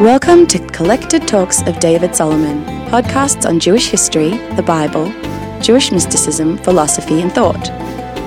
[0.00, 5.12] Welcome to Collected Talks of David Solomon, podcasts on Jewish history, the Bible,
[5.60, 7.66] Jewish mysticism, philosophy, and thought.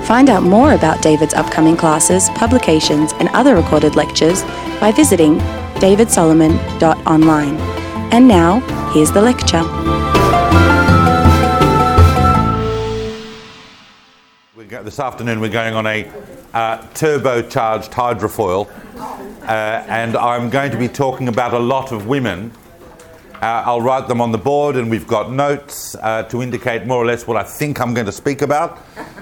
[0.06, 4.42] Find out more about David's upcoming classes, publications, and other recorded lectures
[4.78, 5.38] by visiting
[5.80, 7.56] davidsolomon.online.
[8.12, 8.60] And now,
[8.92, 9.64] here's the lecture.
[14.84, 16.04] This afternoon we're going on a
[16.54, 18.68] uh, turbocharged hydrofoil,
[19.42, 22.52] uh, and I'm going to be talking about a lot of women.
[23.34, 26.98] Uh, I'll write them on the board, and we've got notes uh, to indicate more
[26.98, 28.78] or less what I think I'm going to speak about.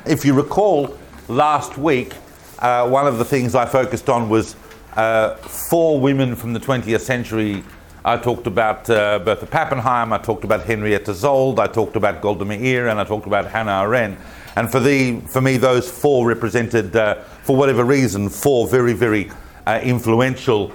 [0.06, 0.97] If you recall,
[1.29, 2.12] last week
[2.59, 4.55] uh, one of the things I focused on was
[4.95, 7.64] uh, four women from the 20th century.
[8.05, 12.89] I talked about Bertha Pappenheim, I talked about Henrietta Szold, I talked about Golda Meir,
[12.89, 14.19] and I talked about Hannah Arendt.
[14.56, 19.30] And for, the, for me, those four represented, uh, for whatever reason, four very, very
[19.66, 20.73] uh, influential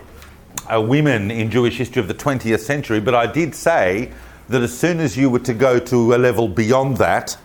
[0.74, 3.00] uh, women in Jewish history of the 20th century.
[3.00, 4.12] But I did say
[4.50, 7.38] that as soon as you were to go to a level beyond that,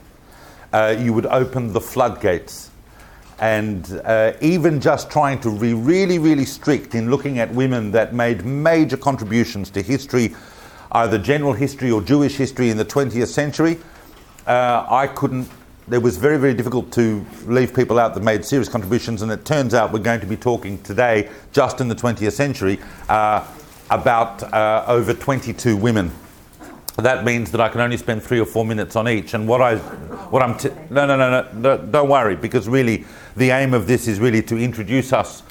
[0.73, 2.71] uh, you would open the floodgates.
[3.39, 8.15] And uh, even just trying to be really, really strict in looking at women that
[8.15, 10.35] made major contributions to history,
[10.93, 13.79] either general history or Jewish history in the 20th century,
[14.47, 15.49] uh, I couldn't.
[15.91, 19.45] It was very, very difficult to leave people out that made serious contributions, and it
[19.45, 23.47] turns out we're going to be talking today, just in the 20th century, uh,
[23.91, 26.11] about uh, over 22 women
[26.99, 29.35] that means that I can only spend three or four minutes on each.
[29.35, 33.05] And what I, what I'm, t- no, no, no, no, don't worry, because really
[33.37, 35.43] the aim of this is really to introduce us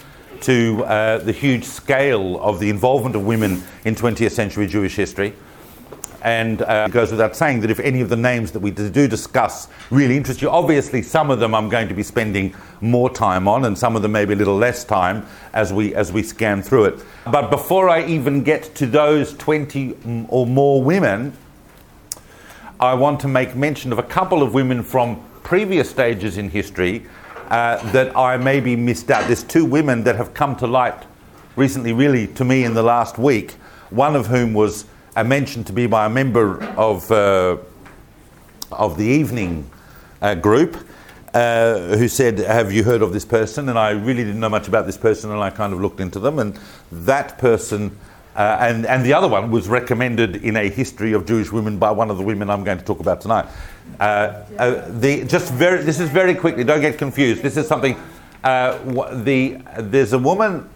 [0.41, 5.33] to uh, the huge scale of the involvement of women in 20th century Jewish history.
[6.21, 9.07] And uh, it goes without saying that if any of the names that we do
[9.07, 13.47] discuss really interest you, obviously some of them I'm going to be spending more time
[13.47, 16.61] on, and some of them maybe a little less time as we as we scan
[16.61, 17.03] through it.
[17.25, 21.33] But before I even get to those 20 or more women,
[22.79, 27.05] I want to make mention of a couple of women from previous stages in history
[27.49, 29.25] uh, that I maybe missed out.
[29.25, 31.03] There's two women that have come to light
[31.55, 33.51] recently, really, to me in the last week.
[33.89, 34.85] One of whom was
[35.15, 37.57] uh, mentioned to be by a member of uh,
[38.71, 39.69] of the evening
[40.21, 40.77] uh, group.
[41.33, 43.69] Uh, who said, Have you heard of this person?
[43.69, 46.19] And I really didn't know much about this person, and I kind of looked into
[46.19, 46.39] them.
[46.39, 46.59] And
[46.91, 47.97] that person,
[48.35, 51.89] uh, and, and the other one was recommended in a history of Jewish women by
[51.91, 53.45] one of the women I'm going to talk about tonight.
[53.97, 57.41] Uh, uh, the, just very, this is very quickly, don't get confused.
[57.41, 57.95] This is something,
[58.43, 60.69] the, there's a woman,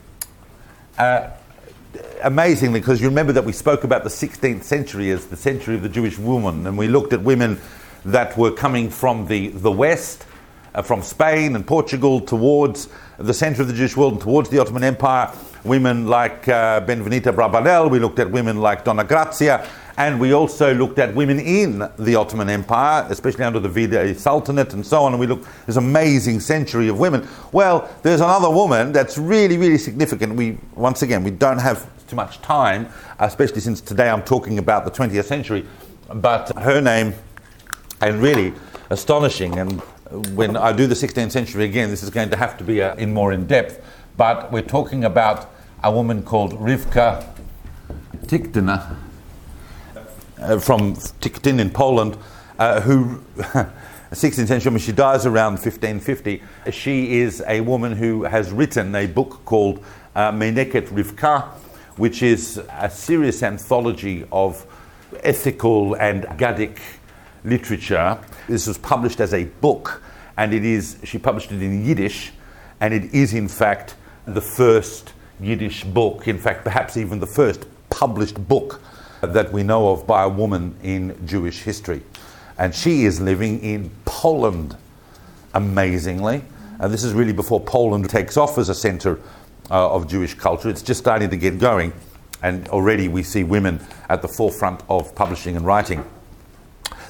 [2.23, 5.83] amazingly, because you remember that we spoke about the 16th century as the century of
[5.83, 7.59] the Jewish woman, and we looked at women
[8.06, 10.25] that were coming from the, the West,
[10.73, 14.59] uh, from Spain and Portugal towards the center of the Jewish world and towards the
[14.59, 15.31] Ottoman Empire.
[15.63, 19.67] Women like uh, Benvenida Abravanel, we looked at women like Donna Grazia,
[19.97, 24.73] and we also looked at women in the Ottoman Empire, especially under the Vida Sultanate
[24.73, 25.13] and so on.
[25.13, 27.25] And we looked this amazing century of women.
[27.53, 30.35] Well, there's another woman that's really, really significant.
[30.35, 32.88] We once again we don't have too much time,
[33.19, 35.66] especially since today I'm talking about the 20th century.
[36.13, 37.13] But her name,
[38.01, 38.53] and really
[38.89, 39.57] astonishing.
[39.57, 39.81] And
[40.35, 42.95] when I do the 16th century again, this is going to have to be uh,
[42.95, 43.84] in more in depth.
[44.17, 45.50] But we're talking about
[45.84, 47.28] a woman called Rivka
[48.28, 48.97] Tiktina
[50.40, 52.18] uh, from Tiktin in Poland,
[52.59, 53.22] uh, who,
[54.12, 56.41] 16th century, mean, she dies around 1550.
[56.72, 59.84] She is a woman who has written a book called
[60.16, 61.44] uh, Meneket Rivka,
[61.97, 64.66] which is a serious anthology of
[65.23, 66.79] ethical and Gadic
[67.44, 68.19] literature.
[68.47, 70.02] This was published as a book,
[70.38, 72.31] and it is, she published it in Yiddish,
[72.79, 77.66] and it is, in fact, the first Yiddish book, in fact, perhaps even the first
[77.90, 78.81] published book
[79.33, 82.01] that we know of by a woman in Jewish history.
[82.57, 84.77] And she is living in Poland,
[85.53, 86.43] amazingly.
[86.79, 89.19] And this is really before Poland takes off as a center
[89.69, 90.69] uh, of Jewish culture.
[90.69, 91.93] It's just starting to get going.
[92.43, 93.79] And already we see women
[94.09, 96.05] at the forefront of publishing and writing.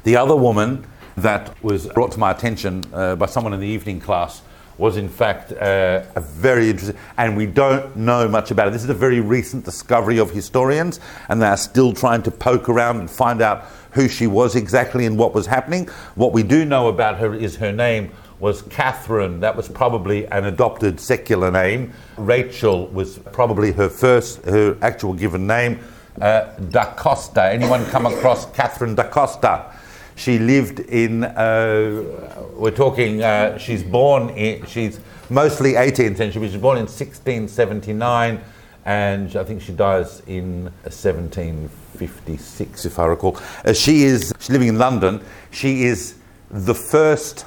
[0.04, 0.88] The other woman
[1.18, 4.42] that was brought to my attention uh, by someone in the evening class
[4.78, 8.72] was in fact uh, a very interesting, and we don't know much about it.
[8.72, 11.00] This is a very recent discovery of historians,
[11.30, 15.06] and they are still trying to poke around and find out who she was exactly
[15.06, 15.88] and what was happening.
[16.16, 19.40] What we do know about her is her name was Catherine.
[19.40, 21.94] That was probably an adopted secular name.
[22.18, 25.80] Rachel was probably her first, her actual given name.
[26.20, 27.44] Uh, da Costa.
[27.44, 29.75] Anyone come across Catherine da Costa?
[30.16, 36.48] She lived in, uh, we're talking, uh, she's born in, she's mostly 18th century, but
[36.48, 38.42] she was born in 1679
[38.86, 43.38] and I think she dies in 1756, if I recall.
[43.66, 45.24] Uh, she is she's living in London.
[45.52, 46.16] She is
[46.52, 47.46] the first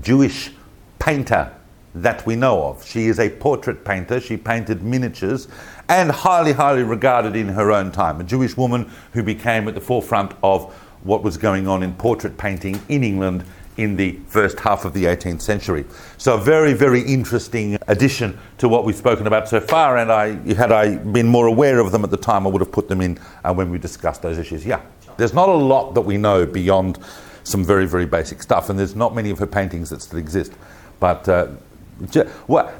[0.00, 0.52] Jewish
[0.98, 1.54] painter
[1.94, 2.86] that we know of.
[2.86, 4.20] She is a portrait painter.
[4.20, 5.48] She painted miniatures
[5.88, 8.20] and highly, highly regarded in her own time.
[8.20, 12.36] A Jewish woman who became at the forefront of what was going on in portrait
[12.36, 13.44] painting in England
[13.76, 15.84] in the first half of the 18th century.
[16.18, 19.96] So, a very, very interesting addition to what we've spoken about so far.
[19.96, 22.72] And I, had I been more aware of them at the time, I would have
[22.72, 24.66] put them in uh, when we discussed those issues.
[24.66, 24.82] Yeah,
[25.16, 26.98] there's not a lot that we know beyond
[27.44, 30.52] some very, very basic stuff, and there's not many of her paintings that still exist.
[30.98, 31.48] But uh,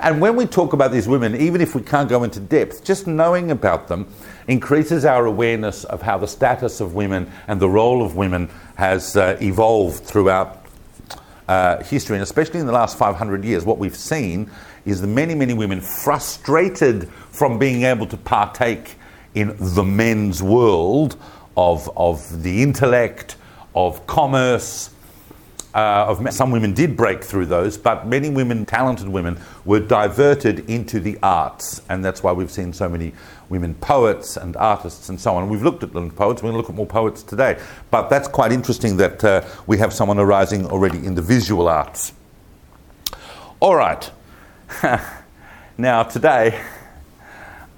[0.01, 3.07] and when we talk about these women, even if we can't go into depth, just
[3.07, 4.07] knowing about them
[4.51, 9.17] increases our awareness of how the status of women and the role of women has
[9.17, 10.67] uh, evolved throughout
[11.47, 13.65] uh, history, and especially in the last 500 years.
[13.65, 14.51] What we've seen
[14.85, 18.97] is the many, many women frustrated from being able to partake
[19.35, 21.17] in the men's world
[21.57, 23.37] of, of the intellect,
[23.75, 24.91] of commerce,
[25.75, 30.69] uh, of some women did break through those, but many women, talented women, were diverted
[30.69, 33.13] into the arts, and that's why we've seen so many
[33.49, 35.49] women poets and artists and so on.
[35.49, 36.43] We've looked at them poets.
[36.43, 39.79] We're going to look at more poets today, but that's quite interesting that uh, we
[39.79, 42.13] have someone arising already in the visual arts.
[43.61, 44.11] All right,
[45.79, 46.61] now today.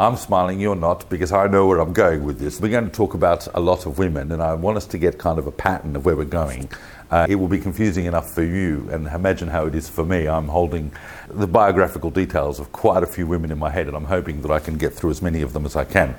[0.03, 2.61] I'm smiling, you're not, because I know where I'm going with this.
[2.61, 5.17] We're going to talk about a lot of women, and I want us to get
[5.17, 6.69] kind of a pattern of where we're going.
[7.09, 10.27] Uh, it will be confusing enough for you, and imagine how it is for me.
[10.27, 10.91] I'm holding
[11.31, 14.51] the biographical details of quite a few women in my head, and I'm hoping that
[14.51, 16.17] I can get through as many of them as I can.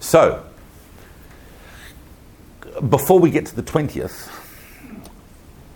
[0.00, 0.42] So,
[2.88, 4.37] before we get to the 20th,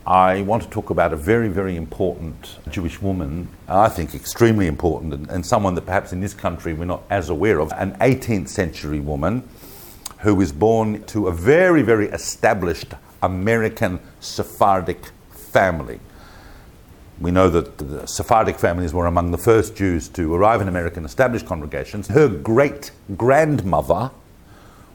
[0.07, 5.15] I want to talk about a very, very important Jewish woman, I think extremely important,
[5.15, 8.49] and, and, someone that perhaps in this country we're not as aware of, an 18th
[8.49, 9.49] century woman
[10.19, 16.01] who was born to a very, very established American Sephardic family.
[17.21, 21.05] We know that the Sephardic families were among the first Jews to arrive in American
[21.05, 22.09] established congregations.
[22.09, 24.11] Her great grandmother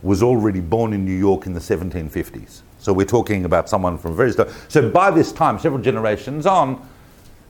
[0.01, 2.61] was already born in New York in the 1750s.
[2.79, 4.33] So we're talking about someone from very.
[4.67, 6.87] So by this time, several generations on,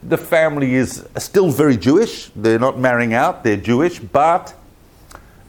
[0.03, 2.29] the family is still very Jewish.
[2.35, 4.53] They're not marrying out, they're Jewish, but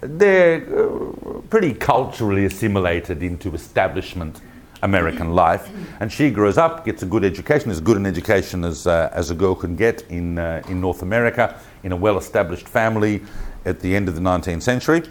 [0.00, 4.40] they're uh, pretty culturally assimilated into establishment
[4.82, 5.68] American life.
[6.00, 9.30] And she grows up, gets a good education, as good an education as, uh, as
[9.30, 13.22] a girl can get in, uh, in North America, in a well established family
[13.64, 15.02] at the end of the 19th century.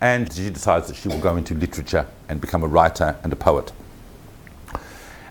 [0.00, 3.36] And she decides that she will go into literature and become a writer and a
[3.36, 3.72] poet.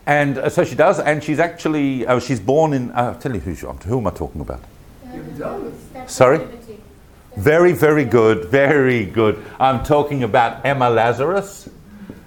[0.06, 3.34] And uh, so she does, and she's actually, uh, she's born in, uh, I'll tell
[3.34, 4.62] you who, she, who am I talking about?
[6.08, 6.46] Sorry?
[7.38, 9.44] Very, very good, very good.
[9.60, 11.70] I'm talking about Emma Lazarus.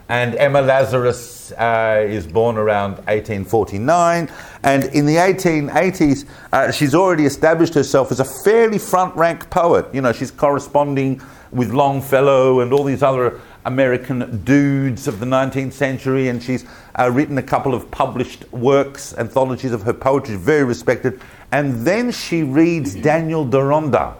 [0.08, 4.30] And Emma Lazarus uh, is born around 1849.
[4.62, 9.86] And in the 1880s, uh, she's already established herself as a fairly front rank poet.
[9.92, 11.20] You know, she's corresponding
[11.50, 16.28] with Longfellow and all these other American dudes of the 19th century.
[16.28, 16.64] And she's
[16.98, 21.20] uh, written a couple of published works, anthologies of her poetry, very respected.
[21.52, 24.16] And then she reads Daniel Deronda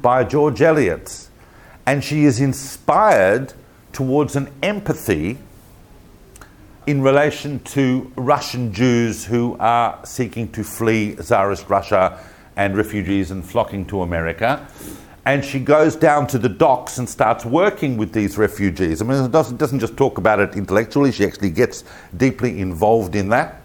[0.00, 1.28] by George Eliot.
[1.86, 3.52] And she is inspired
[3.92, 5.38] towards an empathy
[6.86, 12.18] in relation to Russian Jews who are seeking to flee Tsarist Russia
[12.56, 14.66] and refugees and flocking to America.
[15.26, 19.00] And she goes down to the docks and starts working with these refugees.
[19.00, 21.84] I mean, it doesn't, doesn't just talk about it intellectually, she actually gets
[22.16, 23.62] deeply involved in that.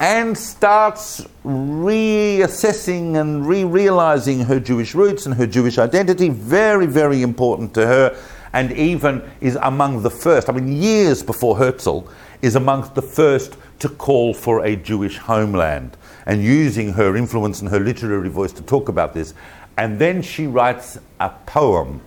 [0.00, 6.28] And starts reassessing and re realizing her Jewish roots and her Jewish identity.
[6.28, 8.16] Very, very important to her
[8.52, 12.06] and even is among the first, I mean, years before Herzl,
[12.42, 15.96] is amongst the first to call for a Jewish homeland
[16.26, 19.34] and using her influence and her literary voice to talk about this.
[19.82, 22.02] And then she writes a poem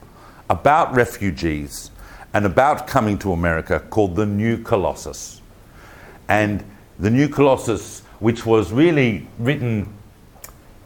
[0.50, 1.92] about refugees
[2.34, 5.42] and about coming to America called The New Colossus.
[6.30, 6.64] And
[7.00, 9.94] The New Colossus, which was really written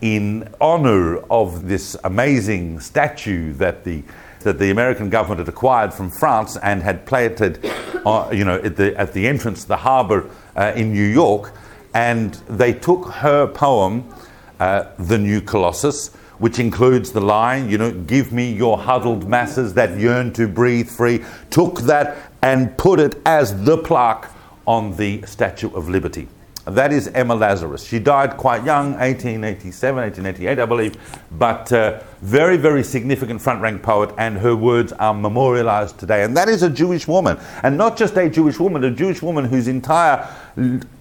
[0.01, 4.03] in honor of this amazing statue that the
[4.39, 7.63] that the American government had acquired from France and had planted,
[8.03, 11.53] uh, you know, at the, at the entrance to the harbour uh, in New York.
[11.93, 14.11] And they took her poem,
[14.59, 19.73] uh, The New Colossus, which includes the line, you know, give me your huddled masses
[19.75, 24.31] that yearn to breathe free, took that and put it as the plaque
[24.65, 26.27] on the Statue of Liberty.
[26.65, 27.83] That is Emma Lazarus.
[27.83, 30.95] She died quite young, 1887, 1888, I believe,
[31.31, 36.23] but uh, very, very significant front rank poet, and her words are memorialized today.
[36.23, 37.39] And that is a Jewish woman.
[37.63, 40.27] And not just a Jewish woman, a Jewish woman whose entire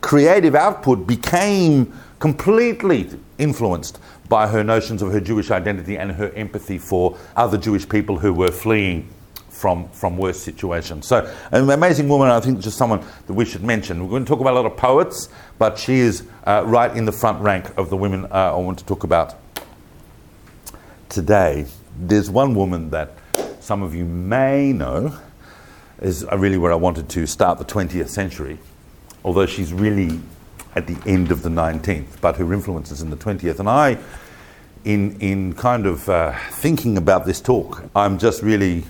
[0.00, 6.78] creative output became completely influenced by her notions of her Jewish identity and her empathy
[6.78, 9.08] for other Jewish people who were fleeing
[9.58, 11.06] from, from worse situations.
[11.06, 14.02] So, an amazing woman, I think, just someone that we should mention.
[14.04, 17.04] We're going to talk about a lot of poets, but she is uh, right in
[17.04, 19.34] the front rank of the women uh, I want to talk about
[21.08, 21.66] today.
[21.98, 23.14] There's one woman that
[23.60, 25.18] some of you may know
[26.00, 28.58] is really where I wanted to start the 20th century,
[29.24, 30.20] although she's really
[30.74, 33.58] at the end of the 19th, but her influence is in the 20th.
[33.58, 33.98] And I,
[34.84, 38.84] in, in kind of uh, thinking about this talk, I'm just really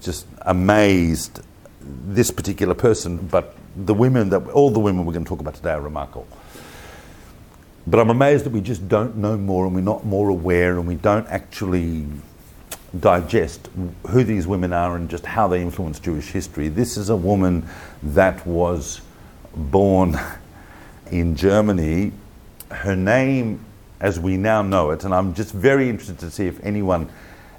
[0.00, 1.40] just amazed
[1.80, 5.54] this particular person, but the women that all the women we're going to talk about
[5.54, 6.26] today are remarkable.
[7.86, 10.86] But I'm amazed that we just don't know more and we're not more aware and
[10.86, 12.06] we don't actually
[13.00, 13.68] digest
[14.08, 16.68] who these women are and just how they influence Jewish history.
[16.68, 17.66] This is a woman
[18.02, 19.00] that was
[19.58, 20.18] born
[21.10, 22.12] in Germany.
[22.70, 23.64] Her name,
[24.00, 27.10] as we now know it, and I'm just very interested to see if anyone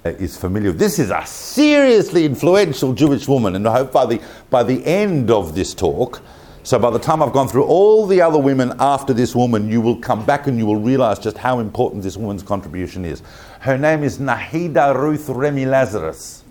[0.06, 0.72] uh, is familiar.
[0.72, 5.30] This is a seriously influential Jewish woman, and I hope by the, by the end
[5.30, 6.22] of this talk,
[6.64, 9.82] so by the time I've gone through all the other women after this woman, you
[9.82, 13.24] will come back and you will realize just how important this woman's contribution is.
[13.60, 16.44] Her name is Nahida Ruth Remy Lazarus.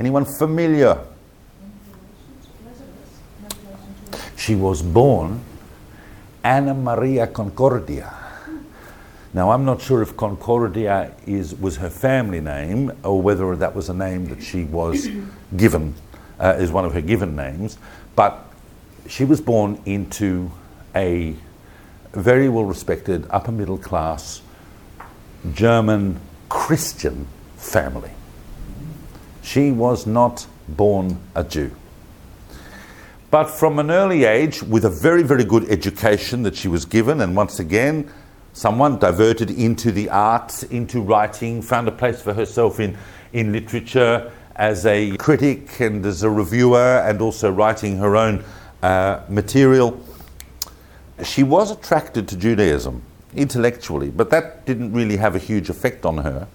[0.00, 1.04] Anyone familiar?
[4.38, 5.42] She was born
[6.42, 8.18] Anna Maria Concordia
[9.34, 13.90] now, I'm not sure if Concordia is, was her family name or whether that was
[13.90, 15.06] a name that she was
[15.56, 15.94] given,
[16.40, 17.78] uh, is one of her given names,
[18.16, 18.50] but
[19.06, 20.50] she was born into
[20.96, 21.34] a
[22.12, 24.40] very well respected, upper middle class
[25.52, 26.18] German
[26.48, 27.26] Christian
[27.56, 28.12] family.
[29.42, 31.70] She was not born a Jew.
[33.30, 37.20] But from an early age, with a very, very good education that she was given,
[37.20, 38.10] and once again,
[38.54, 42.96] someone diverted into the arts, into writing, found a place for herself in,
[43.34, 48.42] in literature as a critic and as a reviewer, and also writing her own
[48.82, 50.00] uh, material.
[51.22, 53.02] She was attracted to Judaism
[53.36, 56.48] intellectually, but that didn't really have a huge effect on her.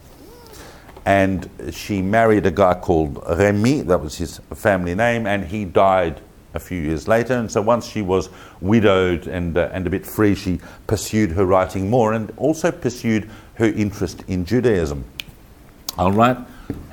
[1.06, 6.20] And she married a guy called Remy, that was his family name, and he died
[6.54, 7.34] a few years later.
[7.34, 8.30] And so once she was
[8.62, 13.30] widowed and, uh, and a bit free, she pursued her writing more and also pursued
[13.56, 15.06] her interest in Judaism.
[15.98, 16.38] I'll write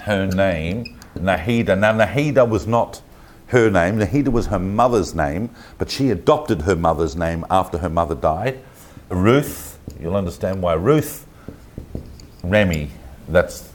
[0.03, 1.79] her name, Nahida.
[1.79, 3.03] Now, Nahida was not
[3.47, 7.89] her name, Nahida was her mother's name, but she adopted her mother's name after her
[7.89, 8.61] mother died.
[9.09, 11.27] Ruth, you'll understand why Ruth.
[12.45, 12.91] Remy,
[13.29, 13.73] that's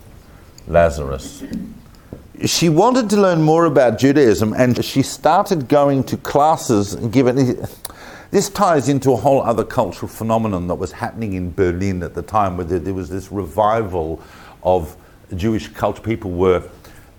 [0.67, 1.43] Lazarus
[2.43, 7.65] she wanted to learn more about Judaism and she started going to classes and given
[8.31, 12.21] this ties into a whole other cultural phenomenon that was happening in Berlin at the
[12.21, 14.21] time where there was this revival
[14.63, 14.95] of
[15.35, 16.01] Jewish culture.
[16.01, 16.69] People were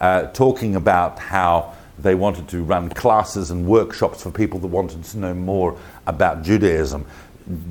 [0.01, 5.03] uh, talking about how they wanted to run classes and workshops for people that wanted
[5.03, 7.07] to know more about Judaism.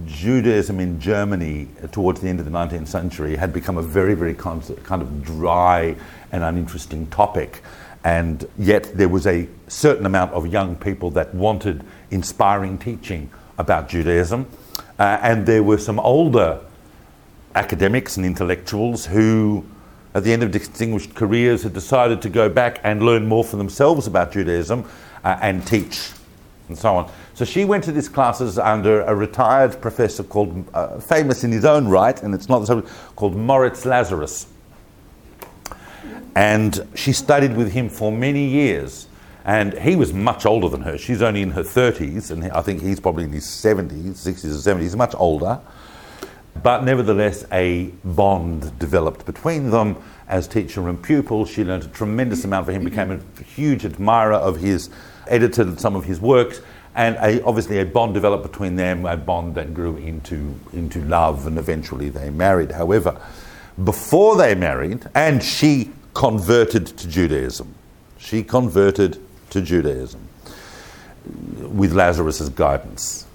[0.05, 4.33] Judaism in Germany towards the end of the 19th century had become a very, very
[4.33, 5.95] kind of dry
[6.31, 7.61] and uninteresting topic.
[8.03, 13.89] And yet there was a certain amount of young people that wanted inspiring teaching about
[13.89, 14.47] Judaism.
[14.97, 16.61] Uh, and there were some older
[17.55, 19.65] academics and intellectuals who,
[20.13, 23.57] at the end of distinguished careers, had decided to go back and learn more for
[23.57, 24.85] themselves about Judaism
[25.23, 26.11] uh, and teach
[26.67, 27.11] and so on.
[27.33, 31.65] So she went to these classes under a retired professor called, uh, famous in his
[31.65, 32.81] own right, and it's not the same,
[33.15, 34.47] called Moritz Lazarus.
[36.35, 39.07] And she studied with him for many years.
[39.45, 40.97] And he was much older than her.
[40.97, 44.75] She's only in her 30s, and I think he's probably in his 70s, 60s or
[44.75, 45.61] 70s, much older.
[46.63, 51.45] But nevertheless, a bond developed between them as teacher and pupil.
[51.45, 54.89] She learned a tremendous amount from him, became a huge admirer of his,
[55.27, 56.61] edited some of his works,
[56.95, 61.47] and a, obviously a bond developed between them, a bond that grew into, into love,
[61.47, 62.71] and eventually they married.
[62.71, 63.19] However,
[63.83, 67.75] before they married, and she converted to Judaism.
[68.17, 69.19] She converted
[69.51, 70.27] to Judaism
[71.59, 73.27] with Lazarus's guidance.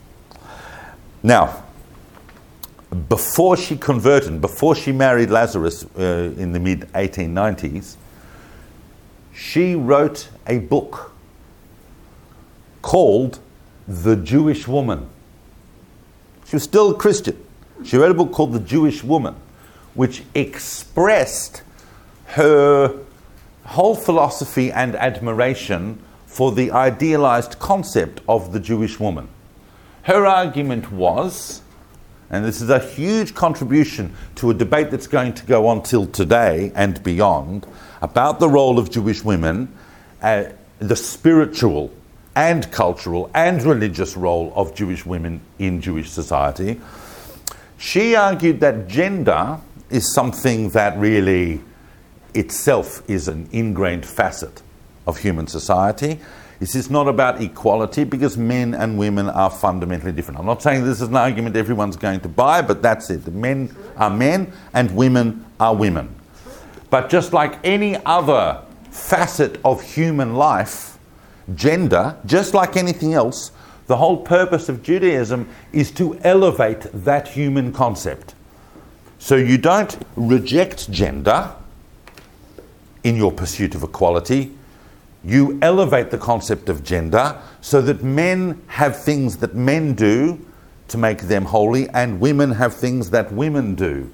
[1.22, 1.62] Now,
[3.08, 7.96] before she converted, before she married Lazarus uh, in the mid 1890s,
[9.32, 11.09] she wrote a book
[12.82, 13.38] called
[13.86, 15.08] The Jewish Woman.
[16.46, 17.42] She was still a Christian.
[17.84, 19.34] She wrote a book called The Jewish Woman,
[19.94, 21.62] which expressed
[22.26, 22.94] her
[23.64, 29.28] whole philosophy and admiration for the idealized concept of the Jewish woman.
[30.02, 31.62] Her argument was,
[32.30, 36.06] and this is a huge contribution to a debate that's going to go on till
[36.06, 37.66] today and beyond,
[38.00, 39.72] about the role of Jewish women,
[40.22, 40.44] uh,
[40.78, 41.92] the spiritual
[42.36, 46.80] and cultural and religious role of Jewish women in Jewish society.
[47.78, 49.58] She argued that gender
[49.88, 51.60] is something that really
[52.34, 54.62] itself is an ingrained facet
[55.06, 56.20] of human society.
[56.60, 60.38] This is not about equality because men and women are fundamentally different.
[60.38, 63.26] I'm not saying this is an argument everyone's going to buy, but that's it.
[63.28, 66.14] Men are men and women are women.
[66.90, 70.98] But just like any other facet of human life,
[71.54, 73.52] gender, just like anything else,
[73.86, 78.34] the whole purpose of Judaism is to elevate that human concept.
[79.18, 81.54] So you don't reject gender
[83.02, 84.52] in your pursuit of equality,
[85.24, 90.44] you elevate the concept of gender so that men have things that men do
[90.88, 94.10] to make them holy, and women have things that women do.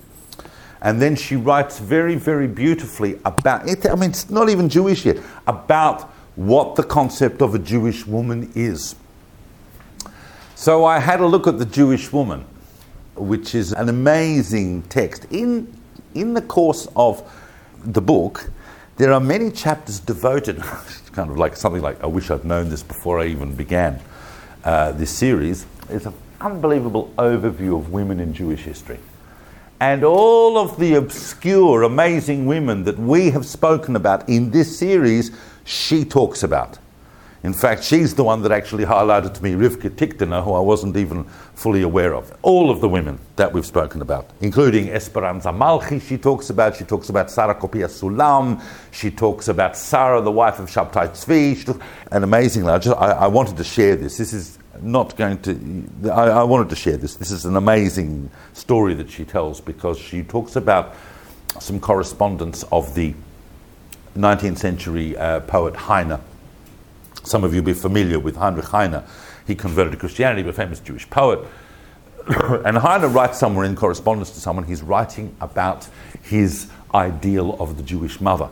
[0.82, 3.86] And then she writes very, very beautifully about it.
[3.86, 5.16] I mean, it's not even Jewish yet,
[5.46, 8.94] about what the concept of a Jewish woman is.
[10.54, 12.44] So I had a look at the Jewish woman,
[13.14, 15.26] which is an amazing text.
[15.30, 15.74] In,
[16.14, 17.22] in the course of
[17.84, 18.50] the book,
[18.96, 20.62] there are many chapters devoted,
[21.12, 24.00] kind of like something like, I wish I'd known this before I even began
[24.64, 25.66] uh, this series.
[25.88, 28.98] It's an unbelievable overview of women in Jewish history.
[29.78, 35.36] And all of the obscure, amazing women that we have spoken about in this series,
[35.66, 36.78] she talks about.
[37.42, 40.96] In fact, she's the one that actually highlighted to me Rivka Tikhonova, who I wasn't
[40.96, 42.36] even fully aware of.
[42.42, 46.76] All of the women that we've spoken about, including Esperanza Malchi, she talks about.
[46.76, 48.60] She talks about Sarah Copia Sulam.
[48.90, 51.80] She talks about Sarah, the wife of Shabtai Tzvi.
[52.10, 54.16] and amazingly, I, just, I, I, wanted to share this.
[54.16, 57.16] This is not going to, I, I wanted to share this.
[57.16, 60.94] This is an amazing story that she tells because she talks about
[61.60, 63.14] some correspondence of the
[64.16, 66.18] 19th century uh, poet Heine
[67.26, 69.02] some of you will be familiar with Heinrich Heine.
[69.48, 71.40] He converted to Christianity, a famous Jewish poet.
[72.64, 75.88] and Heine writes somewhere in correspondence to someone, he's writing about
[76.22, 78.48] his ideal of the Jewish mother.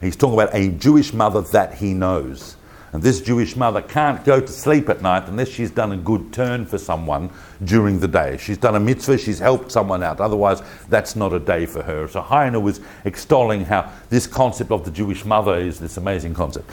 [0.00, 2.55] He's talking about a Jewish mother that he knows.
[2.92, 6.32] And this Jewish mother can't go to sleep at night unless she's done a good
[6.32, 7.30] turn for someone
[7.64, 8.38] during the day.
[8.38, 10.20] She's done a mitzvah, she's helped someone out.
[10.20, 12.08] Otherwise, that's not a day for her.
[12.08, 16.70] So Heine was extolling how this concept of the Jewish mother is this amazing concept.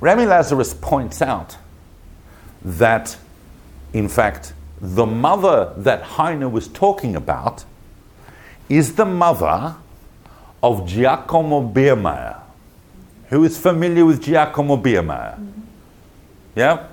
[0.00, 1.56] Remy Lazarus points out
[2.64, 3.16] that,
[3.92, 7.64] in fact, the mother that Heine was talking about
[8.68, 9.76] is the mother
[10.62, 12.41] of Giacomo Meyerbeer.
[13.32, 15.38] Who is familiar with Giacomo Meyerbeer?
[15.38, 15.60] Mm-hmm.
[16.54, 16.88] Yeah?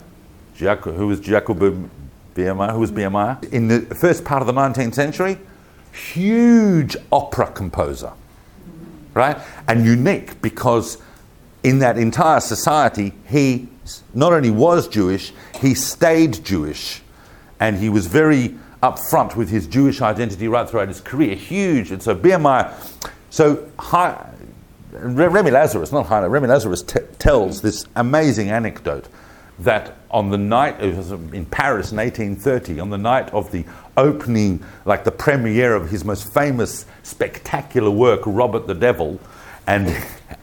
[0.56, 1.90] Giacomo, who was Giacomo
[2.34, 2.72] Meyerbeer?
[2.72, 3.52] Who was Meyerbeer?
[3.52, 5.38] In the first part of the 19th century,
[5.92, 8.14] huge opera composer,
[9.14, 9.38] right?
[9.68, 10.98] And unique because
[11.64, 13.68] in that entire society, he
[14.14, 17.02] not only was Jewish, he stayed Jewish.
[17.60, 21.36] And he was very upfront with his Jewish identity right throughout his career.
[21.36, 21.92] Huge.
[21.92, 22.74] And so Meyerbeer,
[23.30, 24.26] so Hi,
[24.92, 29.08] Remy Lazarus, not Heine, Remy Lazarus t- tells this amazing anecdote
[29.60, 33.66] that on the night, it was in Paris in 1830, on the night of the
[33.98, 39.20] opening, like the premiere of his most famous, spectacular work, Robert the Devil,
[39.68, 39.96] and,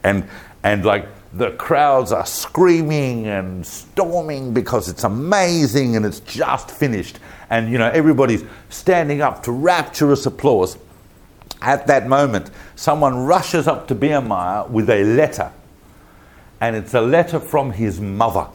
[0.05, 0.29] and
[0.63, 7.19] and like the crowds are screaming and storming because it's amazing and it's just finished.
[7.51, 10.77] And you know, everybody's standing up to rapturous applause.
[11.67, 15.51] At that moment, someone rushes up to Meyerbeer with a letter,
[16.61, 18.47] and it's a letter from his mother.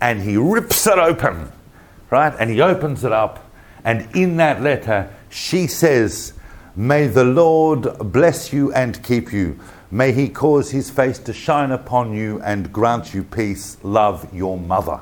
[0.00, 1.52] And he rips it open,
[2.08, 2.34] right?
[2.40, 3.50] And he opens it up,
[3.84, 6.32] and in that letter, she says,
[6.74, 9.60] May the Lord bless you and keep you.
[9.90, 13.76] May he cause his face to shine upon you and grant you peace.
[13.82, 15.00] Love your mother.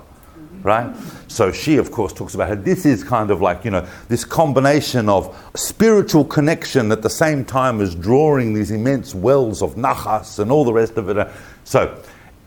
[0.64, 0.96] Right?
[1.29, 4.24] So she, of course, talks about how this is kind of like, you know, this
[4.24, 10.38] combination of spiritual connection at the same time as drawing these immense wells of nachas
[10.38, 11.29] and all the rest of it.
[11.64, 12.03] So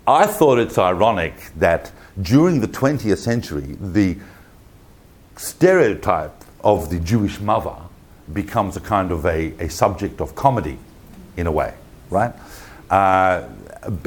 [0.05, 4.17] I thought it's ironic that during the 20th century, the
[5.35, 7.75] stereotype of the Jewish mother
[8.33, 10.79] becomes a kind of a, a subject of comedy
[11.37, 11.75] in a way
[12.09, 12.33] right?
[12.89, 13.47] Uh,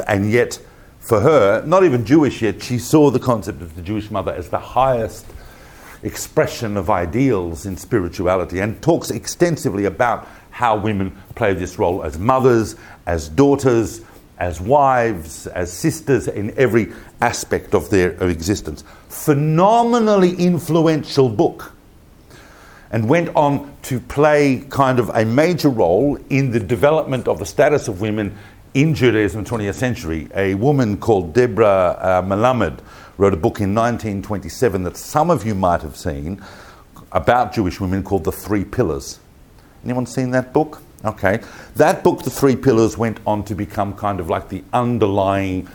[0.07, 0.59] and yet,
[1.01, 4.49] for her, not even Jewish yet, she saw the concept of the Jewish mother as
[4.49, 5.27] the highest
[6.03, 12.19] expression of ideals in spirituality and talks extensively about how women play this role as
[12.19, 14.03] mothers, as daughters,
[14.39, 18.85] as wives, as sisters, in every aspect of their existence.
[19.09, 21.73] Phenomenally influential book.
[22.93, 27.47] And went on to play kind of a major role in the development of the
[27.47, 28.37] status of women
[28.75, 30.29] in Judaism the 20th century.
[30.35, 32.77] A woman called Deborah uh,
[33.19, 36.43] wrote a book in 1927 that some of you might have seen
[37.13, 39.19] about Jewish women called The Three Pillars.
[39.85, 40.81] Anyone seen that book?
[41.05, 41.41] Okay.
[41.77, 45.69] That book, The Three Pillars, went on to become kind of like the underlying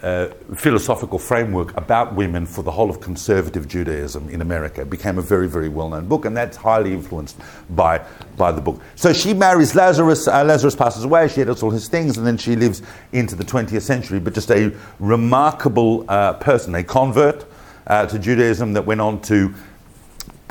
[0.00, 4.82] philosophical framework about women for the whole of conservative Judaism in America.
[4.82, 7.36] It became a very, very well known book, and that's highly influenced
[7.70, 8.04] by,
[8.36, 8.80] by the book.
[8.94, 12.36] So she marries Lazarus, uh, Lazarus passes away, she edits all his things, and then
[12.36, 12.82] she lives
[13.12, 17.46] into the 20th century, but just a remarkable uh, person, a convert
[17.86, 19.54] uh, to Judaism that went on to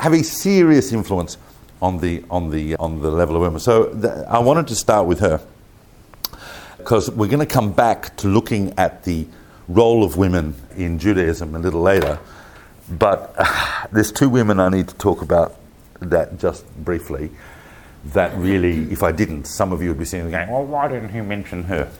[0.00, 1.38] have a serious influence
[1.80, 3.60] on the, on the, on the level of women.
[3.60, 5.40] So th- I wanted to start with her
[6.86, 9.26] because we're going to come back to looking at the
[9.66, 12.16] role of women in Judaism a little later.
[12.88, 15.56] But uh, there's two women I need to talk about
[15.98, 17.30] that just briefly.
[18.04, 20.86] That really, if I didn't, some of you would be sitting there going, well, why
[20.86, 21.90] didn't he mention her?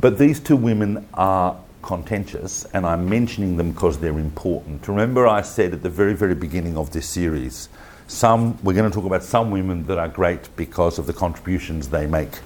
[0.00, 4.86] But these two women are contentious, and I'm mentioning them because they're important.
[4.86, 7.68] Remember, I said at the very, very beginning of this series,
[8.06, 11.88] some we're going to talk about some women that are great because of the contributions
[11.88, 12.38] they make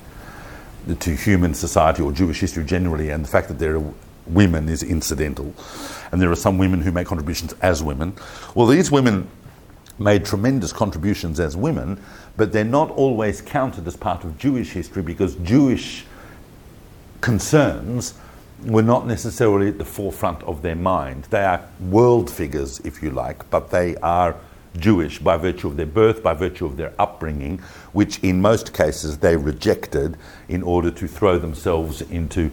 [1.01, 3.94] to human society or Jewish history generally, and the fact that there are
[4.27, 5.55] women is incidental.
[6.12, 8.14] And there are some women who make contributions as women.
[8.55, 9.29] Well, these women
[9.99, 12.01] made tremendous contributions as women,
[12.37, 16.05] but they're not always counted as part of Jewish history because Jewish
[17.20, 18.14] concerns
[18.64, 21.25] were not necessarily at the forefront of their mind.
[21.25, 24.37] They are world figures, if you like, but they are
[24.79, 27.59] Jewish by virtue of their birth, by virtue of their upbringing,
[27.93, 30.17] which in most cases they rejected
[30.49, 32.51] in order to throw themselves into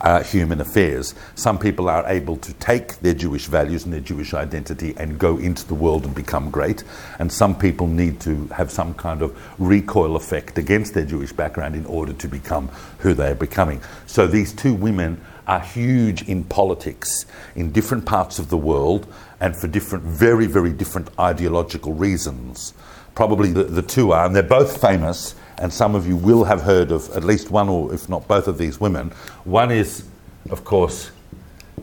[0.00, 1.14] uh, human affairs.
[1.34, 5.38] Some people are able to take their Jewish values and their Jewish identity and go
[5.38, 6.84] into the world and become great,
[7.18, 11.76] and some people need to have some kind of recoil effect against their Jewish background
[11.76, 13.80] in order to become who they are becoming.
[14.06, 15.20] So these two women
[15.52, 19.06] are huge in politics in different parts of the world
[19.38, 22.72] and for different, very, very different ideological reasons.
[23.14, 26.62] Probably the, the two are, and they're both famous, and some of you will have
[26.62, 29.10] heard of at least one or if not both of these women.
[29.44, 30.04] One is,
[30.48, 31.10] of course,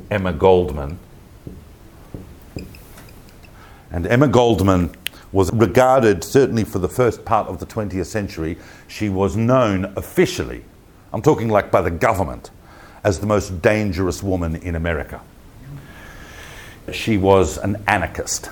[0.09, 0.97] Emma Goldman.
[3.91, 4.95] And Emma Goldman
[5.31, 10.63] was regarded, certainly for the first part of the 20th century, she was known officially,
[11.13, 12.49] I'm talking like by the government,
[13.03, 15.21] as the most dangerous woman in America.
[16.91, 18.49] She was an anarchist.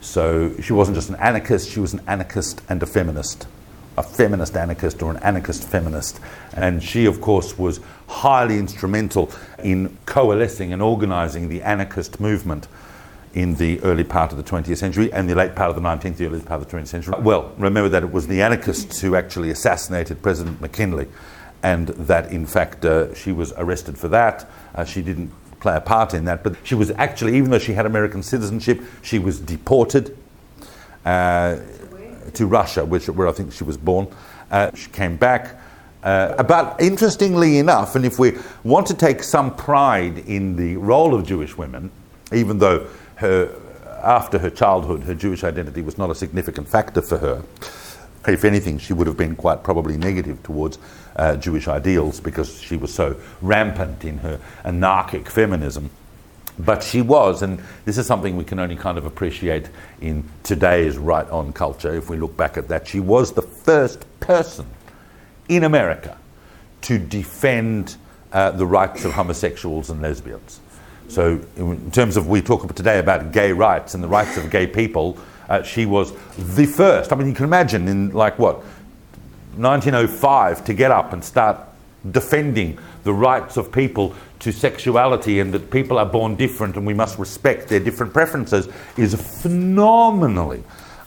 [0.00, 3.46] So she wasn't just an anarchist, she was an anarchist and a feminist.
[3.96, 6.20] A feminist anarchist or an anarchist feminist.
[6.54, 12.68] And she, of course, was highly instrumental in coalescing and organizing the anarchist movement
[13.34, 16.16] in the early part of the 20th century and the late part of the 19th,
[16.16, 17.14] the early part of the 20th century.
[17.20, 21.08] Well, remember that it was the anarchists who actually assassinated President McKinley
[21.62, 24.48] and that in fact uh, she was arrested for that.
[24.74, 27.72] Uh, she didn't play a part in that, but she was actually, even though she
[27.72, 30.16] had American citizenship, she was deported
[31.04, 31.56] uh,
[32.34, 34.08] to Russia, which, where I think she was born.
[34.50, 35.56] Uh, she came back.
[36.02, 41.14] Uh, but interestingly enough, and if we want to take some pride in the role
[41.14, 41.90] of Jewish women,
[42.32, 43.52] even though her,
[44.02, 47.42] after her childhood, her Jewish identity was not a significant factor for her,
[48.28, 50.78] if anything, she would have been quite probably negative towards
[51.18, 55.90] uh, Jewish ideals because she was so rampant in her anarchic feminism.
[56.58, 59.68] But she was, and this is something we can only kind of appreciate
[60.00, 62.88] in today's right on culture if we look back at that.
[62.88, 64.66] She was the first person
[65.48, 66.18] in America
[66.82, 67.96] to defend
[68.32, 70.60] uh, the rights of homosexuals and lesbians.
[71.08, 74.66] So, in terms of we talk today about gay rights and the rights of gay
[74.66, 75.16] people,
[75.48, 77.12] uh, she was the first.
[77.12, 78.62] I mean, you can imagine in like what
[79.58, 81.58] 1905 to get up and start
[82.10, 86.94] defending the rights of people to sexuality and that people are born different and we
[86.94, 90.62] must respect their different preferences is phenomenally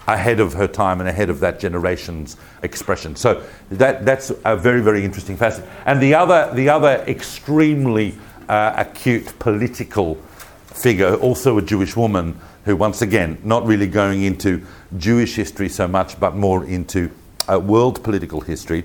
[0.08, 3.16] ahead of her time and ahead of that generation's expression.
[3.16, 5.66] So that, that's a very, very interesting facet.
[5.86, 8.18] And the other, the other extremely
[8.50, 10.16] uh, acute political
[10.66, 14.66] figure, also a Jewish woman, who, once again, not really going into
[14.98, 17.10] Jewish history so much, but more into
[17.52, 18.84] uh, world political history,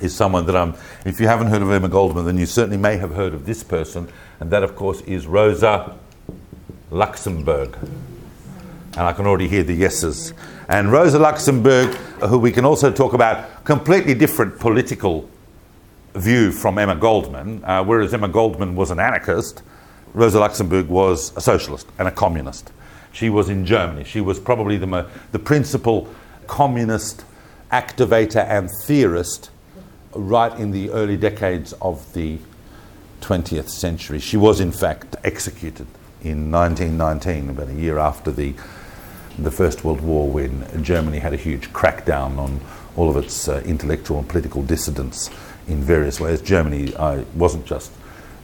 [0.00, 2.96] is someone that I'm, if you haven't heard of Emma Goldman, then you certainly may
[2.96, 4.08] have heard of this person,
[4.40, 5.96] and that, of course, is Rosa
[6.90, 7.76] Luxemburg.
[8.92, 10.32] And I can already hear the yeses.
[10.68, 11.94] And Rosa Luxemburg,
[12.28, 15.28] who we can also talk about, completely different political
[16.14, 19.62] view from Emma Goldman, uh, whereas Emma Goldman was an anarchist,
[20.14, 22.72] Rosa Luxemburg was a socialist and a communist.
[23.12, 24.04] She was in Germany.
[24.04, 26.08] She was probably the, the principal
[26.46, 27.24] communist
[27.70, 29.50] activator and theorist
[30.14, 32.38] right in the early decades of the
[33.20, 34.18] 20th century.
[34.18, 35.86] She was, in fact, executed
[36.22, 38.54] in 1919, about a year after the,
[39.38, 42.60] the First World War, when Germany had a huge crackdown on
[42.96, 45.30] all of its uh, intellectual and political dissidents
[45.68, 46.40] in various ways.
[46.40, 47.92] Germany uh, wasn't just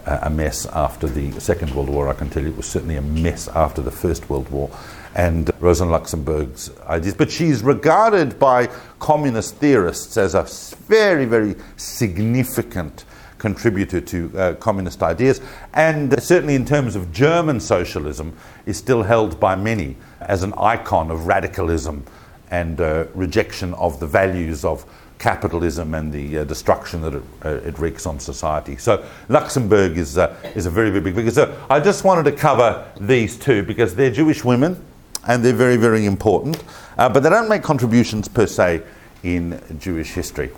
[0.06, 2.96] uh, a mess after the Second World War, I can tell you it was certainly
[2.96, 4.70] a mess after the First World War.
[5.14, 7.14] And Rosa Luxemburg's ideas.
[7.14, 10.42] But she's regarded by communist theorists as a
[10.86, 13.04] very, very significant
[13.44, 15.40] contributor to uh, communist ideas,
[15.74, 21.10] and certainly in terms of German socialism, is still held by many as an icon
[21.10, 22.02] of radicalism
[22.50, 24.86] and uh, rejection of the values of
[25.18, 28.76] capitalism and the uh, destruction that it, uh, it, wreaks on society.
[28.76, 31.30] So Luxemburg is, uh, is a very, very big figure.
[31.30, 34.82] So I just wanted to cover these two because they're Jewish women
[35.26, 36.62] and they're very, very important,
[36.98, 38.82] uh, but they don't make contributions per se
[39.22, 40.50] in Jewish history.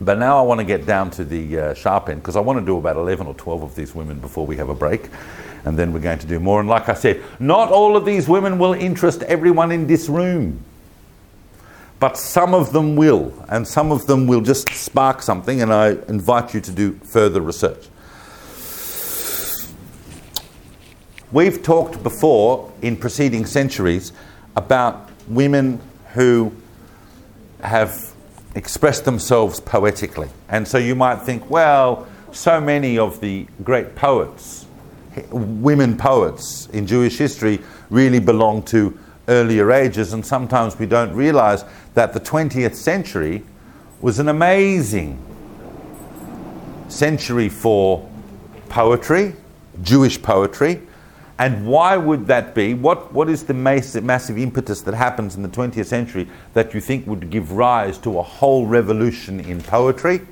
[0.00, 2.58] But now I want to get down to the uh, sharp end because I want
[2.58, 5.08] to do about 11 or 12 of these women before we have a break.
[5.64, 6.60] And then we're going to do more.
[6.60, 10.62] And like I said, not all of these women will interest everyone in this room.
[11.98, 13.32] But some of them will.
[13.48, 15.62] And some of them will just spark something.
[15.62, 17.88] And I invite you to do further research.
[21.32, 24.12] We've talked before in preceding centuries
[24.54, 25.80] about women
[26.12, 26.52] who
[27.60, 28.14] have
[28.54, 30.28] expressed themselves poetically.
[30.48, 34.66] And so you might think, well, so many of the great poets,
[35.30, 37.58] women poets in Jewish history,
[37.90, 43.42] really belong to earlier ages, and sometimes we don't realize that the 20th century
[44.00, 45.20] was an amazing
[46.86, 48.08] century for
[48.68, 49.34] poetry,
[49.82, 50.85] Jewish poetry,
[51.38, 52.72] and why would that be?
[52.72, 56.80] What, what is the massive, massive impetus that happens in the 20th century that you
[56.80, 60.22] think would give rise to a whole revolution in poetry?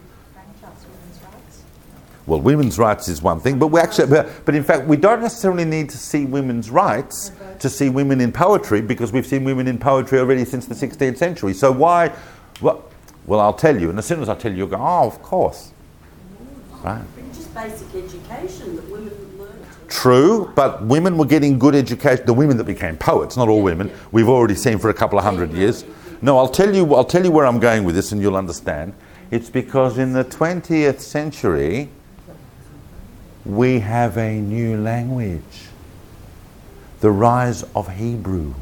[2.27, 5.67] Well, women's rights is one thing, but we actually, but, in fact, we don't necessarily
[5.67, 9.79] need to see women's rights to see women in poetry because we've seen women in
[9.79, 11.53] poetry already since the 16th century.
[11.53, 12.12] So why?
[12.62, 12.83] Well,
[13.27, 15.21] well, I'll tell you, and as soon as I tell you, you'll go, oh, of
[15.23, 15.73] course.
[16.83, 17.03] Right.
[17.35, 18.88] Just basic education that
[19.94, 22.26] True, but women were getting good education.
[22.26, 25.24] The women that became poets, not all women, we've already seen for a couple of
[25.24, 25.85] hundred years.
[26.20, 26.92] No, I'll tell you.
[26.96, 28.92] I'll tell you where I'm going with this, and you'll understand.
[29.30, 31.90] It's because in the 20th century,
[33.44, 35.68] we have a new language.
[36.98, 38.52] The rise of Hebrew.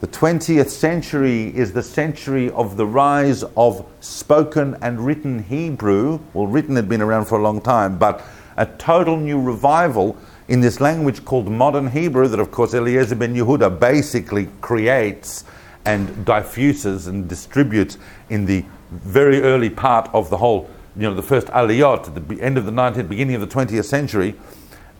[0.00, 6.20] The 20th century is the century of the rise of spoken and written Hebrew.
[6.34, 8.24] Well, written had been around for a long time, but
[8.56, 10.16] a total new revival
[10.48, 15.44] in this language called modern Hebrew that, of course, Eliezer ben Yehuda basically creates
[15.84, 21.22] and diffuses and distributes in the very early part of the whole, you know, the
[21.22, 24.34] first Aliyot at the end of the 19th, beginning of the 20th century.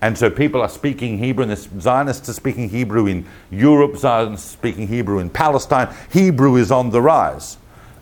[0.02, 4.50] And so people are speaking Hebrew, and the Zionists are speaking Hebrew in Europe, Zionists
[4.50, 5.94] speaking Hebrew in Palestine.
[6.12, 7.56] Hebrew is on the rise.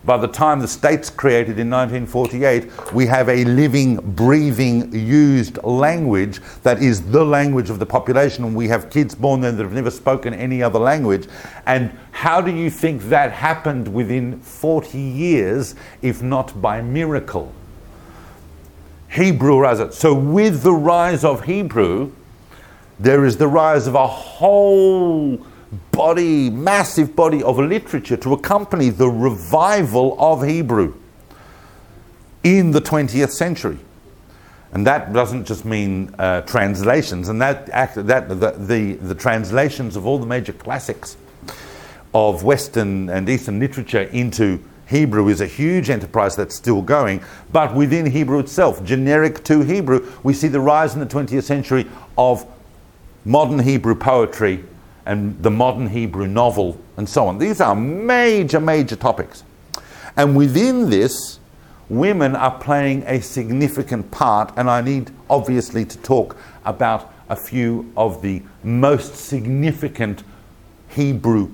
[0.05, 6.41] By the time the state's created in 1948, we have a living, breathing, used language
[6.61, 9.73] that is the language of the population, and we have kids born then that have
[9.73, 11.27] never spoken any other language.
[11.65, 17.51] And how do you think that happened within 40 years, if not by miracle?
[19.09, 19.97] Hebrew rise.
[19.97, 22.11] So, with the rise of Hebrew,
[22.99, 25.43] there is the rise of a whole
[25.91, 30.93] body, massive body of literature to accompany the revival of Hebrew
[32.43, 33.79] in the 20th century.
[34.71, 40.05] And that doesn't just mean uh, translations, and that, that the, the, the translations of
[40.05, 41.15] all the major classics
[42.13, 47.23] of Western and Eastern literature into Hebrew is a huge enterprise that's still going.
[47.51, 51.87] But within Hebrew itself, generic to Hebrew, we see the rise in the 20th century
[52.17, 52.45] of
[53.23, 54.63] modern Hebrew poetry
[55.05, 57.37] and the modern Hebrew novel and so on.
[57.37, 59.43] These are major, major topics.
[60.17, 61.39] And within this,
[61.89, 67.91] women are playing a significant part, and I need obviously to talk about a few
[67.97, 70.23] of the most significant
[70.89, 71.51] Hebrew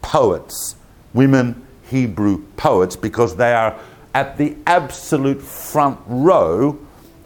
[0.00, 0.76] poets,
[1.12, 3.78] women Hebrew poets, because they are
[4.14, 6.78] at the absolute front row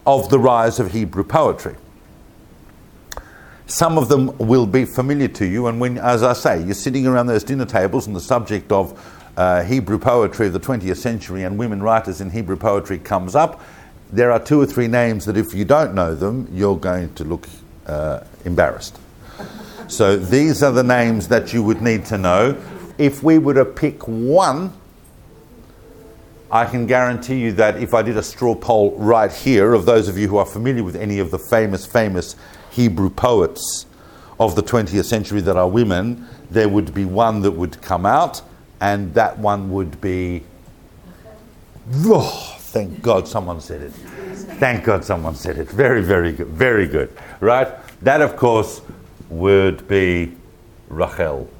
[0.07, 1.77] of the rise of Hebrew poetry.
[3.68, 7.07] Some of them will be familiar to you, and when, as I say, you're sitting
[7.07, 8.98] around those dinner tables and the subject of
[9.37, 13.61] uh, Hebrew poetry of the 20th century and women writers in Hebrew poetry comes up,
[14.11, 17.24] there are two or three names that if you don't know them, you're going to
[17.24, 17.46] look
[17.87, 18.98] uh, embarrassed.
[19.87, 22.57] So these are the names that you would need to know.
[22.96, 24.72] If we were to pick one,
[26.50, 30.09] I can guarantee you that if I did a straw poll right here of those
[30.09, 32.35] of you who are familiar with any of the famous, famous
[32.79, 33.87] Hebrew poets
[34.38, 38.41] of the 20th century that are women, there would be one that would come out,
[38.81, 40.45] and that one would be.
[42.05, 43.91] Oh, thank God someone said it.
[44.61, 45.69] Thank God someone said it.
[45.69, 46.47] Very, very good.
[46.47, 47.12] Very good.
[47.41, 47.67] Right?
[48.03, 48.81] That, of course,
[49.29, 50.37] would be
[50.88, 51.51] Rachel.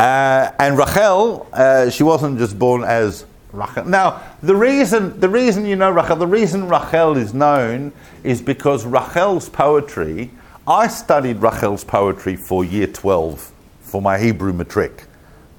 [0.00, 3.84] Uh, and Rachel, uh, she wasn't just born as Rachel.
[3.84, 8.84] Now, the reason, the reason you know Rachel, the reason Rachel is known is because
[8.84, 10.30] Rachel's poetry,
[10.66, 15.04] I studied Rachel's poetry for year 12 for my Hebrew matric,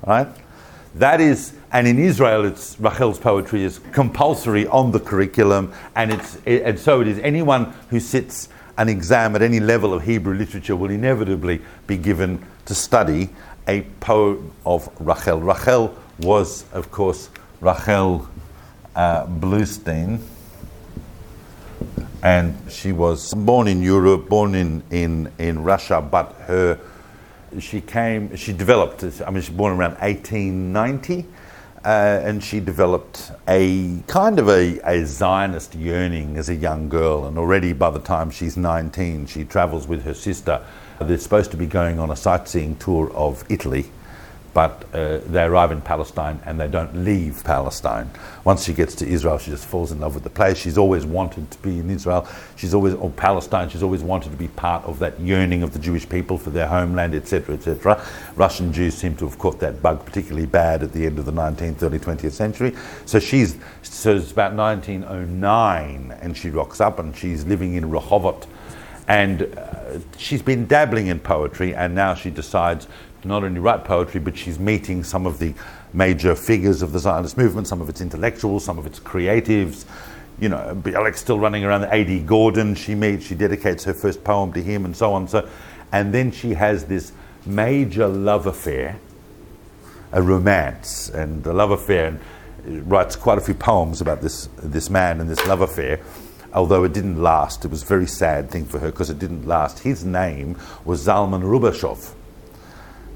[0.05, 0.27] right?
[0.95, 6.37] That is, and in Israel, it's Rachel's poetry is compulsory on the curriculum, and it's
[6.45, 7.19] it, and so it is.
[7.19, 12.43] Anyone who sits an exam at any level of Hebrew literature will inevitably be given
[12.65, 13.29] to study
[13.67, 15.39] a poem of Rachel.
[15.39, 17.29] Rachel was, of course,
[17.61, 18.27] Rachel
[18.95, 20.19] uh, Bluwstein,
[22.23, 26.79] and she was born in Europe, born in, in, in Russia, but her
[27.57, 31.25] she came, she developed, I mean, she was born around 1890,
[31.83, 37.25] uh, and she developed a kind of a, a Zionist yearning as a young girl.
[37.25, 40.63] And already by the time she's 19, she travels with her sister.
[40.99, 43.89] They're supposed to be going on a sightseeing tour of Italy
[44.53, 48.09] but uh, they arrive in Palestine and they don't leave Palestine.
[48.43, 50.57] Once she gets to Israel, she just falls in love with the place.
[50.57, 52.27] She's always wanted to be in Israel.
[52.55, 55.79] She's always, or Palestine, she's always wanted to be part of that yearning of the
[55.79, 58.03] Jewish people for their homeland, etc., etc.
[58.35, 61.33] Russian Jews seem to have caught that bug particularly bad at the end of the
[61.33, 62.75] 19th, early 20th century.
[63.05, 68.47] So she's, so it's about 1909 and she rocks up and she's living in Rehovot.
[69.07, 72.87] And uh, she's been dabbling in poetry and now she decides
[73.23, 75.53] not only write poetry, but she's meeting some of the
[75.93, 79.85] major figures of the Zionist movement, some of its intellectuals, some of its creatives.
[80.39, 81.83] You know, Bialik's still running around.
[81.83, 82.21] A.D.
[82.21, 85.27] Gordon, she meets, she dedicates her first poem to him, and so on.
[85.27, 85.49] So,
[85.91, 87.11] and then she has this
[87.45, 88.99] major love affair,
[90.11, 92.07] a romance, and a love affair,
[92.65, 95.99] and writes quite a few poems about this this man and this love affair.
[96.53, 99.47] Although it didn't last, it was a very sad thing for her because it didn't
[99.47, 99.79] last.
[99.79, 102.13] His name was Zalman Rubashov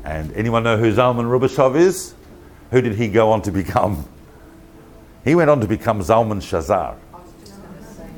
[0.04, 2.14] and anyone know who Zalman Rubashov is?
[2.72, 4.06] Who did he go on to become?
[5.24, 6.98] He went on to become Zalman Shazar.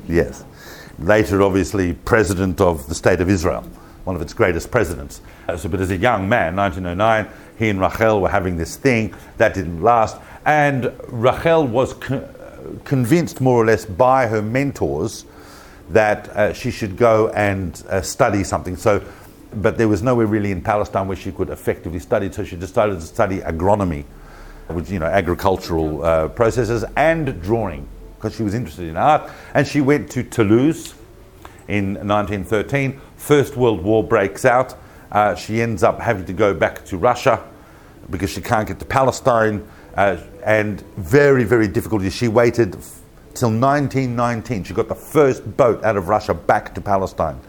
[0.07, 0.43] Yes.
[0.97, 3.61] Later, obviously, president of the state of Israel,
[4.05, 5.21] one of its greatest presidents.
[5.57, 9.53] So, but as a young man, 1909, he and Rachel were having this thing that
[9.53, 10.17] didn't last.
[10.45, 12.27] And Rachel was co-
[12.83, 15.25] convinced, more or less, by her mentors
[15.89, 18.75] that uh, she should go and uh, study something.
[18.75, 19.03] So
[19.55, 22.99] but there was nowhere really in Palestine where she could effectively study, so she decided
[22.99, 24.03] to study agronomy,
[24.67, 29.29] which, you know, agricultural uh, processes, and drawing, because she was interested in art.
[29.53, 30.93] And she went to Toulouse
[31.67, 32.99] in 1913.
[33.17, 34.75] First World War breaks out.
[35.11, 37.43] Uh, she ends up having to go back to Russia
[38.09, 39.67] because she can't get to Palestine.
[39.95, 42.03] Uh, and very, very difficult.
[42.11, 42.73] She waited
[43.33, 44.63] till 1919.
[44.63, 47.39] She got the first boat out of Russia back to Palestine.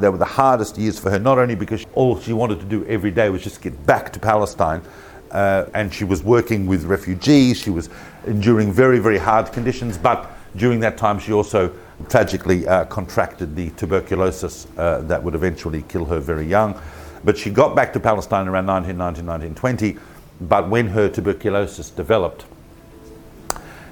[0.00, 2.84] They were the hardest years for her, not only because all she wanted to do
[2.86, 4.82] every day was just get back to Palestine,
[5.30, 7.88] uh, and she was working with refugees, she was
[8.26, 11.72] enduring very, very hard conditions, but during that time she also
[12.08, 16.80] tragically uh, contracted the tuberculosis uh, that would eventually kill her very young.
[17.22, 19.98] But she got back to Palestine around 1919, 1920,
[20.40, 22.46] but when her tuberculosis developed,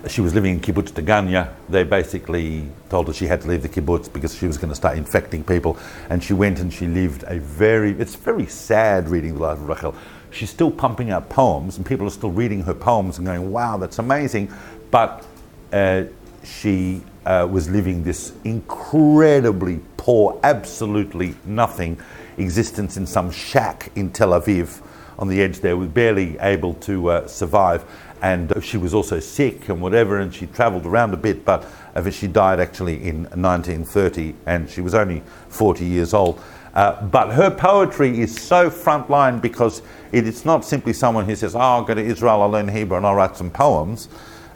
[0.06, 1.52] she was living in kibbutz Degania.
[1.68, 4.76] They basically told her she had to leave the kibbutz because she was going to
[4.76, 5.76] start infecting people.
[6.08, 9.68] And she went and she lived a very, it's very sad reading the life of
[9.68, 9.94] Rachel.
[10.30, 13.78] She's still pumping out poems, and people are still reading her poems and going, wow,
[13.78, 14.52] that's amazing.
[14.90, 15.26] But
[15.72, 16.04] uh,
[16.44, 21.98] she uh, was living this incredibly poor, absolutely nothing
[22.36, 24.80] existence in some shack in Tel Aviv
[25.18, 27.84] on the edge there, was barely able to uh, survive
[28.22, 31.66] and she was also sick and whatever, and she travelled around a bit, but
[32.10, 36.40] she died actually in 1930, and she was only 40 years old.
[36.74, 41.54] Uh, but her poetry is so frontline because it is not simply someone who says,
[41.56, 44.08] Oh, I'll go to Israel, I'll learn Hebrew, and I'll write some poems.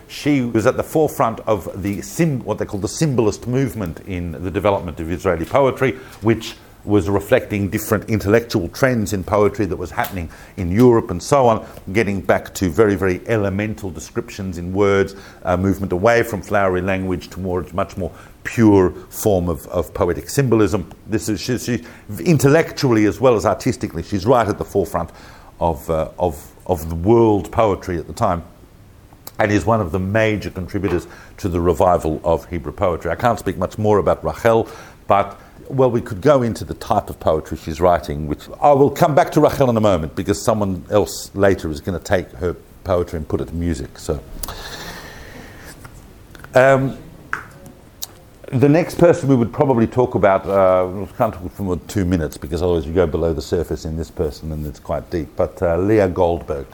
[0.08, 4.32] She was at the forefront of the sim- what they call the symbolist movement in
[4.32, 6.54] the development of Israeli poetry, which
[6.84, 11.66] was reflecting different intellectual trends in poetry that was happening in Europe and so on,
[11.92, 15.14] getting back to very, very elemental descriptions in words,
[15.44, 18.10] uh, movement away from flowery language towards much more
[18.44, 20.90] pure form of, of poetic symbolism.
[21.06, 21.84] This is she, she,
[22.24, 25.10] intellectually as well as artistically, she's right at the forefront
[25.60, 28.42] of, uh, of, of the world poetry at the time
[29.38, 31.06] and is one of the major contributors
[31.36, 33.10] to the revival of Hebrew poetry.
[33.10, 34.68] I can't speak much more about Rachel,
[35.06, 35.40] but
[35.72, 39.14] well, we could go into the type of poetry she's writing, which I will come
[39.14, 42.54] back to Rachel in a moment because someone else later is going to take her
[42.84, 43.98] poetry and put it to music.
[43.98, 44.22] So,
[46.54, 46.98] um,
[48.52, 52.36] the next person we would probably talk about, uh, we can't talk for two minutes
[52.36, 55.60] because otherwise you go below the surface in this person and it's quite deep, but
[55.62, 56.66] uh, Leah Goldberg.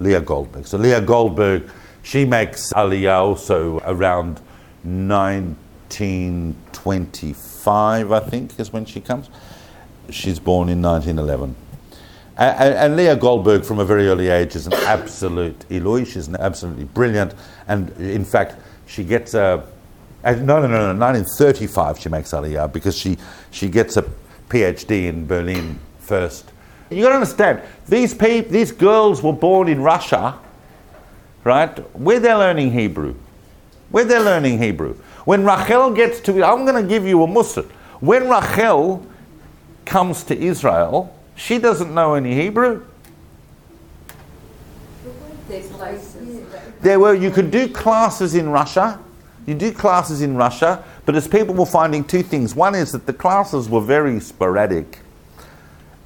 [0.00, 0.66] Leah Goldberg.
[0.66, 1.70] So, Leah Goldberg,
[2.02, 4.40] she makes Aliyah also around
[7.66, 9.28] 1925, I think, is when she comes.
[10.10, 11.56] She's born in 1911.
[12.36, 16.04] And, and, Leah Goldberg, from a very early age, is an absolute ilui.
[16.04, 17.32] She's an absolutely brilliant.
[17.68, 18.56] And in fact,
[18.86, 19.64] she gets a.
[20.24, 20.98] No, no, no, no.
[20.98, 23.18] 1935, she makes Aliyah because she,
[23.50, 24.04] she gets a
[24.48, 26.50] PhD in Berlin first.
[26.90, 30.38] You got to understand, these people, these girls were born in Russia,
[31.44, 31.78] right?
[31.94, 33.14] Where they're learning Hebrew.
[33.90, 34.96] Where they're learning Hebrew.
[35.24, 37.64] When Rachel gets to, I'm going to give you a mussar.
[38.00, 39.06] When Rachel
[39.84, 42.84] comes to Israel, she doesn't know any Hebrew.
[46.80, 49.00] There were, you could do classes in Russia.
[49.46, 52.54] You do classes in Russia, but as people were finding two things.
[52.54, 55.00] One is that the classes were very sporadic.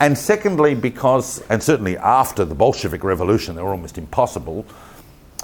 [0.00, 4.64] And secondly, because, and certainly after the Bolshevik Revolution, they were almost impossible.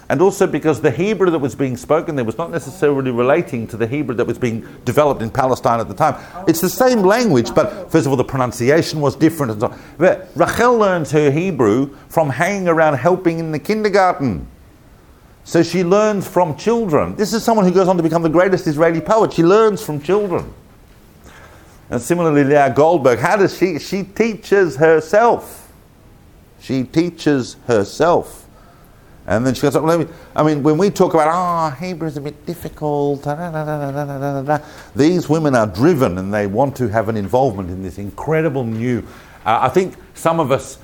[0.09, 3.77] And also because the Hebrew that was being spoken there was not necessarily relating to
[3.77, 6.17] the Hebrew that was being developed in Palestine at the time.
[6.47, 9.53] It's the same language, but first of all, the pronunciation was different.
[9.53, 9.75] And so.
[9.97, 14.47] But Rachel learns her Hebrew from hanging around helping in the kindergarten.
[15.45, 17.17] So she learns from children.
[17.17, 19.33] This is someone who goes on to become the greatest Israeli poet.
[19.33, 20.53] She learns from children.
[21.91, 23.79] And similarly, Leah Goldberg, how does she?
[23.79, 25.71] She teaches herself.
[26.61, 28.44] She teaches herself.
[29.27, 30.07] And then she goes, well,
[30.37, 34.59] I mean, when we talk about, oh, Hebrew is a bit difficult, da, da, da,
[34.95, 38.99] these women are driven and they want to have an involvement in this incredible new.
[39.47, 40.79] Uh, I think some of us,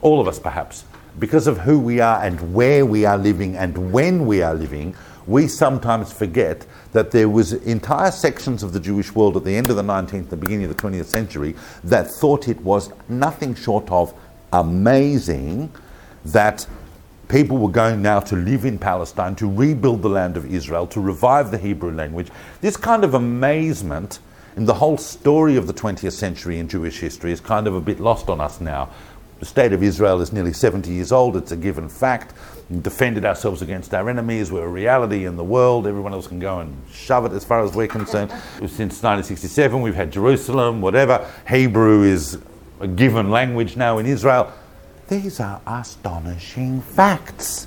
[0.00, 0.84] all of us perhaps,
[1.20, 4.96] because of who we are and where we are living and when we are living,
[5.28, 9.68] we sometimes forget that there was entire sections of the Jewish world at the end
[9.68, 11.54] of the 19th, the beginning of the 20th century,
[11.84, 14.14] that thought it was nothing short of
[14.52, 15.70] amazing
[16.24, 16.66] that
[17.28, 21.00] people were going now to live in Palestine, to rebuild the land of Israel, to
[21.00, 22.28] revive the Hebrew language.
[22.60, 24.18] This kind of amazement
[24.56, 27.80] in the whole story of the 20th century in Jewish history is kind of a
[27.80, 28.90] bit lost on us now.
[29.38, 32.34] The state of Israel is nearly 70 years old, it's a given fact.
[32.68, 36.40] We defended ourselves against our enemies, we're a reality in the world, everyone else can
[36.40, 38.32] go and shove it as far as we're concerned.
[38.58, 41.24] Since 1967, we've had Jerusalem, whatever.
[41.48, 42.38] Hebrew is
[42.80, 44.52] a given language now in Israel.
[45.08, 47.66] These are astonishing facts.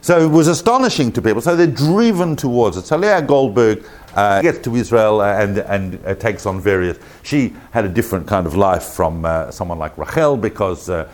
[0.00, 1.42] So it was astonishing to people.
[1.42, 2.86] So they're driven towards it.
[2.86, 6.98] So Leah Goldberg uh, gets to Israel and, and uh, takes on various.
[7.22, 11.08] She had a different kind of life from uh, someone like Rachel because uh,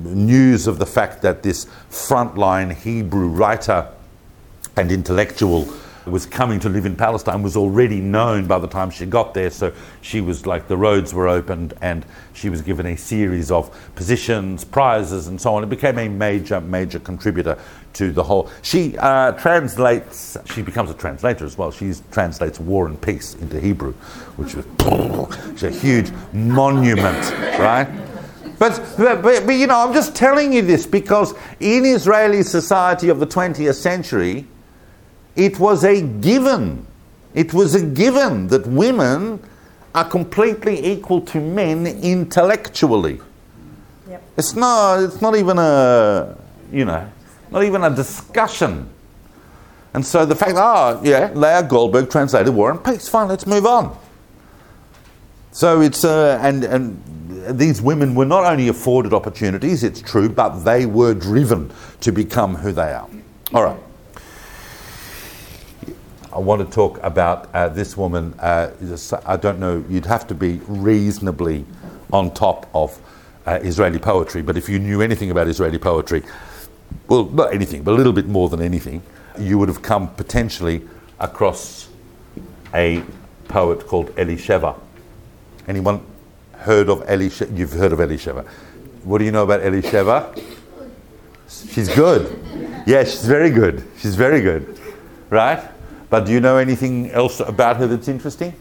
[0.00, 3.88] news of the fact that this frontline Hebrew writer
[4.76, 5.66] and intellectual
[6.06, 9.50] was coming to live in Palestine was already known by the time she got there.
[9.50, 13.74] So she was like the roads were opened and she was given a series of
[13.94, 15.62] positions, prizes, and so on.
[15.62, 17.58] It became a major, major contributor
[17.94, 18.50] to the whole.
[18.62, 21.70] She uh, translates, she becomes a translator as well.
[21.70, 23.92] She translates War and Peace into Hebrew,
[24.36, 27.88] which was a huge monument, right?
[28.58, 33.08] But, but, but, but, you know, I'm just telling you this because in Israeli society
[33.08, 34.46] of the 20th century,
[35.36, 36.86] it was a given.
[37.34, 39.40] It was a given that women
[39.94, 43.20] are completely equal to men intellectually.
[44.08, 44.22] Yep.
[44.36, 45.02] It's not.
[45.02, 46.36] It's not even a.
[46.72, 47.10] You know,
[47.50, 48.88] not even a discussion.
[49.92, 53.08] And so the fact, oh yeah, Leah Goldberg translated War and Peace.
[53.08, 53.96] Fine, let's move on.
[55.52, 60.60] So it's uh, and and these women were not only afforded opportunities, it's true, but
[60.60, 63.08] they were driven to become who they are.
[63.52, 63.78] All right.
[66.34, 68.34] I want to talk about uh, this woman.
[68.40, 68.70] Uh,
[69.24, 71.64] I don't know, you'd have to be reasonably
[72.12, 73.00] on top of
[73.46, 76.24] uh, Israeli poetry, but if you knew anything about Israeli poetry,
[77.06, 79.00] well, not anything, but a little bit more than anything,
[79.38, 80.82] you would have come potentially
[81.20, 81.88] across
[82.74, 83.04] a
[83.46, 84.76] poet called Elisheva.
[85.68, 86.04] Anyone
[86.52, 87.56] heard of Elisheva?
[87.56, 88.44] You've heard of Elisheva.
[89.04, 90.36] What do you know about Elisheva?
[91.48, 92.84] She's good.
[92.88, 93.84] Yeah, she's very good.
[93.98, 94.80] She's very good.
[95.30, 95.62] Right?
[96.14, 98.54] But do you know anything else about her that's interesting?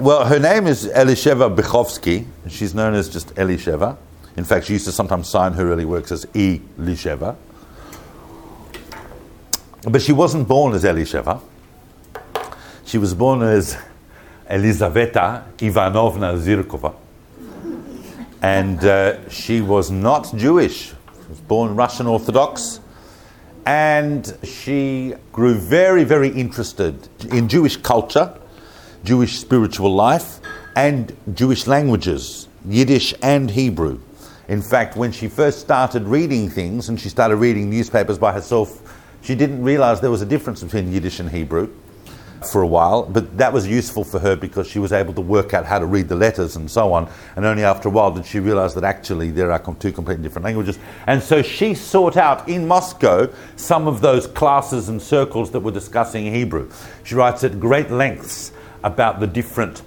[0.00, 2.26] Well, her name is Elisheva Bichovsky.
[2.48, 3.96] She's known as just Elisheva.
[4.36, 6.60] In fact, she used to sometimes sign her early works as E.
[6.80, 7.36] Lisheva.
[9.88, 11.40] But she wasn't born as Elisheva.
[12.84, 13.76] She was born as
[14.50, 16.92] Elizaveta Ivanovna Zhirkova.
[18.42, 20.88] And uh, she was not Jewish.
[20.88, 22.80] She was born Russian Orthodox.
[23.66, 28.38] And she grew very, very interested in Jewish culture,
[29.04, 30.40] Jewish spiritual life,
[30.76, 34.00] and Jewish languages, Yiddish and Hebrew.
[34.48, 38.82] In fact, when she first started reading things and she started reading newspapers by herself,
[39.22, 41.72] she didn't realize there was a difference between Yiddish and Hebrew
[42.42, 45.54] for a while, but that was useful for her because she was able to work
[45.54, 47.10] out how to read the letters and so on.
[47.36, 50.44] And only after a while did she realize that actually there are two completely different
[50.44, 50.78] languages.
[51.06, 55.70] And so she sought out in Moscow some of those classes and circles that were
[55.70, 56.70] discussing Hebrew.
[57.04, 59.82] She writes at great lengths about the different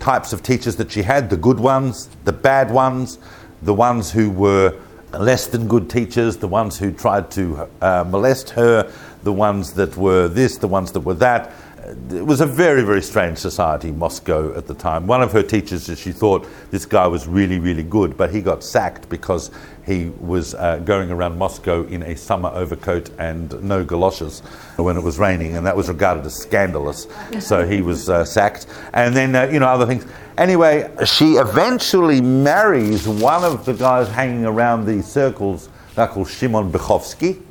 [0.00, 3.18] types of teachers that she had the good ones, the bad ones,
[3.62, 4.76] the ones who were
[5.12, 8.90] less than good teachers, the ones who tried to uh, molest her,
[9.22, 11.52] the ones that were this, the ones that were that.
[11.84, 15.08] It was a very, very strange society, Moscow, at the time.
[15.08, 18.62] One of her teachers, she thought this guy was really, really good, but he got
[18.62, 19.50] sacked because
[19.84, 24.40] he was uh, going around Moscow in a summer overcoat and no galoshes
[24.76, 27.08] when it was raining, and that was regarded as scandalous.
[27.40, 28.66] So he was uh, sacked.
[28.94, 30.06] And then, uh, you know, other things.
[30.38, 36.70] Anyway, she eventually marries one of the guys hanging around these circles, they're called Shimon
[36.70, 37.42] Bechovsky.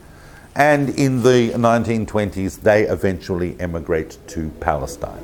[0.56, 5.24] And in the 1920s, they eventually emigrate to Palestine.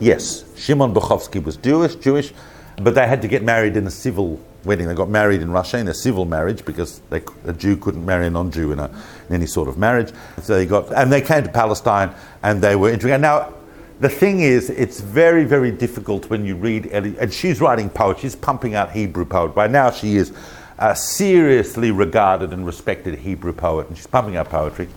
[0.00, 2.32] Yes, Shimon Bechovsky was Jewish, Jewish,
[2.76, 4.88] but they had to get married in a civil wedding.
[4.88, 8.26] They got married in Russia in a civil marriage because they, a Jew couldn't marry
[8.26, 8.86] a non-Jew in, a,
[9.28, 10.12] in any sort of marriage.
[10.42, 13.20] So they got, and they came to Palestine and they were integrated.
[13.20, 13.52] Now,
[14.00, 18.22] the thing is, it's very, very difficult when you read and she's writing poetry.
[18.22, 19.54] She's pumping out Hebrew poetry.
[19.54, 20.32] By now, she is
[20.78, 24.88] a seriously regarded and respected Hebrew poet, and she's pumping out poetry.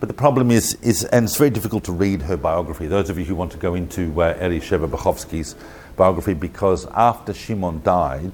[0.00, 2.86] But the problem is, is, and it's very difficult to read her biography.
[2.86, 5.54] Those of you who want to go into uh, Elisheva Bechovsky's
[5.96, 8.32] biography, because after Shimon died,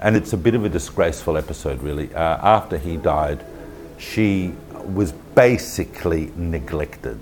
[0.00, 2.12] and it's a bit of a disgraceful episode, really.
[2.14, 3.44] Uh, after he died,
[3.98, 7.18] she was basically neglected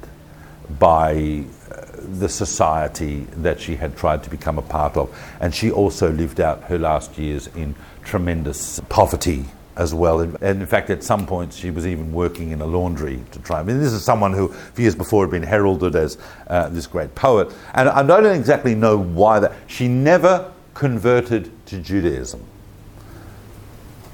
[0.78, 1.84] by uh,
[2.18, 5.14] the society that she had tried to become a part of.
[5.40, 7.74] And she also lived out her last years in
[8.04, 9.46] tremendous poverty
[9.76, 10.20] as well.
[10.20, 13.60] And in fact, at some points, she was even working in a laundry to try.
[13.60, 17.14] I mean, this is someone who, years before, had been heralded as uh, this great
[17.14, 17.52] poet.
[17.74, 19.52] And I don't exactly know why that.
[19.66, 22.44] She never converted to Judaism.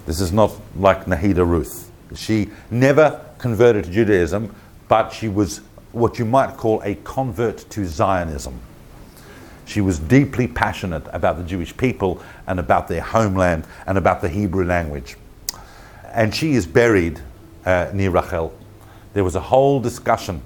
[0.06, 1.90] This is not like Nahida Ruth.
[2.14, 4.54] She never converted to Judaism,
[4.88, 5.60] but she was
[5.92, 8.58] what you might call a convert to Zionism.
[9.70, 14.28] She was deeply passionate about the Jewish people and about their homeland and about the
[14.28, 15.16] Hebrew language.
[16.12, 17.20] And she is buried
[17.64, 18.52] uh, near Rachel.
[19.12, 20.42] There was a whole discussion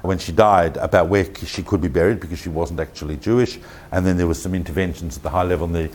[0.00, 3.58] when she died about where she could be buried because she wasn't actually Jewish.
[3.92, 5.66] And then there was some interventions at the high level.
[5.66, 5.90] And they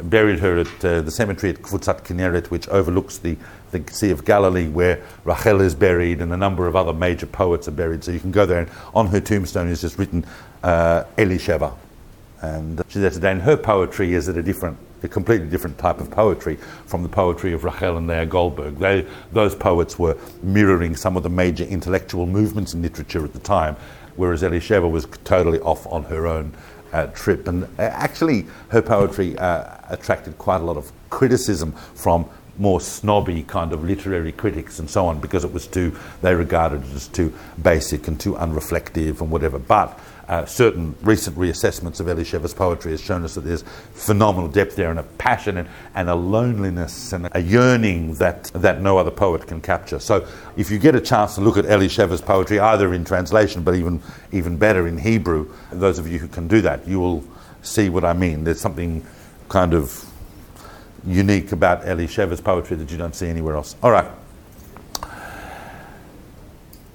[0.00, 3.36] buried her at uh, the cemetery at Kvutzat Kinneret, which overlooks the,
[3.72, 7.68] the Sea of Galilee, where Rachel is buried and a number of other major poets
[7.68, 8.04] are buried.
[8.04, 10.24] So you can go there, and on her tombstone is just written
[10.62, 11.76] uh, Elisheva.
[12.42, 16.10] And there today, and her poetry is at a different, a completely different type of
[16.10, 16.56] poetry
[16.86, 18.78] from the poetry of Rachel and Leah Goldberg.
[18.78, 23.38] They, those poets were mirroring some of the major intellectual movements in literature at the
[23.38, 23.76] time,
[24.16, 26.52] whereas Elisheva was totally off on her own
[26.92, 27.48] uh, trip.
[27.48, 32.28] And uh, actually, her poetry uh, attracted quite a lot of criticism from
[32.58, 36.82] more snobby kind of literary critics and so on because it was too, they regarded
[36.82, 37.32] it as too
[37.62, 39.58] basic and too unreflective and whatever.
[39.58, 39.98] But
[40.28, 43.62] uh, certain recent reassessments of Elisheva's poetry has shown us that there's
[43.92, 48.80] phenomenal depth there and a passion and, and a loneliness and a yearning that, that
[48.80, 50.00] no other poet can capture.
[50.00, 53.76] So if you get a chance to look at Elisheva's poetry, either in translation but
[53.76, 54.02] even,
[54.32, 57.24] even better in Hebrew, those of you who can do that, you will
[57.62, 58.44] see what I mean.
[58.44, 59.06] There's something
[59.48, 60.04] kind of
[61.06, 63.76] unique about Elisheva's poetry that you don't see anywhere else.
[63.82, 64.10] All right.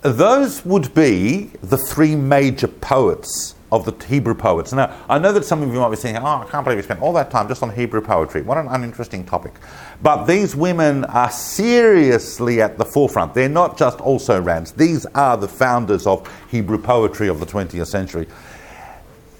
[0.01, 4.73] Those would be the three major poets of the Hebrew poets.
[4.73, 6.83] Now, I know that some of you might be saying, oh, I can't believe we
[6.83, 8.41] spent all that time just on Hebrew poetry.
[8.41, 9.53] What an uninteresting topic.
[10.01, 13.33] But these women are seriously at the forefront.
[13.33, 14.73] They're not just also rans.
[14.73, 18.27] These are the founders of Hebrew poetry of the 20th century.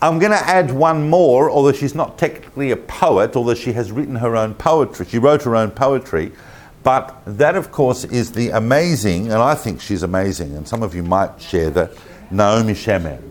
[0.02, 3.92] I'm going to add one more, although she's not technically a poet, although she has
[3.92, 5.06] written her own poetry.
[5.08, 6.32] She wrote her own poetry.
[6.84, 10.96] But that, of course, is the amazing, and I think she's amazing, and some of
[10.96, 11.92] you might share that,
[12.32, 13.22] Naomi Shemer.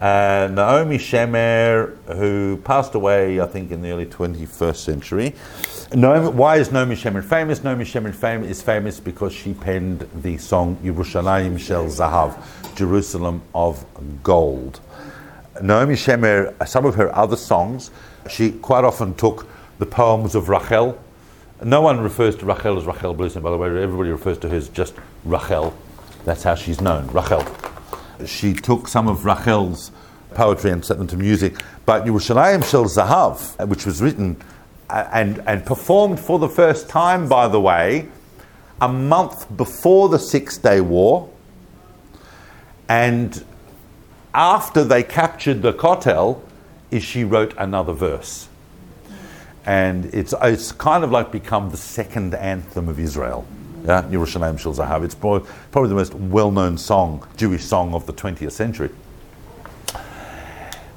[0.00, 5.34] Uh, Naomi Shemer, who passed away, I think, in the early 21st century.
[5.94, 7.62] Naomi, why is Naomi Shemer famous?
[7.62, 12.34] Naomi Shemer fam- is famous because she penned the song Yerushalayim Shel Zahav,
[12.74, 13.84] Jerusalem of
[14.22, 14.80] Gold.
[15.60, 17.90] Naomi Shemer, some of her other songs,
[18.30, 19.46] she quite often took
[19.78, 20.98] the poems of Rachel,
[21.64, 23.68] no one refers to Rachel as Rachel Blusen, by the way.
[23.68, 24.94] Everybody refers to her as just
[25.24, 25.76] Rachel.
[26.24, 27.44] That's how she's known, Rachel.
[28.26, 29.90] She took some of Rachel's
[30.34, 31.56] poetry and set them to music.
[31.86, 34.36] But Yerushalayim Shel Zahav, which was written
[34.88, 38.08] uh, and, and performed for the first time, by the way,
[38.80, 41.28] a month before the Six Day War,
[42.88, 43.44] and
[44.34, 46.40] after they captured the Kotel,
[46.90, 48.48] is she wrote another verse
[49.64, 53.46] and it's, it's kind of like become the second anthem of Israel.
[53.84, 55.04] Yeah, Yerushalayim Shel Zahav.
[55.04, 58.90] It's probably, the most well-known song, Jewish song of the 20th century.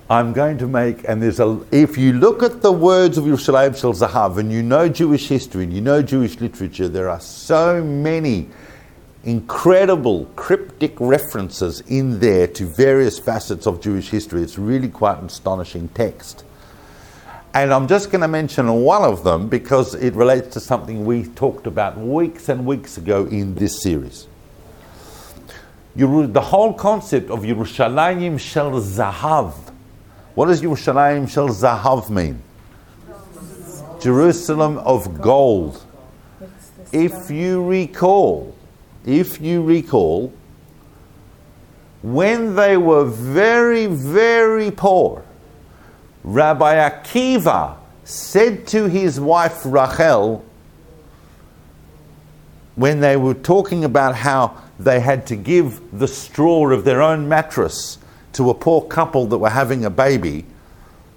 [0.07, 3.75] I'm going to make, and there's a, if you look at the words of Yerushalayim
[3.75, 7.83] Shel Zahav, and you know Jewish history, and you know Jewish literature, there are so
[7.83, 8.49] many
[9.23, 14.43] incredible cryptic references in there to various facets of Jewish history.
[14.43, 16.44] It's really quite an astonishing text.
[17.55, 21.23] And I'm just going to mention one of them because it relates to something we
[21.23, 24.27] talked about weeks and weeks ago in this series.
[25.95, 29.53] The whole concept of Yerushalayim Shel Zahav.
[30.33, 32.41] What does Yerushalayim Shel Zahav mean?
[34.01, 35.81] Jerusalem of gold.
[36.91, 38.53] If you recall,
[39.05, 40.33] if you recall,
[42.03, 45.24] when they were very, very poor,
[46.25, 50.43] Rabbi Akiva said to his wife Rachel,
[52.73, 57.29] when they were talking about how they had to give the straw of their own
[57.29, 57.99] mattress
[58.33, 60.45] to a poor couple that were having a baby,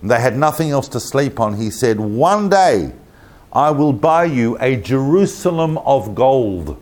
[0.03, 2.93] they had nothing else to sleep on, he said, One day
[3.51, 6.81] I will buy you a Jerusalem of gold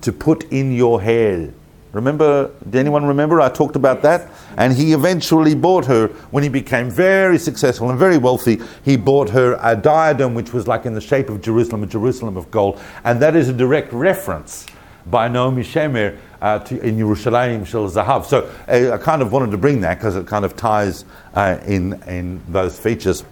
[0.00, 1.52] to put in your hair.
[1.92, 3.40] Remember, did anyone remember?
[3.40, 4.30] I talked about that.
[4.56, 9.30] And he eventually bought her, when he became very successful and very wealthy, he bought
[9.30, 12.80] her a diadem which was like in the shape of Jerusalem, a Jerusalem of gold.
[13.04, 14.66] And that is a direct reference
[15.06, 18.24] by Naomi Shemer uh, to, in Yerushalayim Shel Zahav.
[18.24, 21.58] So uh, I kind of wanted to bring that because it kind of ties uh,
[21.66, 23.24] in, in those features.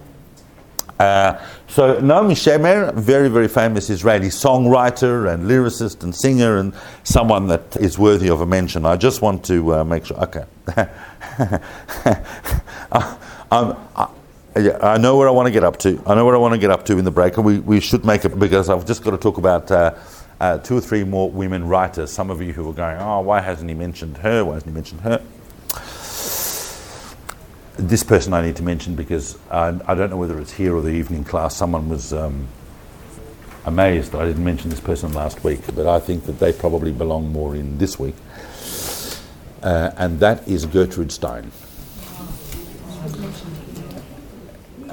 [0.99, 6.73] Uh, so Naomi Shemer, very, very famous Israeli songwriter and lyricist and singer and
[7.03, 8.85] someone that is worthy of a mention.
[8.85, 10.43] I just want to uh, make sure, okay.
[12.91, 13.17] I,
[13.51, 14.09] I,
[14.81, 16.03] I, know where I want to get up to.
[16.05, 17.79] I know where I want to get up to in the break, and we, we
[17.79, 19.95] should make it because I've just got to talk about uh,
[20.41, 22.11] uh, two or three more women writers.
[22.11, 24.43] Some of you who are going, oh, why hasn't he mentioned her?
[24.43, 25.21] Why hasn't he mentioned her?
[27.79, 30.81] This person I need to mention because I, I, don't know whether it's here or
[30.81, 31.55] the evening class.
[31.55, 32.47] Someone was um,
[33.65, 36.91] amazed that I didn't mention this person last week, but I think that they probably
[36.91, 38.15] belong more in this week.
[39.63, 41.51] Uh, and that is Gertrude Stein.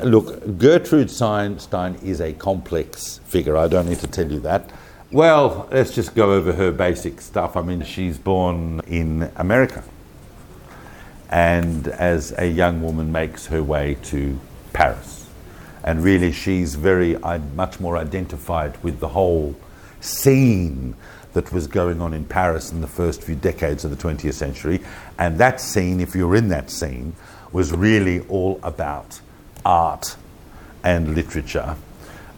[0.03, 3.57] Look, Gertrude Stein, Stein is a complex figure.
[3.57, 4.71] I don't need to tell you that.
[5.11, 7.57] Well, let's just go over her basic stuff.
[7.57, 9.83] I mean, she's born in America
[11.31, 14.39] and as a young woman makes her way to
[14.73, 15.27] Paris.
[15.83, 19.55] And really, she's very uh, much more identified with the whole
[20.01, 20.97] scene
[21.33, 24.81] that was going on in Paris in the first few decades of the 20th century.
[25.19, 27.15] And that scene, if you're in that scene,
[27.53, 29.21] was really all about
[29.65, 30.17] art
[30.83, 31.77] and literature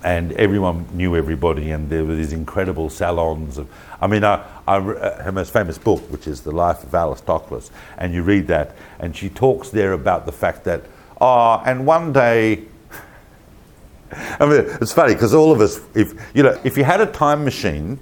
[0.02, 3.68] and everyone knew everybody, and there were these incredible salons of.
[4.00, 7.20] I mean, I, I, uh, her most famous book, which is The Life of Alice
[7.20, 10.84] Toklas, and you read that, and she talks there about the fact that,
[11.20, 12.64] ah, oh, and one day.
[14.12, 17.06] I mean, it's funny because all of us, if you know, if you had a
[17.06, 17.98] time machine,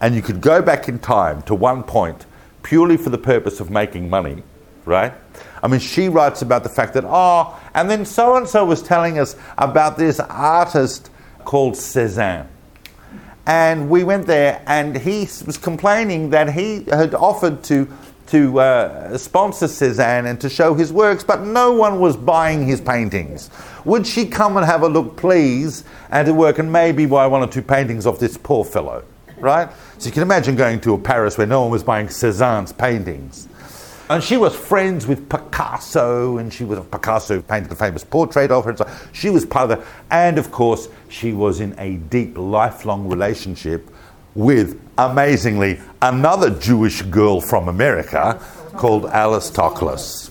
[0.00, 2.26] and you could go back in time to one point
[2.62, 4.42] purely for the purpose of making money,
[4.84, 5.12] right?
[5.62, 8.82] I mean, she writes about the fact that, oh, and then so and so was
[8.82, 11.10] telling us about this artist
[11.44, 12.48] called Cezanne.
[13.46, 17.88] And we went there, and he was complaining that he had offered to
[18.32, 22.80] to uh, sponsor Cézanne and to show his works, but no one was buying his
[22.80, 23.50] paintings.
[23.84, 27.42] Would she come and have a look, please, and to work and maybe buy one
[27.42, 29.04] or two paintings of this poor fellow,
[29.36, 29.68] right?
[29.98, 33.48] So you can imagine going to a Paris where no one was buying Cézanne's paintings.
[34.10, 38.64] And she was friends with Picasso, and she was Picasso painted the famous portrait of
[38.64, 38.70] her.
[38.70, 42.36] And so she was part of the, and of course, she was in a deep,
[42.36, 43.88] lifelong relationship
[44.34, 48.40] with, amazingly, another Jewish girl from America
[48.76, 50.30] called Alice Toklas.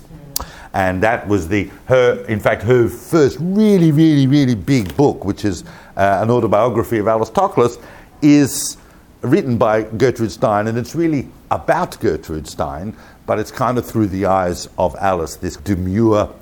[0.74, 5.44] And that was the her, in fact, her first really, really, really big book, which
[5.44, 5.64] is
[5.98, 7.82] uh, an autobiography of Alice Toklas,
[8.22, 8.78] is
[9.22, 12.96] written by Gertrude Stein, and it's really about Gertrude Stein,
[13.26, 16.34] but it's kind of through the eyes of Alice, this demure,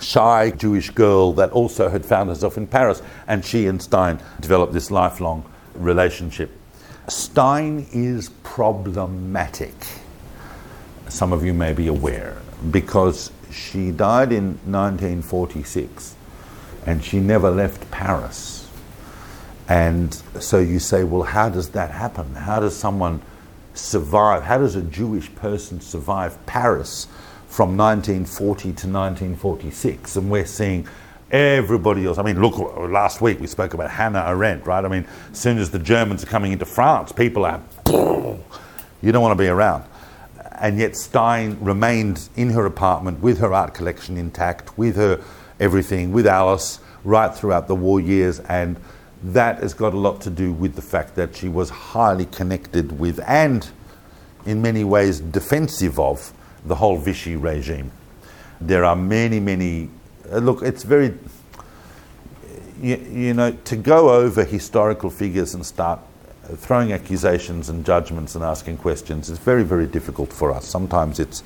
[0.00, 4.72] shy Jewish girl that also had found herself in Paris, and she and Stein developed
[4.72, 5.44] this lifelong
[5.74, 6.50] relationship.
[7.08, 9.74] Stein is problematic,
[11.08, 12.36] some of you may be aware,
[12.70, 16.16] because she died in 1946
[16.86, 18.68] and she never left Paris.
[19.68, 22.34] And so you say, well, how does that happen?
[22.34, 23.22] How does someone
[23.74, 24.42] survive?
[24.42, 27.06] How does a Jewish person survive Paris
[27.46, 30.16] from 1940 to 1946?
[30.16, 30.88] And we're seeing
[31.30, 32.18] everybody else.
[32.18, 32.56] I mean, look,
[32.90, 34.84] last week we spoke about Hannah Arendt, right?
[34.84, 39.22] I mean, as soon as the Germans are coming into France, people are, you don't
[39.22, 39.84] want to be around.
[40.52, 45.20] And yet Stein remained in her apartment with her art collection intact, with her
[45.58, 48.38] everything, with Alice, right throughout the war years.
[48.40, 48.76] And
[49.24, 52.98] that has got a lot to do with the fact that she was highly connected
[52.98, 53.70] with and,
[54.44, 56.32] in many ways, defensive of
[56.66, 57.90] the whole Vichy regime.
[58.60, 59.88] There are many, many.
[60.30, 61.14] Uh, look, it's very.
[62.82, 66.00] You, you know, to go over historical figures and start
[66.56, 70.66] throwing accusations and judgments and asking questions is very, very difficult for us.
[70.66, 71.42] Sometimes it's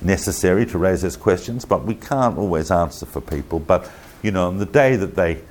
[0.00, 3.60] necessary to raise those questions, but we can't always answer for people.
[3.60, 3.88] But,
[4.22, 5.42] you know, on the day that they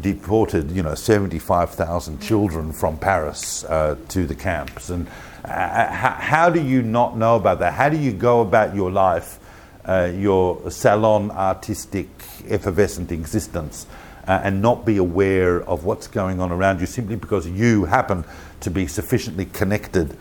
[0.00, 5.06] deported, you know, 75,000 children from Paris uh, to the camps, and
[5.44, 7.72] uh, how, how, do you not know about that?
[7.74, 9.38] How do you go about your life,
[9.84, 12.08] uh, your salon artistic,
[12.48, 13.86] effervescent existence?
[14.28, 18.24] uh, and not be aware of what's going on around you simply because you happen
[18.60, 20.16] to be sufficiently connected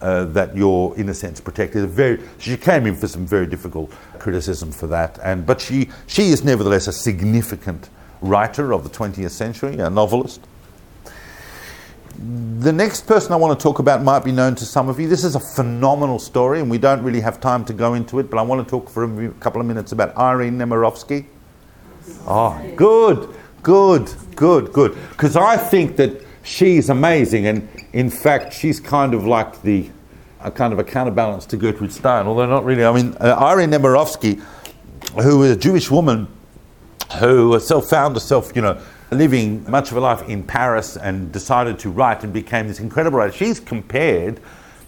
[0.00, 1.88] uh, that you're, in a sense, protected.
[1.88, 6.30] Very, she came in for some very difficult criticism for that, and but she she
[6.30, 7.88] is nevertheless a significant
[8.22, 10.40] writer of the 20th century, a novelist.
[12.60, 15.08] The next person I want to talk about might be known to some of you.
[15.08, 18.30] This is a phenomenal story, and we don't really have time to go into it,
[18.30, 21.26] but I want to talk for a couple of minutes about Irene Nemirovsky.
[22.26, 23.34] Oh, good.
[23.62, 24.96] Good, good, good.
[25.10, 29.90] Because I think that she's amazing, and in fact, she's kind of like the
[30.40, 32.84] a kind of a counterbalance to Gertrude Stein, although not really.
[32.84, 34.42] I mean, uh, Irene Nemirovsky,
[35.22, 36.26] who is a Jewish woman
[37.18, 41.78] who herself found herself, you know, living much of her life in Paris and decided
[41.80, 43.32] to write and became this incredible writer.
[43.32, 44.40] She's compared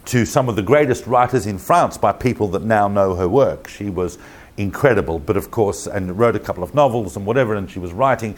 [0.07, 3.69] to some of the greatest writers in France by people that now know her work.
[3.69, 4.19] She was
[4.57, 7.93] incredible, but of course, and wrote a couple of novels and whatever, and she was
[7.93, 8.37] writing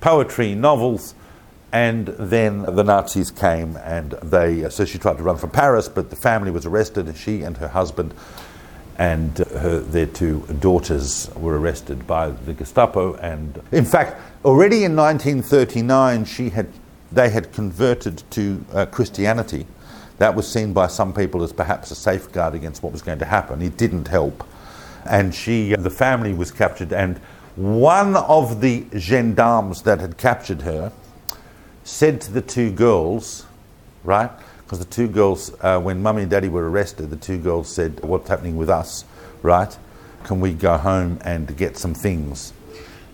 [0.00, 1.14] poetry, novels,
[1.70, 6.10] and then the Nazis came and they, so she tried to run from Paris, but
[6.10, 8.12] the family was arrested, and she and her husband
[8.98, 13.14] and her, their two daughters were arrested by the Gestapo.
[13.14, 16.68] And in fact, already in 1939, she had,
[17.10, 19.66] they had converted to uh, Christianity.
[20.18, 23.24] That was seen by some people as perhaps a safeguard against what was going to
[23.24, 23.62] happen.
[23.62, 24.46] It didn't help.
[25.04, 27.18] And she, the family was captured, and
[27.56, 30.92] one of the gendarmes that had captured her
[31.84, 33.46] said to the two girls,
[34.04, 34.30] right?
[34.72, 38.02] Because the two girls, uh, when mummy and daddy were arrested, the two girls said,
[38.02, 39.04] What's happening with us,
[39.42, 39.76] right?
[40.24, 42.54] Can we go home and get some things?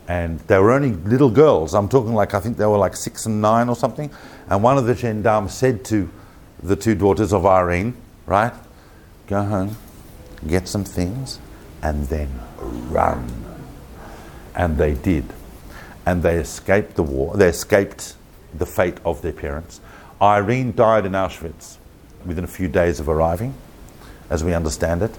[0.06, 1.74] And they were only little girls.
[1.74, 4.08] I'm talking like, I think they were like six and nine or something.
[4.48, 6.08] And one of the gendarmes said to
[6.62, 8.54] the two daughters of Irene, right?
[9.26, 9.76] Go home,
[10.46, 11.40] get some things,
[11.82, 12.38] and then
[12.88, 13.28] run
[14.54, 15.24] and they did.
[16.06, 18.14] And they escaped the war, they escaped
[18.54, 19.80] the fate of their parents.
[20.20, 21.76] Irene died in Auschwitz
[22.26, 23.54] within a few days of arriving,
[24.30, 25.16] as we understand it.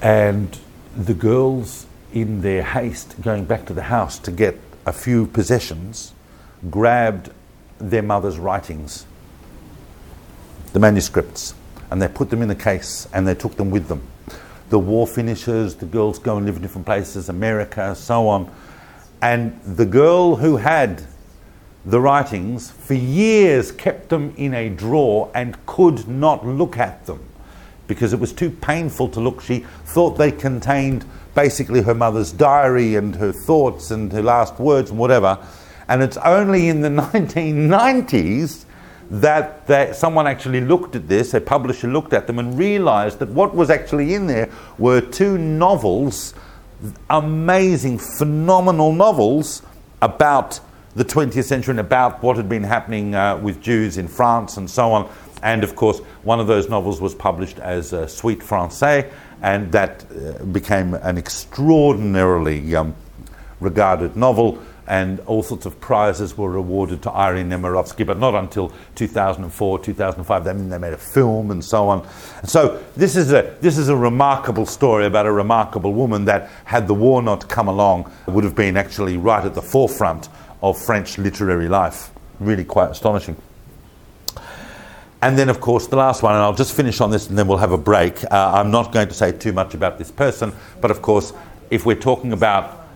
[0.00, 0.58] And
[0.96, 6.12] the girls, in their haste, going back to the house to get a few possessions,
[6.70, 7.30] grabbed
[7.78, 9.06] their mother's writings,
[10.72, 11.54] the manuscripts,
[11.90, 14.06] and they put them in a case and they took them with them
[14.70, 18.50] the war finishes, the girls go and live in different places, America, so on.
[19.22, 21.04] And the girl who had
[21.86, 27.20] the writings for years, kept them in a drawer, and could not look at them
[27.86, 29.40] because it was too painful to look.
[29.42, 31.04] She thought they contained
[31.34, 35.38] basically her mother's diary and her thoughts and her last words and whatever.
[35.88, 38.64] And it's only in the 1990s
[39.10, 43.28] that, that someone actually looked at this, a publisher looked at them and realized that
[43.28, 46.32] what was actually in there were two novels,
[47.10, 49.62] amazing, phenomenal novels
[50.00, 50.60] about
[50.96, 54.70] the 20th century and about what had been happening uh, with Jews in France and
[54.70, 55.10] so on.
[55.42, 59.10] And of course, one of those novels was published as uh, Suite Francais,
[59.42, 62.94] and that uh, became an extraordinarily um,
[63.60, 64.58] regarded novel.
[64.86, 70.44] And all sorts of prizes were awarded to Irene Nemirovsky, but not until 2004, 2005.
[70.44, 72.06] Then they made a film and so on.
[72.44, 76.86] So this is a this is a remarkable story about a remarkable woman that, had
[76.86, 80.28] the war not come along, would have been actually right at the forefront
[80.64, 82.10] of French literary life.
[82.40, 83.36] Really quite astonishing.
[85.20, 87.46] And then, of course, the last one, and I'll just finish on this and then
[87.46, 88.24] we'll have a break.
[88.24, 91.34] Uh, I'm not going to say too much about this person, but of course,
[91.70, 92.86] if we're talking about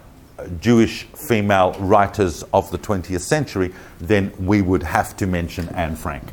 [0.60, 6.24] Jewish female writers of the 20th century, then we would have to mention Anne Frank.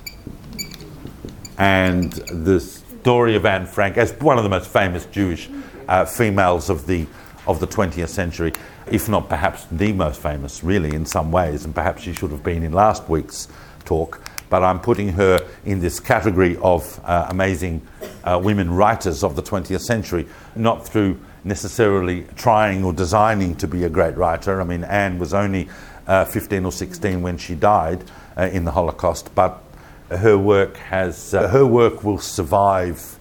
[1.57, 5.49] And the story of Anne Frank, as one of the most famous Jewish
[5.89, 7.07] uh, females of the,
[7.45, 8.53] of the 20th century,
[8.91, 12.43] if not perhaps the most famous, really, in some ways, and perhaps she should have
[12.43, 13.47] been in last week's
[13.83, 17.81] talk but I'm putting her in this category of uh, amazing
[18.23, 23.83] uh, women writers of the 20th century, not through necessarily trying or designing to be
[23.83, 24.61] a great writer.
[24.61, 25.69] I mean, Anne was only
[26.07, 28.03] uh, 15 or 16 when she died
[28.38, 29.61] uh, in the Holocaust, but
[30.09, 33.17] her work has uh, her work will survive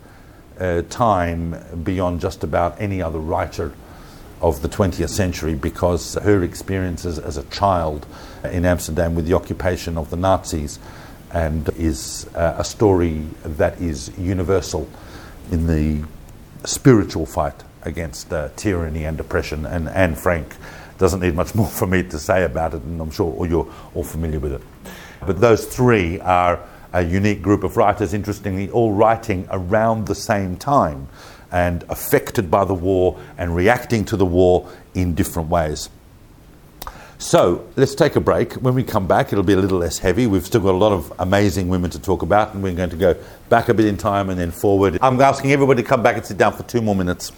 [0.60, 3.72] uh, time beyond just about any other writer
[4.40, 8.06] of the 20th century because her experiences as a child
[8.44, 10.78] in Amsterdam with the occupation of the Nazis
[11.32, 14.88] and is uh, a story that is universal
[15.50, 16.06] in the
[16.64, 19.66] spiritual fight against uh, tyranny and oppression.
[19.66, 20.54] And Anne Frank
[20.98, 23.72] doesn't need much more for me to say about it, and I'm sure all you're
[23.94, 24.62] all familiar with it.
[25.26, 26.60] But those three are
[26.92, 31.08] a unique group of writers, interestingly, all writing around the same time
[31.54, 35.88] and affected by the war and reacting to the war in different ways.
[37.24, 38.52] So let's take a break.
[38.52, 40.26] When we come back, it'll be a little less heavy.
[40.26, 42.96] We've still got a lot of amazing women to talk about, and we're going to
[42.96, 43.16] go
[43.48, 44.98] back a bit in time and then forward.
[45.00, 47.32] I'm asking everybody to come back and sit down for two more minutes.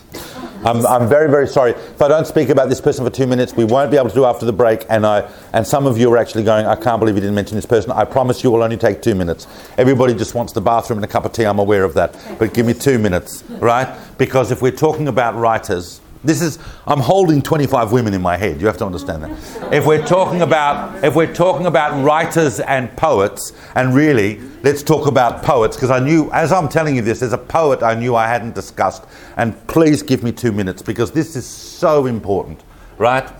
[0.64, 1.70] I'm, I'm very, very sorry.
[1.70, 4.14] If I don't speak about this person for two minutes, we won't be able to
[4.14, 4.84] do after the break.
[4.88, 7.54] And, I, and some of you are actually going, I can't believe you didn't mention
[7.54, 7.92] this person.
[7.92, 9.46] I promise you will only take two minutes.
[9.78, 11.44] Everybody just wants the bathroom and a cup of tea.
[11.44, 12.18] I'm aware of that.
[12.40, 13.96] But give me two minutes, right?
[14.18, 18.60] Because if we're talking about writers, this is I'm holding 25 women in my head.
[18.60, 19.72] You have to understand that.
[19.72, 25.06] If we're talking about if we're talking about writers and poets, and really let's talk
[25.06, 28.14] about poets because I knew as I'm telling you this, there's a poet I knew
[28.14, 29.04] I hadn't discussed,
[29.36, 32.62] and please give me two minutes because this is so important,
[32.98, 33.30] right?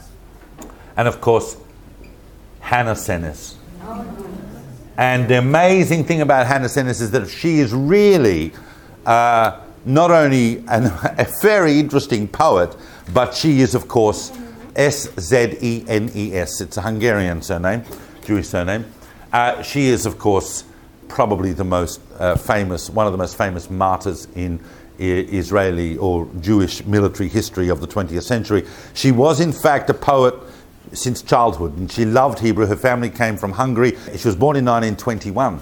[0.97, 1.57] And of course,
[2.61, 3.55] Hannah Szenes.
[4.99, 8.53] And the amazing thing about Hannah Szenes is that she is really.
[9.05, 10.87] Uh, not only an,
[11.19, 12.77] a very interesting poet,
[13.15, 14.33] but she is, of course,
[14.75, 16.61] S Z E N E S.
[16.61, 17.85] It's a Hungarian surname,
[18.25, 18.85] Jewish surname.
[19.33, 20.65] Uh, she is, of course,
[21.09, 24.61] probably the most uh, famous, one of the most famous martyrs in
[24.99, 28.65] Israeli or Jewish military history of the 20th century.
[28.95, 30.35] She was, in fact, a poet
[30.93, 32.67] since childhood, and she loved Hebrew.
[32.67, 33.97] Her family came from Hungary.
[34.17, 35.61] She was born in 1921.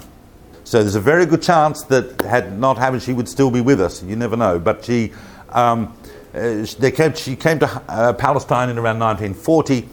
[0.65, 3.79] So there's a very good chance that had not happened, she would still be with
[3.79, 4.01] us.
[4.01, 4.57] You never know.
[4.57, 5.13] But she,
[5.49, 5.95] um,
[6.33, 9.87] uh, they came, she came to uh, Palestine in around 1940,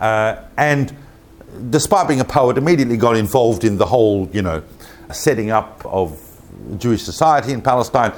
[0.00, 0.94] uh, and
[1.70, 4.64] despite being a poet, immediately got involved in the whole, you know,
[5.12, 6.20] setting up of
[6.76, 8.12] Jewish society in Palestine,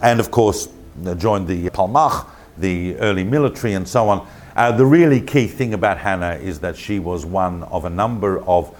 [0.00, 0.68] and of course
[1.18, 2.26] joined the Palmach,
[2.56, 4.26] the early military, and so on.
[4.56, 8.40] Uh, the really key thing about Hannah is that she was one of a number
[8.44, 8.74] of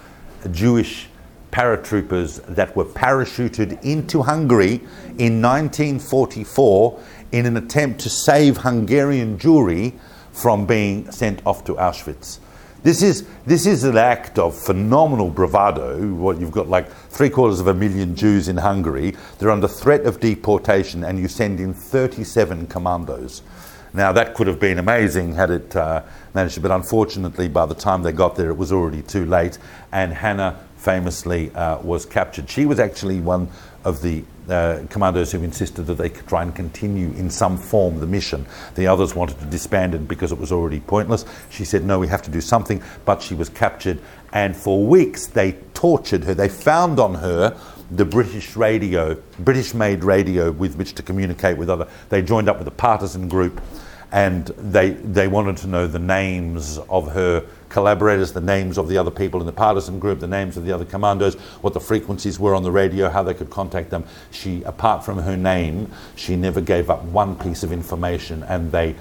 [0.50, 1.08] Jewish
[1.54, 4.80] paratroopers that were parachuted into Hungary
[5.18, 7.00] in 1944
[7.30, 9.96] in an attempt to save Hungarian Jewry
[10.32, 12.40] from being sent off to Auschwitz.
[12.82, 16.12] This is, this is an act of phenomenal bravado.
[16.14, 19.14] What you've got like three quarters of a million Jews in Hungary.
[19.38, 23.42] They're under threat of deportation, and you send in 37 commandos.
[23.94, 26.02] Now, that could have been amazing had it uh,
[26.34, 29.56] managed, but unfortunately, by the time they got there, it was already too late,
[29.92, 32.48] and Hannah famously uh, was captured.
[32.50, 33.48] She was actually one
[33.84, 38.00] of the uh, commandos who insisted that they could try and continue in some form
[38.00, 38.44] the mission.
[38.74, 41.24] The others wanted to disband it because it was already pointless.
[41.48, 42.82] She said, No, we have to do something.
[43.06, 43.98] But she was captured,
[44.32, 46.34] and for weeks they tortured her.
[46.34, 47.58] They found on her
[47.90, 51.88] the British radio, British made radio with which to communicate with other.
[52.10, 53.60] They joined up with a partisan group
[54.14, 58.96] and they, they wanted to know the names of her collaborators, the names of the
[58.96, 62.38] other people in the partisan group, the names of the other commandos, what the frequencies
[62.38, 64.04] were on the radio, how they could contact them.
[64.30, 68.94] She, apart from her name, she never gave up one piece of information, and they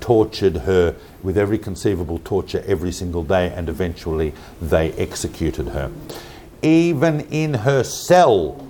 [0.00, 5.90] tortured her with every conceivable torture every single day, and eventually they executed her.
[6.60, 8.69] Even in her cell,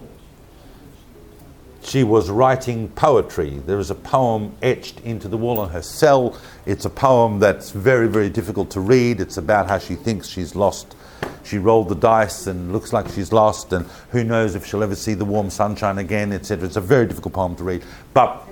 [1.82, 3.60] she was writing poetry.
[3.66, 6.38] There is a poem etched into the wall on her cell.
[6.66, 9.20] It's a poem that's very, very difficult to read.
[9.20, 10.94] It's about how she thinks she's lost.
[11.42, 14.94] She rolled the dice and looks like she's lost, and who knows if she'll ever
[14.94, 16.66] see the warm sunshine again, etc.
[16.66, 17.82] It's a very difficult poem to read,
[18.14, 18.46] but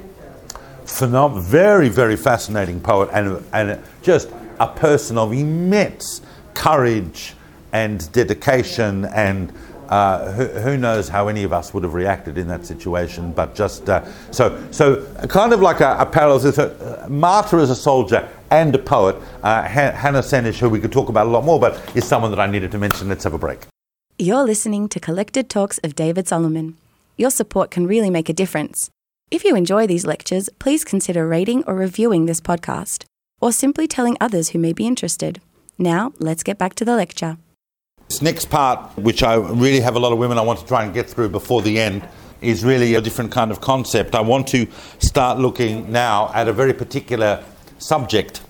[0.85, 6.22] phenom- very, very fascinating poet, and, and just a person of immense
[6.55, 7.35] courage
[7.72, 9.53] and dedication and
[9.89, 13.55] uh, who, who, knows how any of us would have reacted in that situation, but
[13.55, 16.41] just uh, so, so kind of like a, a parallel.
[16.41, 20.93] So, uh, martyr as a soldier and a poet, uh, Hannah Szenes, who we could
[20.93, 23.09] talk about a lot more, but is someone that I needed to mention.
[23.09, 23.61] Let's have a break.
[24.18, 26.76] You're listening to Collected Talks of David Solomon.
[27.16, 28.91] Your support can really make a difference.
[29.30, 33.05] If you enjoy these lectures, please consider rating or reviewing this podcast,
[33.41, 35.41] or simply telling others who may be interested.
[35.78, 37.39] Now, let's get back to the lecture.
[38.09, 40.82] This next part, which I really have a lot of women I want to try
[40.82, 42.09] and get through before the end,
[42.40, 44.14] is really a different kind of concept.
[44.14, 44.66] I want to
[44.98, 47.44] start looking now at a very particular
[47.78, 48.40] subject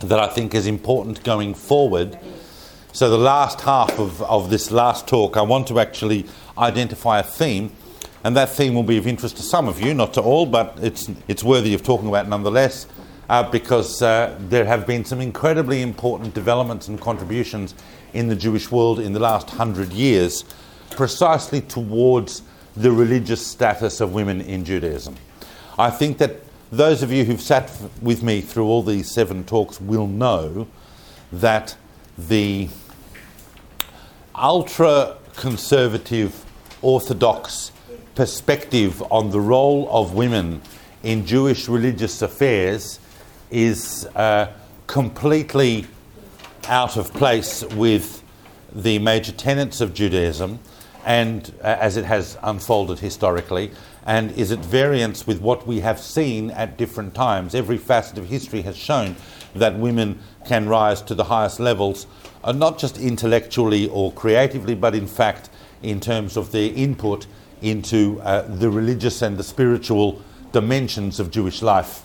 [0.00, 2.18] that I think is important going forward.
[2.92, 6.26] So, the last half of, of this last talk, I want to actually
[6.58, 7.70] identify a theme,
[8.24, 10.76] and that theme will be of interest to some of you, not to all, but
[10.82, 12.88] it's, it's worthy of talking about nonetheless.
[13.26, 17.74] Uh, because uh, there have been some incredibly important developments and contributions
[18.14, 20.44] in the Jewish world in the last hundred years,
[20.90, 22.42] precisely towards
[22.76, 25.16] the religious status of women in Judaism.
[25.78, 26.40] I think that
[26.70, 30.66] those of you who've sat with me through all these seven talks will know
[31.32, 31.76] that
[32.16, 32.68] the
[34.34, 36.44] ultra conservative
[36.82, 37.72] orthodox
[38.14, 40.62] perspective on the role of women
[41.02, 42.98] in Jewish religious affairs
[43.50, 44.52] is uh,
[44.86, 45.86] completely
[46.68, 48.22] out of place with
[48.72, 50.58] the major tenets of Judaism
[51.04, 53.70] and uh, as it has unfolded historically,
[54.06, 57.54] and is at variance with what we have seen at different times.
[57.54, 59.16] Every facet of history has shown
[59.54, 62.06] that women can rise to the highest levels,
[62.42, 65.50] uh, not just intellectually or creatively, but in fact
[65.82, 67.26] in terms of their input
[67.62, 70.20] into uh, the religious and the spiritual
[70.52, 72.02] dimensions of Jewish life.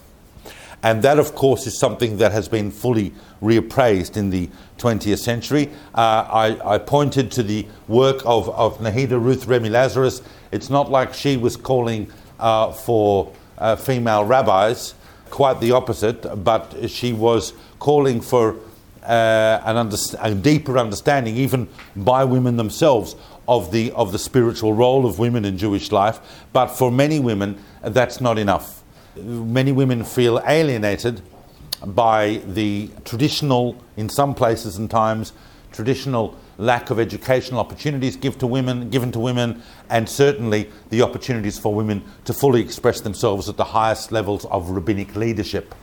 [0.81, 5.69] And that, of course, is something that has been fully reappraised in the 20th century.
[5.93, 10.21] Uh, I, I, pointed to the work of, of Nahida Ruth Remy Lazarus.
[10.51, 14.93] It's not like she was calling uh, for uh, female rabbis,
[15.29, 18.55] quite the opposite, but she was calling for
[19.03, 23.15] uh, an under- a deeper understanding, even by women themselves,
[23.49, 26.19] of the, of the spiritual role of women in Jewish life.
[26.53, 28.78] But for many women, that's not enough
[29.15, 31.21] many women feel alienated
[31.85, 35.33] by the traditional, in some places and times,
[35.71, 41.57] traditional lack of educational opportunities give to women, given to women, and certainly the opportunities
[41.57, 45.73] for women to fully express themselves at the highest levels of rabbinic leadership,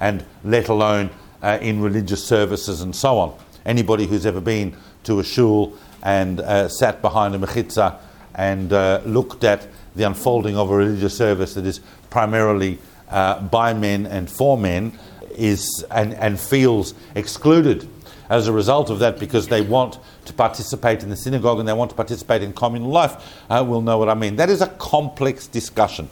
[0.00, 1.10] and let alone
[1.42, 3.38] uh, in religious services and so on.
[3.64, 7.98] Anybody who's ever been to a shul and uh, sat behind a mechitza
[8.34, 11.80] and uh, looked at the unfolding of a religious service that is
[12.16, 12.78] primarily
[13.10, 14.90] uh, by men and for men
[15.32, 17.86] is and, and feels excluded
[18.30, 21.74] as a result of that because they want to participate in the synagogue and they
[21.74, 24.36] want to participate in communal life uh, will know what I mean.
[24.36, 26.08] That is a complex discussion.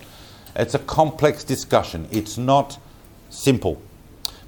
[0.55, 2.07] It's a complex discussion.
[2.11, 2.78] It's not
[3.30, 3.80] simple.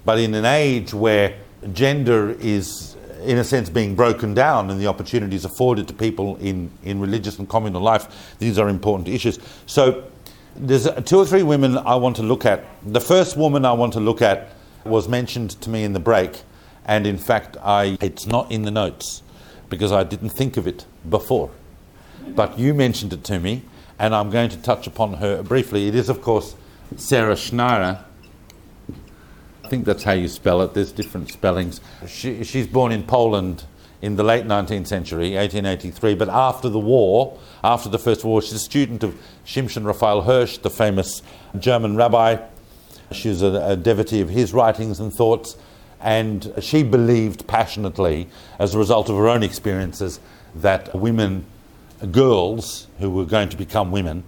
[0.04, 1.38] But in an age where
[1.72, 6.70] gender is in a sense, being broken down and the opportunities afforded to people in,
[6.84, 8.36] in religious and communal life.
[8.38, 9.38] These are important issues.
[9.64, 10.04] So,
[10.58, 12.64] there's two or three women I want to look at.
[12.84, 14.50] The first woman I want to look at
[14.84, 16.42] was mentioned to me in the break,
[16.84, 19.22] and in fact, I, it's not in the notes
[19.68, 21.50] because I didn't think of it before.
[22.28, 23.62] But you mentioned it to me,
[23.98, 25.88] and I'm going to touch upon her briefly.
[25.88, 26.54] It is, of course,
[26.96, 28.04] Sarah Schenirer
[29.66, 30.74] I think that's how you spell it.
[30.74, 31.80] There's different spellings.
[32.06, 33.64] She, she's born in Poland
[34.02, 38.52] in the late 19th century, 1883, but after the war, after the First War, she's
[38.52, 41.22] a student of Shimshon Raphael Hirsch, the famous
[41.58, 42.36] German rabbi.
[43.12, 45.56] She was a, a devotee of his writings and thoughts,
[46.00, 48.28] and she believed passionately,
[48.58, 50.20] as a result of her own experiences,
[50.54, 51.46] that women,
[52.10, 54.24] girls who were going to become women,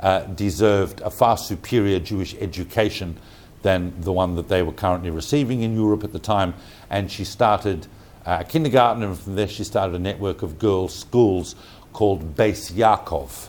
[0.00, 3.18] uh, deserved a far superior Jewish education
[3.62, 6.54] than the one that they were currently receiving in Europe at the time.
[6.88, 7.86] And she started
[8.26, 11.54] uh, kindergarten, and from there she started a network of girls' schools
[11.92, 13.48] called Beis Yaakov.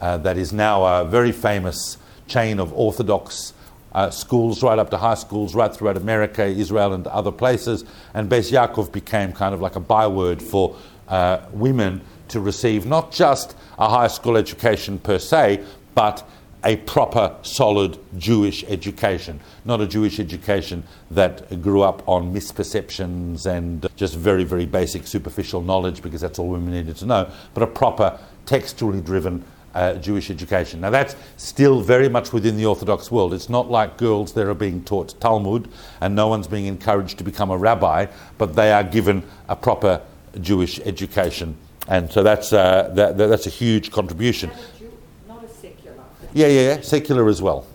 [0.00, 3.52] Uh, that is now a very famous chain of Orthodox
[3.92, 7.84] uh, schools, right up to high schools, right throughout America, Israel, and other places.
[8.14, 10.76] And Beis Yaakov became kind of like a byword for
[11.08, 16.28] uh, women to receive not just a high school education per se, but
[16.64, 23.86] a proper, solid Jewish education, not a Jewish education that grew up on misperceptions and
[23.96, 27.66] just very, very basic, superficial knowledge because that's all women needed to know, but a
[27.66, 29.44] proper, textually driven
[29.74, 30.80] uh, Jewish education.
[30.80, 33.32] Now, that's still very much within the Orthodox world.
[33.32, 35.68] It's not like girls there are being taught Talmud
[36.00, 38.06] and no one's being encouraged to become a rabbi,
[38.38, 40.00] but they are given a proper
[40.40, 41.56] Jewish education.
[41.86, 44.50] And so that's, uh, that, that's a huge contribution.
[46.38, 47.66] Yeah, yeah, yeah, secular as well.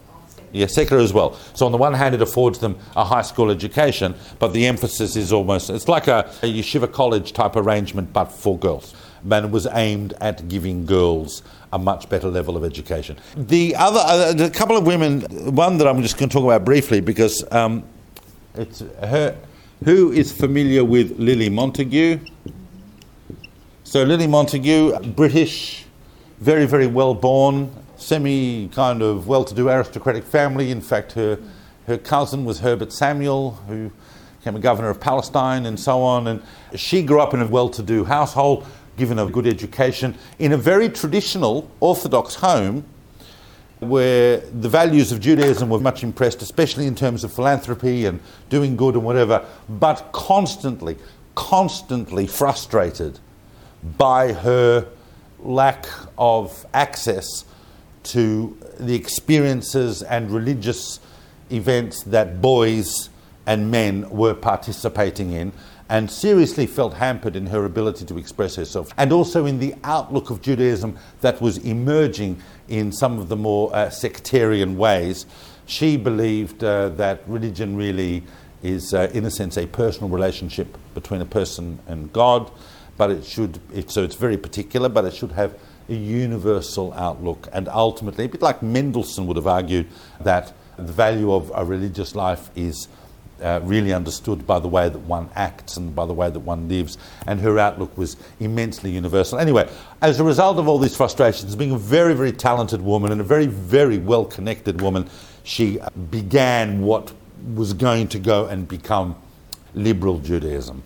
[0.54, 1.38] Yeah, secular as well.
[1.54, 5.18] So on the one hand, it affords them a high school education, but the emphasis
[5.18, 8.96] is almost it's like a, a yeshiva college type arrangement, but for girls.
[9.30, 11.44] It was aimed at giving girls
[11.74, 13.18] a much better level of education.
[13.36, 16.64] The other, uh, a couple of women, one that I'm just going to talk about
[16.64, 17.84] briefly because um,
[18.56, 19.38] it's her.
[19.84, 22.32] Who is familiar with Lily Montagu?
[23.84, 25.84] So Lily Montagu, British,
[26.40, 27.70] very very well born,
[28.04, 30.72] semi kind of well to do aristocratic family.
[30.72, 31.40] In fact, her,
[31.88, 33.92] her cousin was Herbert Samuel, who
[34.40, 36.28] became a governor of Palestine and so on.
[36.28, 36.42] And
[36.76, 40.58] she grew up in a well to do household, given a good education, in a
[40.58, 42.86] very traditional Orthodox home
[43.80, 48.76] where the values of Judaism were much impressed, especially in terms of philanthropy and doing
[48.76, 50.98] good and whatever, but constantly,
[51.36, 53.20] constantly frustrated
[53.98, 54.88] by her
[55.40, 55.86] lack
[56.18, 57.46] of access
[58.04, 61.00] to the experiences and religious
[61.52, 63.10] events that boys
[63.46, 65.52] and men were participating in
[65.90, 70.30] and seriously felt hampered in her ability to express herself, and also in the outlook
[70.30, 75.26] of Judaism that was emerging in some of the more uh, sectarian ways.
[75.66, 78.24] She believed uh, that religion really
[78.64, 82.50] is, uh, in a sense, a personal relationship between a person and God,
[82.98, 85.56] but it should, it, so it's very particular, but it should have
[85.90, 87.48] a universal outlook.
[87.52, 89.88] And ultimately, a bit like Mendelssohn would have argued,
[90.22, 92.88] that the value of a religious life is
[93.42, 96.70] uh, really understood by the way that one acts and by the way that one
[96.70, 96.98] lives.
[97.28, 99.40] And her outlook was immensely universal.
[99.40, 99.70] Anyway,
[100.02, 103.24] as a result of all these frustrations, being a very, very talented woman and a
[103.24, 105.10] very, very well connected woman,
[105.44, 105.80] she
[106.10, 107.12] began what
[107.54, 109.16] was going to go and become
[109.74, 110.84] liberal Judaism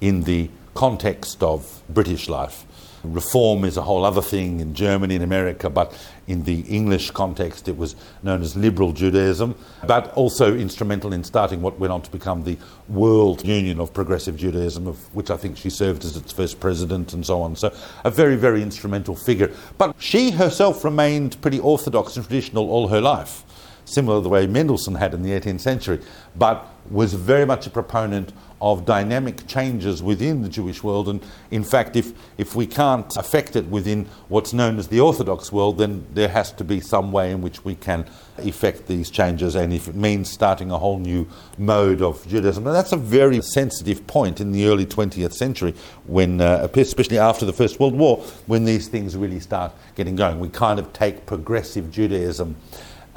[0.00, 2.66] in the context of British life.
[3.04, 5.92] Reform is a whole other thing in Germany and America, but
[6.26, 9.54] in the English context, it was known as liberal Judaism,
[9.86, 12.56] but also instrumental in starting what went on to become the
[12.88, 17.12] World Union of Progressive Judaism, of which I think she served as its first president
[17.12, 17.56] and so on.
[17.56, 17.74] So,
[18.04, 19.52] a very, very instrumental figure.
[19.76, 23.42] But she herself remained pretty orthodox and traditional all her life,
[23.84, 26.00] similar to the way Mendelssohn had in the 18th century,
[26.36, 28.32] but was very much a proponent
[28.64, 31.06] of dynamic changes within the Jewish world.
[31.06, 35.52] And in fact, if, if we can't affect it within what's known as the Orthodox
[35.52, 38.06] world, then there has to be some way in which we can
[38.38, 39.54] effect these changes.
[39.54, 43.42] And if it means starting a whole new mode of Judaism, and that's a very
[43.42, 45.74] sensitive point in the early 20th century,
[46.06, 48.16] when, uh, especially after the First World War,
[48.46, 50.40] when these things really start getting going.
[50.40, 52.56] We kind of take progressive Judaism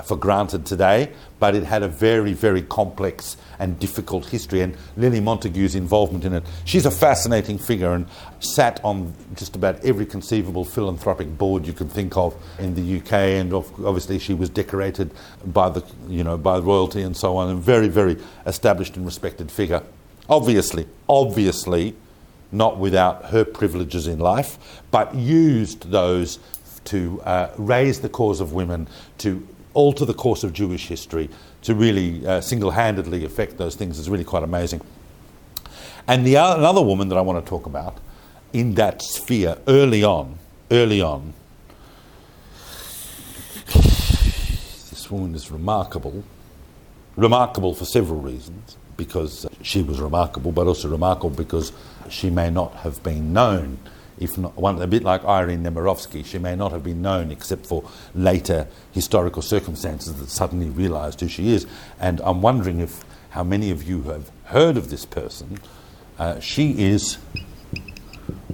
[0.05, 4.61] for granted today, but it had a very, very complex and difficult history.
[4.61, 8.07] And Lily Montagu's involvement in it, she's a fascinating figure and
[8.39, 13.13] sat on just about every conceivable philanthropic board you can think of in the UK.
[13.13, 15.11] And obviously, she was decorated
[15.45, 17.49] by the, you know, by royalty and so on.
[17.49, 19.81] And very, very established and respected figure.
[20.29, 21.95] Obviously, obviously,
[22.51, 26.39] not without her privileges in life, but used those
[26.85, 28.87] to uh, raise the cause of women,
[29.17, 29.45] to
[29.77, 31.29] alter the course of Jewish history,
[31.61, 34.81] to really uh, single handedly affect those things is really quite amazing.
[36.07, 37.97] And the, uh, another woman that I want to talk about
[38.51, 40.37] in that sphere early on,
[40.71, 41.33] early on,
[43.73, 46.23] this woman is remarkable.
[47.17, 51.71] remarkable for several reasons because she was remarkable, but also remarkable because
[52.09, 53.77] she may not have been known.
[54.19, 57.65] If not, one, a bit like Irene Nemirovsky, she may not have been known except
[57.65, 61.67] for later historical circumstances that suddenly realised who she is.
[61.99, 65.59] And I'm wondering if how many of you have heard of this person.
[66.17, 67.19] Uh, she is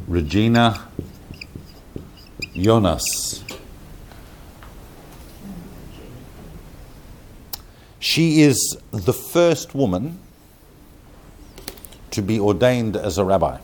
[0.08, 0.86] Regina
[2.54, 3.44] Jonas.
[8.00, 10.20] She is the first woman
[12.12, 13.60] to be ordained as a rabbi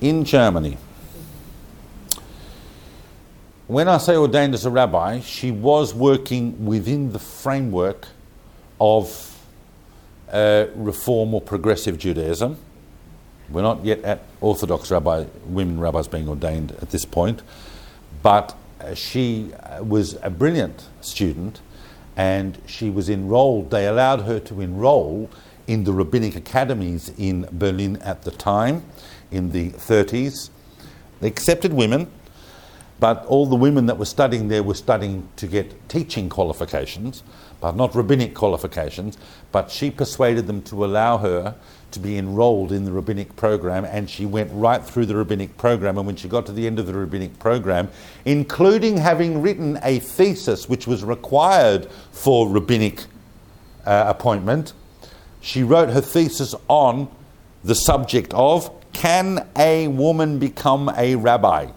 [0.00, 0.78] in Germany.
[3.66, 8.08] When I say ordained as a rabbi, she was working within the framework
[8.80, 9.38] of
[10.32, 12.56] uh, reform or progressive Judaism.
[13.50, 17.42] We're not yet at Orthodox rabbi, women rabbis being ordained at this point,
[18.22, 21.60] but uh, she uh, was a brilliant student
[22.16, 25.30] and she was enrolled, they allowed her to enroll
[25.68, 28.82] in the rabbinic academies in Berlin at the time,
[29.30, 30.50] in the 30s.
[31.20, 32.10] They accepted women,
[33.00, 37.22] but all the women that were studying there were studying to get teaching qualifications,
[37.60, 39.18] but not rabbinic qualifications.
[39.52, 41.54] But she persuaded them to allow her
[41.90, 45.96] to be enrolled in the rabbinic program, and she went right through the rabbinic program.
[45.96, 47.88] And when she got to the end of the rabbinic program,
[48.24, 53.04] including having written a thesis which was required for rabbinic
[53.86, 54.74] uh, appointment,
[55.40, 57.08] she wrote her thesis on
[57.64, 61.68] the subject of Can a woman become a rabbi?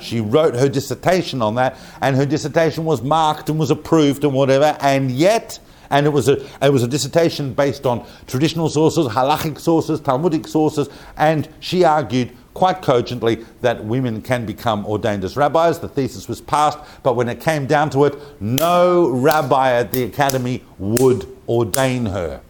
[0.00, 4.34] She wrote her dissertation on that, and her dissertation was marked and was approved and
[4.34, 5.60] whatever, and yet,
[5.90, 10.48] and it was a, it was a dissertation based on traditional sources, halachic sources, Talmudic
[10.48, 15.78] sources, and she argued quite cogently that women can become ordained as rabbis.
[15.78, 20.02] The thesis was passed, but when it came down to it, no rabbi at the
[20.02, 22.40] academy would ordain her.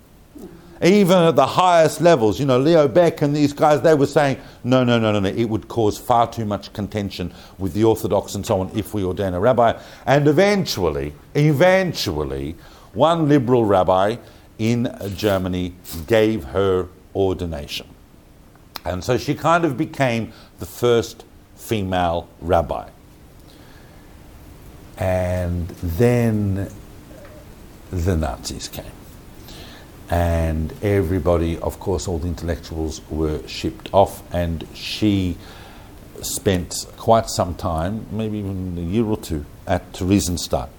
[0.82, 4.38] Even at the highest levels, you know, Leo Baeck and these guys, they were saying,
[4.62, 8.34] no, no, no, no, no, it would cause far too much contention with the Orthodox
[8.34, 9.78] and so on if we ordain a rabbi.
[10.04, 12.56] And eventually, eventually,
[12.92, 14.16] one liberal rabbi
[14.58, 15.74] in Germany
[16.06, 17.86] gave her ordination.
[18.84, 21.24] And so she kind of became the first
[21.56, 22.88] female rabbi.
[24.98, 26.70] And then
[27.90, 28.95] the Nazis came
[30.10, 35.36] and everybody, of course, all the intellectuals were shipped off, and she
[36.22, 40.70] spent quite some time, maybe even a year or two, at Theresienstadt.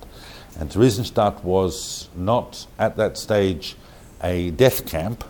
[0.59, 3.75] And Theresienstadt was not at that stage
[4.23, 5.23] a death camp,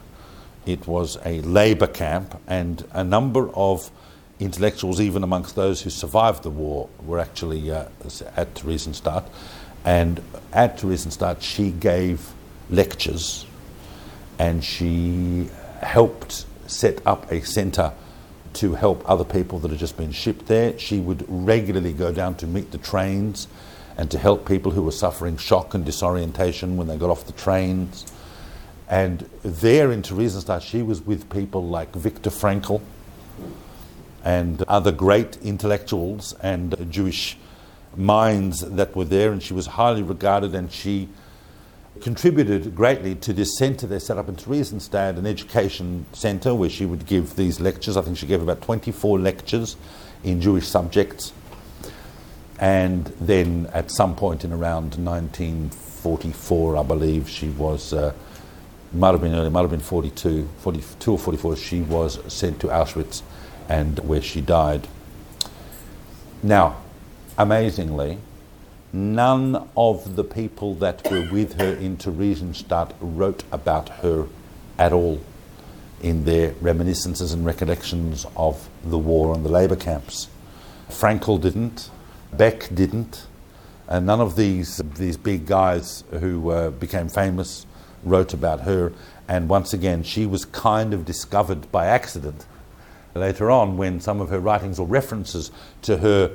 [0.65, 3.89] it was a labour camp, and a number of
[4.39, 7.85] intellectuals, even amongst those who survived the war, were actually uh,
[8.35, 9.27] at Theresienstadt.
[9.83, 10.21] And
[10.53, 12.33] at Theresienstadt, she gave
[12.69, 13.46] lectures
[14.39, 15.49] and she
[15.81, 17.93] helped set up a centre
[18.53, 20.77] to help other people that had just been shipped there.
[20.79, 23.47] She would regularly go down to meet the trains
[23.97, 27.33] and to help people who were suffering shock and disorientation when they got off the
[27.33, 28.05] trains.
[28.89, 32.81] And there in Theresienstadt, she was with people like Viktor Frankl
[34.23, 37.37] and other great intellectuals and Jewish
[37.95, 41.09] minds that were there, and she was highly regarded, and she
[42.01, 46.85] contributed greatly to this centre they set up in Theresienstadt, an education centre where she
[46.85, 47.97] would give these lectures.
[47.97, 49.75] I think she gave about 24 lectures
[50.23, 51.33] in Jewish subjects.
[52.59, 58.13] And then at some point in around 1944, I believe, she was, uh,
[58.93, 62.67] might have been early, might have been 42, 42 or 44, she was sent to
[62.67, 63.21] Auschwitz
[63.69, 64.87] and where she died.
[66.41, 66.77] Now,
[67.37, 68.17] amazingly,
[68.93, 74.27] none of the people that were with her in Theresienstadt wrote about her
[74.77, 75.21] at all
[76.01, 80.29] in their reminiscences and recollections of the war and the labour camps.
[80.89, 81.89] Frankl didn't,
[82.35, 83.27] Baeck didn't,
[83.87, 87.65] and none of these, these big guys who uh, became famous
[88.03, 88.93] wrote about her.
[89.27, 92.45] And once again, she was kind of discovered by accident
[93.15, 95.51] later on when some of her writings or references
[95.81, 96.31] to her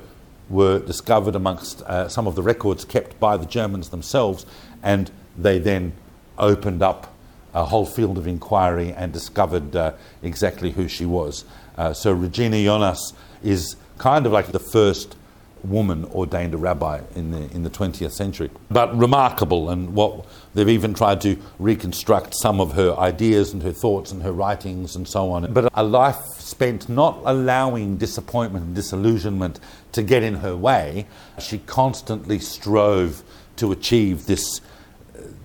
[0.49, 4.45] were discovered amongst uh, some of the records kept by the Germans themselves,
[4.81, 5.93] and they then
[6.37, 7.13] opened up
[7.53, 11.45] a whole field of inquiry and discovered uh, exactly who she was.
[11.77, 13.13] Uh, so Regina Jonas
[13.43, 15.15] is kind of like the first
[15.63, 18.49] woman ordained a rabbi in the, in the 20th century.
[18.69, 23.71] But remarkable, and what they've even tried to reconstruct some of her ideas and her
[23.71, 25.51] thoughts and her writings and so on.
[25.53, 29.59] But a life spent not allowing disappointment and disillusionment
[29.93, 31.07] to get in her way.
[31.39, 33.23] She constantly strove
[33.57, 34.61] to achieve this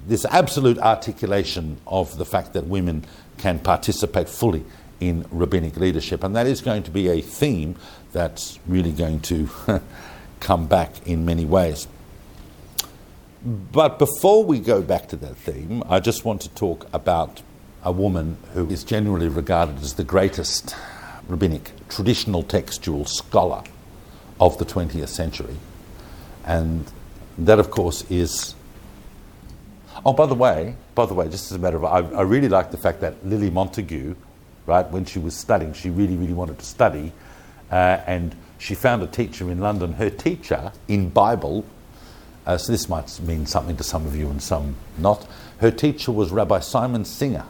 [0.06, 3.04] this absolute articulation of the fact that women
[3.36, 4.64] can participate fully
[5.00, 6.24] in rabbinic leadership.
[6.24, 7.76] And that is going to be a theme
[8.12, 9.48] that's really going to
[10.40, 11.86] come back in many ways.
[13.44, 17.42] But before we go back to that theme, I just want to talk about
[17.84, 20.74] a woman who is generally regarded as the greatest
[21.28, 23.62] rabbinic traditional textual scholar
[24.40, 25.56] of the 20th century.
[26.44, 26.90] And
[27.38, 28.54] that, of course, is.
[30.04, 32.48] Oh, by the way, by the way, just as a matter of, I, I really
[32.48, 34.14] like the fact that Lily Montagu,
[34.66, 37.12] right, when she was studying, she really, really wanted to study,
[37.70, 39.94] uh, and she found a teacher in London.
[39.94, 41.64] Her teacher in Bible,
[42.46, 45.26] uh, so this might mean something to some of you and some not.
[45.58, 47.44] Her teacher was Rabbi Simon Singer,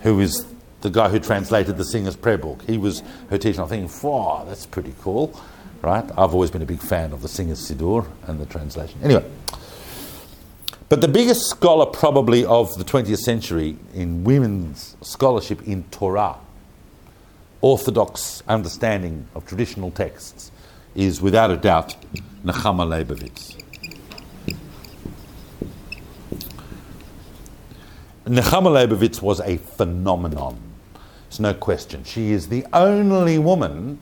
[0.00, 0.46] who is
[0.82, 2.62] the guy who translated the Singer's Prayer Book.
[2.66, 3.62] He was her teacher.
[3.62, 5.38] I'm thinking, wow, that's pretty cool,
[5.80, 6.04] right?
[6.18, 8.98] I've always been a big fan of the Singer's Siddur and the translation.
[9.02, 9.24] Anyway,
[10.88, 16.36] but the biggest scholar probably of the 20th century in women's scholarship in Torah,
[17.62, 20.50] orthodox understanding of traditional texts,
[20.94, 21.96] is without a doubt
[22.44, 23.56] Nechama Leibovitz.
[28.26, 30.58] Nechama Leibovitz was a phenomenon.
[31.28, 32.04] It's no question.
[32.04, 34.00] She is the only woman.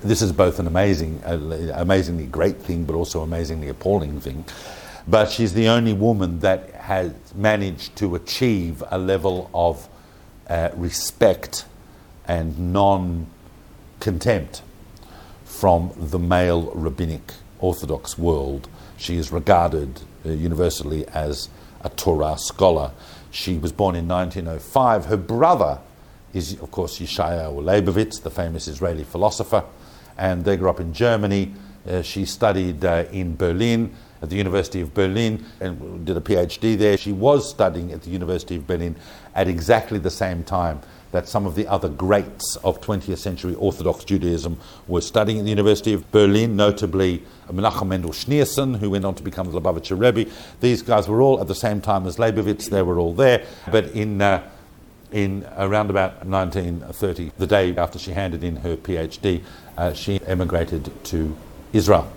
[0.00, 4.44] This is both an amazing, uh, amazingly great thing, but also amazingly appalling thing.
[5.08, 9.88] But she's the only woman that has managed to achieve a level of
[10.48, 11.64] uh, respect
[12.26, 13.26] and non
[14.00, 14.62] contempt
[15.44, 18.68] from the male rabbinic Orthodox world.
[18.96, 21.48] She is regarded uh, universally as
[21.82, 22.92] a Torah scholar.
[23.30, 25.06] She was born in 1905.
[25.06, 25.78] Her brother
[26.32, 29.64] is, of course, Yeshayahu Leibovitz, the famous Israeli philosopher,
[30.18, 31.54] and they grew up in Germany.
[31.88, 36.76] Uh, she studied uh, in Berlin at the University of Berlin and did a PhD
[36.78, 36.96] there.
[36.96, 38.96] She was studying at the University of Berlin
[39.34, 40.80] at exactly the same time
[41.14, 44.58] that some of the other greats of 20th century Orthodox Judaism
[44.88, 49.22] were studying at the University of Berlin, notably Menachem Mendel Schneerson, who went on to
[49.22, 50.28] become the Lubavitcher Rebbe.
[50.60, 53.46] These guys were all at the same time as Leibovitz, they were all there.
[53.70, 54.42] But in, uh,
[55.12, 59.44] in around about 1930, the day after she handed in her PhD,
[59.78, 61.36] uh, she emigrated to
[61.72, 62.12] Israel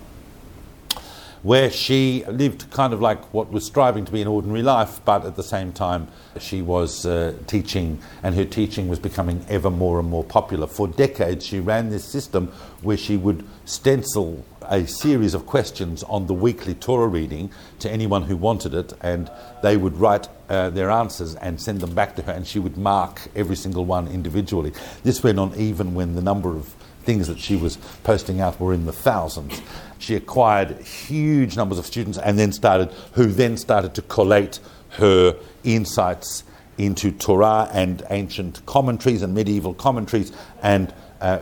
[1.42, 5.24] where she lived kind of like what was striving to be an ordinary life, but
[5.24, 6.08] at the same time
[6.38, 10.66] she was uh, teaching, and her teaching was becoming ever more and more popular.
[10.66, 12.48] For decades, she ran this system
[12.82, 18.22] where she would stencil a series of questions on the weekly Torah reading to anyone
[18.22, 19.30] who wanted it, and
[19.62, 22.76] they would write uh, their answers and send them back to her, and she would
[22.76, 24.72] mark every single one individually.
[25.04, 26.74] This went on even when the number of
[27.08, 29.62] things that she was posting out were in the thousands.
[29.98, 34.60] She acquired huge numbers of students and then started, who then started to collate
[34.90, 36.44] her insights
[36.76, 40.32] into Torah and ancient commentaries and medieval commentaries
[40.62, 41.38] and uh,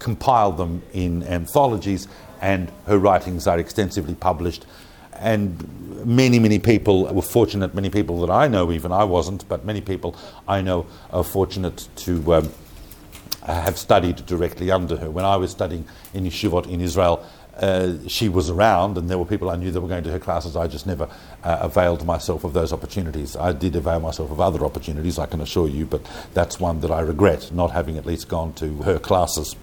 [0.00, 2.08] compile them in anthologies.
[2.42, 4.66] And her writings are extensively published.
[5.14, 9.64] And many, many people were fortunate, many people that I know, even I wasn't, but
[9.64, 10.14] many people
[10.46, 12.34] I know are fortunate to.
[12.34, 12.52] Um,
[13.44, 15.10] have studied directly under her.
[15.10, 17.24] When I was studying in Yeshivot in Israel,
[17.56, 20.18] uh, she was around, and there were people I knew that were going to her
[20.18, 20.56] classes.
[20.56, 21.08] I just never
[21.42, 23.34] uh, availed myself of those opportunities.
[23.34, 26.02] I did avail myself of other opportunities, I can assure you, but
[26.34, 29.56] that's one that I regret not having at least gone to her classes.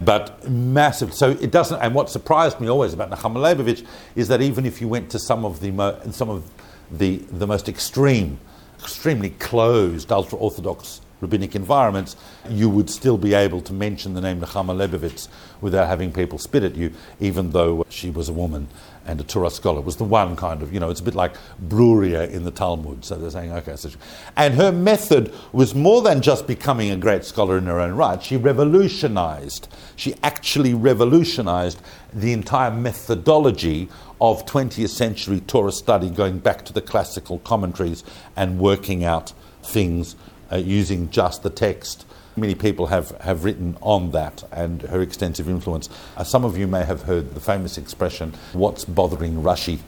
[0.00, 1.14] But massive.
[1.14, 1.80] So it doesn't.
[1.80, 3.86] And what surprised me always about Nechama Leibovitz
[4.16, 6.50] is that even if you went to some of the mo- some of
[6.90, 8.38] the the most extreme,
[8.80, 12.16] extremely closed ultra orthodox rabbinic environments,
[12.48, 15.28] you would still be able to mention the name Nechama Leibovitz
[15.60, 18.68] without having people spit at you, even though she was a woman
[19.06, 19.80] and a Torah scholar.
[19.80, 21.34] It was the one kind of, you know, it's a bit like
[21.66, 23.04] Bruria in the Talmud.
[23.04, 23.76] So they're saying, okay.
[23.76, 23.96] So she,
[24.36, 28.22] and her method was more than just becoming a great scholar in her own right.
[28.22, 31.80] She revolutionized, she actually revolutionized
[32.12, 33.88] the entire methodology
[34.20, 38.04] of 20th century Torah study, going back to the classical commentaries
[38.36, 39.32] and working out
[39.62, 40.16] things
[40.54, 42.06] uh, using just the text.
[42.36, 45.88] Many people have, have written on that and her extensive influence.
[46.16, 49.78] Uh, some of you may have heard the famous expression, what's bothering Rashi?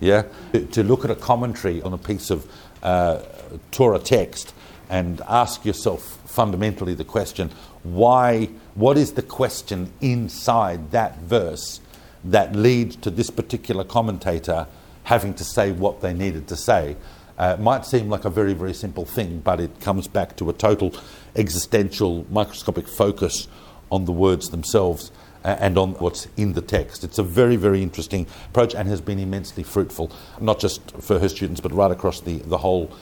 [0.00, 0.24] Yeah?
[0.72, 2.50] To look at a commentary on a piece of
[2.82, 3.22] uh,
[3.70, 4.54] Torah text
[4.88, 7.50] and ask yourself fundamentally the question,
[7.82, 11.80] why, what is the question inside that verse
[12.24, 14.66] that leads to this particular commentator
[15.04, 16.96] having to say what they needed to say?
[17.38, 20.52] Uh, might seem like a very, very simple thing, but it comes back to a
[20.52, 20.92] total
[21.36, 23.46] existential, microscopic focus
[23.90, 25.12] on the words themselves
[25.44, 27.04] uh, and on what's in the text.
[27.04, 30.10] It's a very, very interesting approach and has been immensely fruitful,
[30.40, 32.92] not just for her students, but right across the, the whole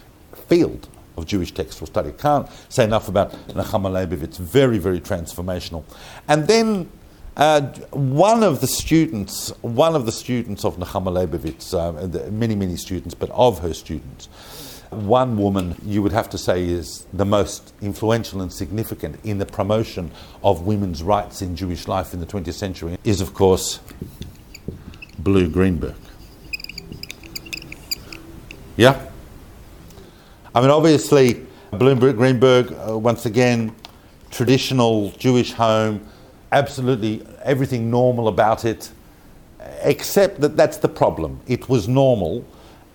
[0.48, 2.12] field of Jewish textual study.
[2.12, 4.36] Can't say enough about Nechama Leibovitz.
[4.36, 5.84] Very, very transformational.
[6.28, 6.90] And then
[7.36, 7.60] uh,
[7.90, 13.14] one of the students, one of the students of Nechama Leibovitz, uh, many, many students,
[13.14, 14.28] but of her students,
[14.90, 19.46] one woman you would have to say is the most influential and significant in the
[19.46, 20.10] promotion
[20.42, 23.80] of women's rights in Jewish life in the 20th century is, of course,
[25.18, 25.96] Blu Greenberg.
[28.76, 29.10] Yeah?
[30.54, 33.74] I mean, obviously, Bloomberg Greenberg, uh, once again,
[34.30, 36.06] traditional Jewish home,
[36.52, 38.90] absolutely everything normal about it,
[39.82, 41.40] except that that's the problem.
[41.47, 42.44] It was normal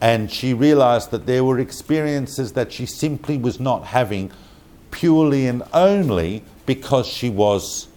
[0.02, 4.32] and she realized that there were experiences that she simply was not having
[4.90, 7.88] purely and only because she was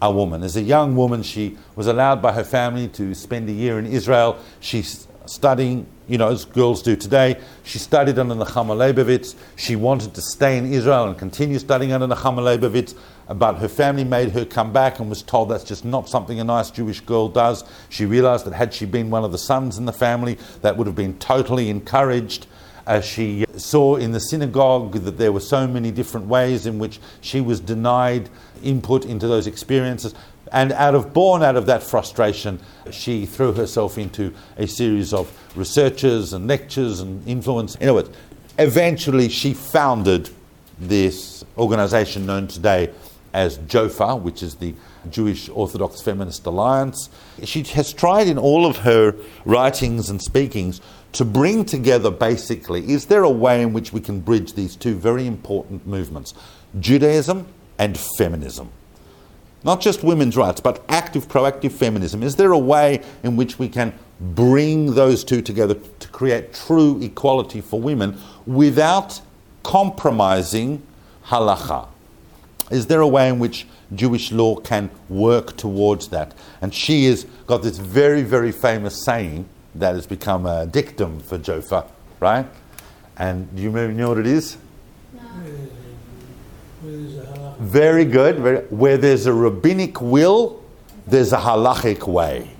[0.00, 0.42] a woman.
[0.42, 3.86] As a young woman, she was allowed by her family to spend a year in
[3.86, 4.38] Israel.
[4.60, 7.40] She's studying, you know, as girls do today.
[7.62, 9.34] She studied under Nechama Leibovitz.
[9.56, 12.94] She wanted to stay in Israel and continue studying under Nechama Leibovitz
[13.32, 16.44] but her family made her come back and was told that's just not something a
[16.44, 17.64] nice Jewish girl does.
[17.88, 20.86] She realized that had she been one of the sons in the family, that would
[20.86, 22.46] have been totally encouraged.
[22.86, 27.00] As she saw in the synagogue that there were so many different ways in which
[27.22, 28.28] she was denied
[28.62, 30.14] input into those experiences.
[30.52, 32.60] And out of born out of that frustration,
[32.90, 37.74] she threw herself into a series of researches and lectures and influence.
[37.76, 38.10] In other words,
[38.58, 40.30] eventually she founded
[40.78, 42.90] this organization known today
[43.32, 44.74] as JOFA, which is the
[45.10, 47.10] Jewish Orthodox Feminist Alliance.
[47.42, 49.14] She has tried in all of her
[49.44, 50.80] writings and speakings
[51.12, 54.94] to bring together basically is there a way in which we can bridge these two
[54.94, 56.34] very important movements,
[56.80, 57.46] Judaism
[57.78, 58.70] and feminism?
[59.64, 62.22] Not just women's rights, but active, proactive feminism.
[62.22, 67.00] Is there a way in which we can bring those two together to create true
[67.02, 69.20] equality for women without
[69.62, 70.82] compromising
[71.26, 71.88] halacha?
[72.70, 76.34] Is there a way in which Jewish law can work towards that?
[76.60, 81.38] And she has got this very, very famous saying that has become a dictum for
[81.38, 81.88] Jofa,
[82.20, 82.46] right?
[83.16, 84.56] And do you know what it is?
[85.12, 85.20] No.
[87.58, 88.70] Very good.
[88.70, 90.62] Where there's a rabbinic will,
[91.06, 92.50] there's a halachic way.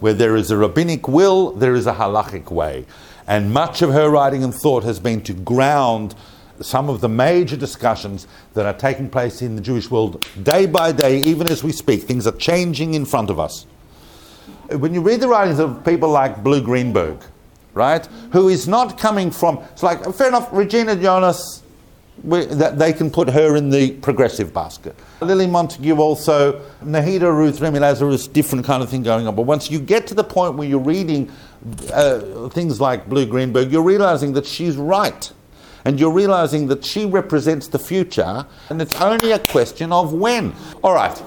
[0.00, 2.86] Where there is a rabbinic will, there is a halachic way.
[3.26, 6.14] And much of her writing and thought has been to ground
[6.60, 10.92] some of the major discussions that are taking place in the Jewish world day by
[10.92, 12.02] day, even as we speak.
[12.02, 13.66] Things are changing in front of us.
[14.70, 17.18] When you read the writings of people like Blu Greenberg,
[17.74, 21.61] right, who is not coming from, it's like, fair enough, Regina Jonas,
[22.24, 24.94] that they can put her in the progressive basket.
[25.20, 29.34] Lily Montagu also, Nahida Ruth Remy Lazarus, different kind of thing going on.
[29.34, 31.30] But once you get to the point where you're reading
[31.92, 35.32] uh, things like Blu Greenberg, you're realizing that she's right
[35.84, 40.54] and you're realizing that she represents the future, and it's only a question of when.
[40.82, 41.20] All right.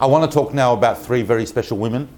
[0.00, 2.08] I want to talk now about three very special women.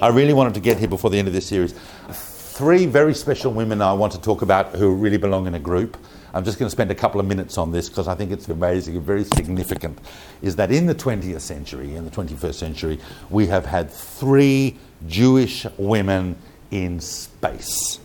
[0.00, 1.74] I really wanted to get here before the end of this series.
[2.10, 5.96] Three very special women I want to talk about who really belong in a group.
[6.34, 8.48] I'm just going to spend a couple of minutes on this because I think it's
[8.48, 9.98] amazing and very significant.
[10.42, 13.00] Is that in the 20th century, in the 21st century,
[13.30, 14.76] we have had three
[15.06, 16.36] Jewish women
[16.70, 17.98] in space.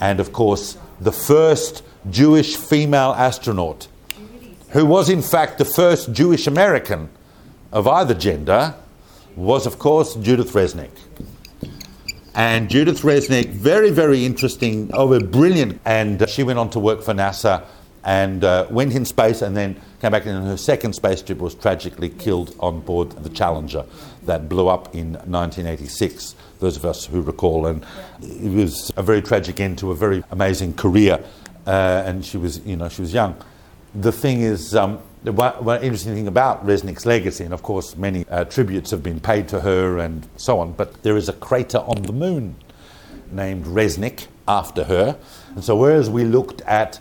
[0.00, 3.88] And of course, the first Jewish female astronaut,
[4.70, 7.10] who was in fact the first Jewish American
[7.72, 8.74] of either gender,
[9.36, 10.90] was of course Judith Resnik.
[12.34, 15.80] And Judith Resnik, very, very interesting, oh, brilliant.
[15.84, 17.64] And uh, she went on to work for NASA
[18.04, 22.08] and uh, went in space and then came back and her second spaceship was tragically
[22.08, 23.84] killed on board the Challenger
[24.24, 27.66] that blew up in 1986 those of us who recall.
[27.66, 27.84] And
[28.22, 31.22] it was a very tragic end to a very amazing career.
[31.66, 33.36] Uh, and she was, you know, she was young.
[33.94, 37.96] The thing is, um, the one, one, interesting thing about Resnik's legacy, and of course
[37.96, 41.34] many uh, tributes have been paid to her and so on, but there is a
[41.34, 42.56] crater on the moon
[43.30, 45.18] named Resnik after her.
[45.54, 47.00] And so whereas we looked at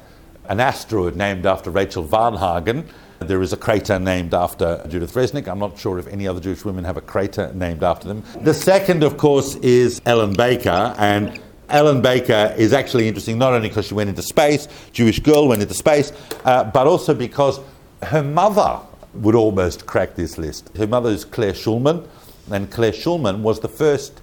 [0.49, 2.85] an asteroid named after Rachel Varnhagen,
[3.19, 5.47] there is a crater named after Judith Resnik.
[5.47, 8.23] I'm not sure if any other Jewish women have a crater named after them.
[8.41, 11.39] The second, of course, is Ellen Baker, and
[11.71, 15.61] Ellen Baker is actually interesting not only because she went into space, Jewish girl went
[15.61, 16.11] into space,
[16.43, 17.59] uh, but also because
[18.03, 18.79] her mother
[19.13, 20.69] would almost crack this list.
[20.77, 22.07] Her mother is Claire Shulman,
[22.51, 24.21] and Claire Shulman was the first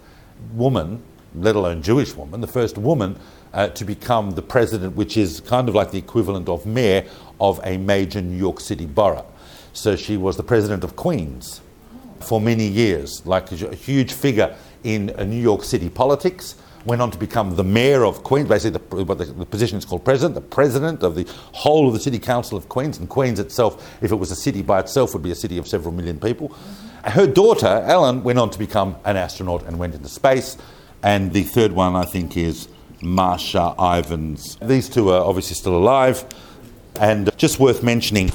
[0.53, 1.03] woman,
[1.35, 3.19] let alone Jewish woman, the first woman
[3.53, 7.07] uh, to become the president, which is kind of like the equivalent of mayor
[7.41, 9.27] of a major New York City borough.
[9.73, 11.61] So she was the president of Queens
[12.21, 14.55] for many years, like a huge figure
[14.85, 16.57] in uh, New York City politics.
[16.89, 18.49] Went on to become the mayor of Queens.
[18.49, 21.93] Basically, the, what the, the position is called president, the president of the whole of
[21.93, 22.97] the city council of Queens.
[22.99, 25.69] And Queens itself, if it was a city by itself, would be a city of
[25.69, 26.49] several million people.
[26.49, 27.11] Mm-hmm.
[27.11, 30.57] Her daughter, Ellen, went on to become an astronaut and went into space.
[31.03, 32.69] And the third one, I think, is
[33.01, 34.57] Marsha Ivins.
[34.63, 36.25] These two are obviously still alive.
[36.99, 38.31] And just worth mentioning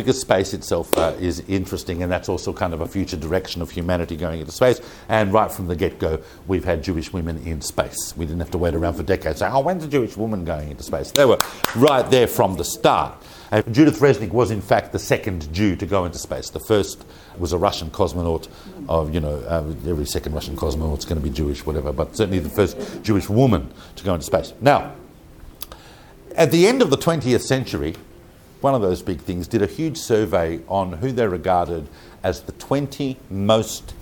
[0.00, 3.70] because space itself uh, is interesting, and that's also kind of a future direction of
[3.70, 4.80] humanity going into space.
[5.08, 8.14] And right from the get go, we've had Jewish women in space.
[8.16, 9.40] We didn't have to wait around for decades.
[9.40, 11.10] Say, oh, when's a Jewish woman going into space?
[11.12, 11.38] They were
[11.76, 13.22] right there from the start.
[13.50, 16.50] And Judith Resnik was, in fact, the second Jew to go into space.
[16.50, 17.04] The first
[17.36, 18.48] was a Russian cosmonaut.
[18.88, 21.92] Of you know, uh, every second Russian cosmonaut is going to be Jewish, whatever.
[21.92, 24.52] But certainly the first Jewish woman to go into space.
[24.60, 24.94] Now,
[26.36, 27.96] at the end of the 20th century,
[28.60, 31.88] one of those big things, did a huge survey on who they regarded
[32.22, 33.94] as the 20 most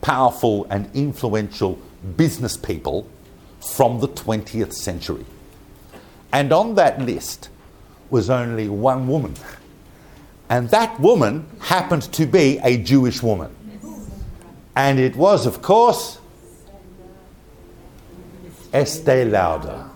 [0.00, 1.78] powerful and influential
[2.16, 3.08] business people
[3.60, 5.26] from the 20th century.
[6.32, 7.48] And on that list
[8.10, 9.34] was only one woman.
[10.48, 13.54] And that woman happened to be a Jewish woman.
[14.74, 16.18] And it was, of course,
[18.72, 19.86] Estee Lauder.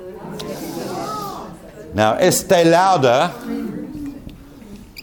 [1.95, 3.33] Now, Estee Lauder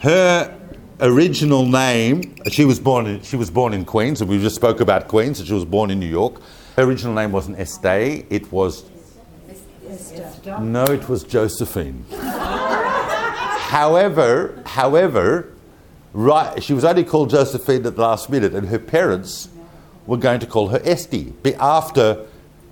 [0.02, 0.60] her
[1.00, 4.80] original name, she was born in, she was born in Queens, and we just spoke
[4.82, 6.42] about Queens, so she was born in New York.
[6.76, 8.84] Her original name wasn't Estee, it was.
[9.88, 10.60] Esther.
[10.60, 12.06] No, it was Josephine.
[13.70, 15.54] however, however,
[16.14, 19.50] right, she was only called Josephine at the last minute, and her parents
[20.08, 22.26] were going to call her Esty after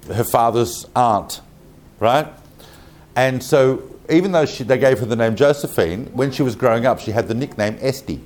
[0.07, 1.41] her father's aunt,
[1.99, 2.27] right?
[3.15, 6.86] And so even though she, they gave her the name Josephine, when she was growing
[6.86, 8.22] up, she had the nickname Esty.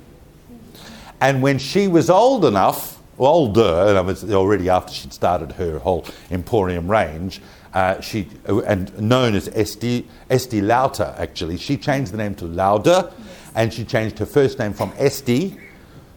[1.20, 5.52] And when she was old enough, well, older, and I was already after she'd started
[5.52, 7.40] her whole Emporium range,
[7.72, 8.28] uh, she
[8.66, 13.12] and known as Estee, Estee Lauder, actually, she changed the name to Lauder,
[13.54, 15.56] and she changed her first name from Esty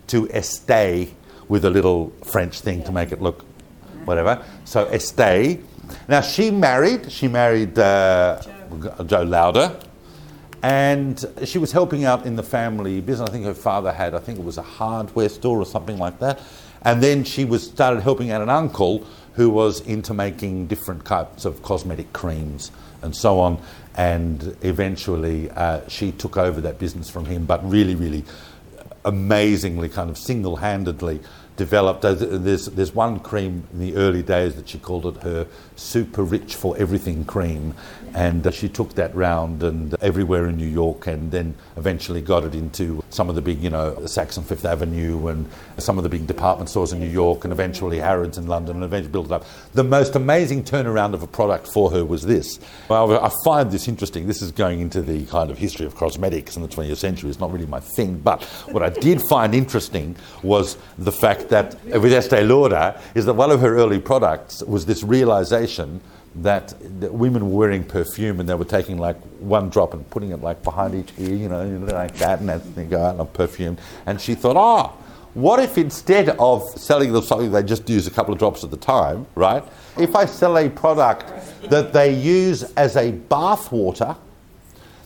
[0.07, 1.13] to Estee
[1.47, 3.45] with a little French thing to make it look
[4.05, 4.43] whatever.
[4.65, 5.59] So Estee.
[6.07, 7.11] Now she married.
[7.11, 7.77] She married.
[7.77, 8.41] Uh,
[9.05, 9.77] Joe Lauder.
[10.63, 13.29] And she was helping out in the family business.
[13.29, 16.19] I think her father had, I think it was a hardware store or something like
[16.19, 16.39] that.
[16.81, 21.45] And then she was started helping out an uncle who was into making different types
[21.45, 22.71] of cosmetic creams
[23.01, 23.61] and so on.
[23.95, 28.23] And eventually uh, she took over that business from him, but really, really
[29.05, 31.19] amazingly, kind of single handedly
[31.55, 32.01] developed.
[32.01, 36.55] There's, there's one cream in the early days that she called it her super rich
[36.55, 37.73] for everything cream.
[38.13, 42.43] And uh, she took that round and everywhere in New York and then eventually got
[42.43, 45.47] it into some of the big, you know, Saks on Fifth Avenue and
[45.77, 48.85] some of the big department stores in New York and eventually Harrods in London and
[48.85, 49.45] eventually built it up.
[49.73, 52.59] The most amazing turnaround of a product for her was this.
[52.89, 54.25] Well, I find this interesting.
[54.25, 57.29] This is going into the kind of history of cosmetics in the 20th century.
[57.29, 58.17] It's not really my thing.
[58.17, 63.33] But what I did find interesting was the fact that with Estee Lauder is that
[63.33, 65.66] one of her early products was this realization
[66.43, 66.73] that,
[67.11, 70.63] women were wearing perfume and they were taking like one drop and putting it like
[70.63, 73.77] behind each ear, you know, like that, and they go out on perfume.
[74.05, 74.93] And she thought, oh,
[75.33, 78.71] what if instead of selling them something they just use a couple of drops at
[78.71, 79.63] the time, right?
[79.97, 81.31] If I sell a product
[81.69, 84.15] that they use as a bath water,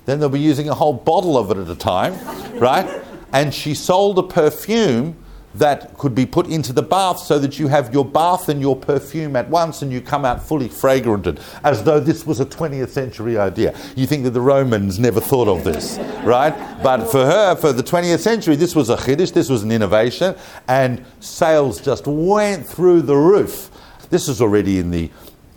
[0.05, 2.13] then they'll be using a whole bottle of it at a time,
[2.59, 3.03] right?
[3.33, 5.15] And she sold a perfume
[5.55, 8.75] that could be put into the bath so that you have your bath and your
[8.75, 12.89] perfume at once and you come out fully fragranted, as though this was a 20th
[12.89, 13.75] century idea.
[13.95, 16.53] You think that the Romans never thought of this, right?
[16.81, 20.35] But for her, for the 20th century, this was a chiddush, this was an innovation,
[20.67, 23.69] and sales just went through the roof.
[24.09, 25.09] This was already in the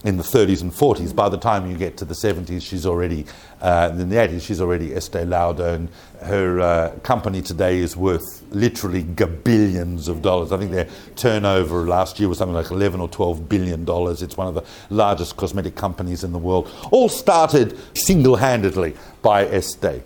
[0.05, 1.17] in the 30s and 40s.
[1.17, 3.25] By the time you get to the 70s, she's already,
[3.61, 5.89] uh, in the 80s, she's already Estee Lauder, and
[6.21, 10.53] her uh, company today is worth literally billions of dollars.
[10.53, 14.23] I think their turnover last year was something like 11 or 12 billion dollars.
[14.23, 16.71] It's one of the largest cosmetic companies in the world.
[16.91, 20.03] All started single handedly by Estee.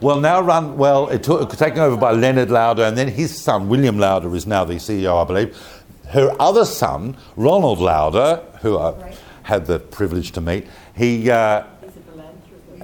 [0.00, 3.68] Well, now run, well, it took, taken over by Leonard Lauder, and then his son,
[3.68, 8.92] William Lauder, is now the CEO, I believe her other son, Ronald Lauder, who I
[8.92, 9.18] right.
[9.44, 11.30] had the privilege to meet, he.
[11.30, 11.64] Uh,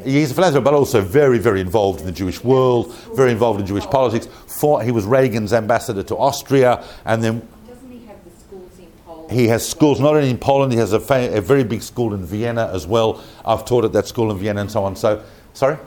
[0.04, 3.66] He's a philanthropist, but also very, very involved in the Jewish world, very involved in
[3.66, 4.28] Jewish politics.
[4.46, 7.48] For, he was Reagan's ambassador to Austria, and then
[7.90, 9.30] he the schools in Poland?
[9.32, 10.72] He has schools not only in Poland.
[10.72, 13.22] He has a, fa- a, very big school in Vienna as well.
[13.44, 14.94] I've taught at that school in Vienna and so on.
[14.96, 15.22] So,
[15.52, 15.78] sorry.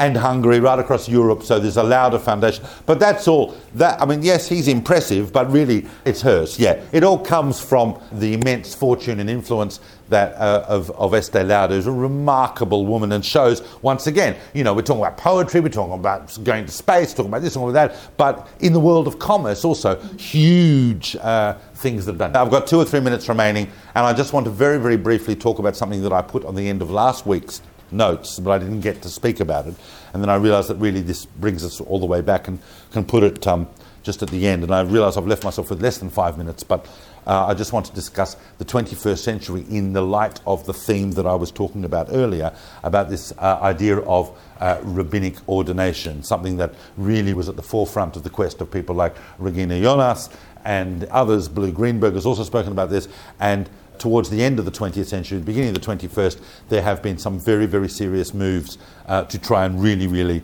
[0.00, 1.42] And Hungary, right across Europe.
[1.42, 2.64] So there's a Lauder foundation.
[2.86, 3.54] But that's all.
[3.74, 6.58] That I mean, yes, he's impressive, but really, it's hers.
[6.58, 9.78] Yeah, it all comes from the immense fortune and influence
[10.08, 14.36] that uh, of, of Estee Lauder, a remarkable woman, and shows once again.
[14.54, 17.54] You know, we're talking about poetry, we're talking about going to space, talking about this,
[17.54, 21.14] talking about that, but in the world of commerce, also huge.
[21.16, 22.36] Uh, things that are done.
[22.36, 23.64] I've got two or three minutes remaining,
[23.94, 26.54] and I just want to very, very briefly talk about something that I put on
[26.54, 29.74] the end of last week's notes, but I didn't get to speak about it.
[30.12, 32.58] And then I realised that really this brings us all the way back and
[32.92, 33.68] can put it um,
[34.02, 34.62] just at the end.
[34.62, 36.86] And I realise I've left myself with less than five minutes, but
[37.26, 41.12] uh, I just want to discuss the 21st century in the light of the theme
[41.12, 46.56] that I was talking about earlier about this uh, idea of uh, rabbinic ordination, something
[46.56, 50.30] that really was at the forefront of the quest of people like Regina Jonas
[50.64, 51.48] and others.
[51.48, 53.08] Blu Greenberg has also spoken about this.
[53.38, 53.68] And
[54.00, 56.40] towards the end of the 20th century, the beginning of the 21st,
[56.70, 60.42] there have been some very, very serious moves uh, to try and really, really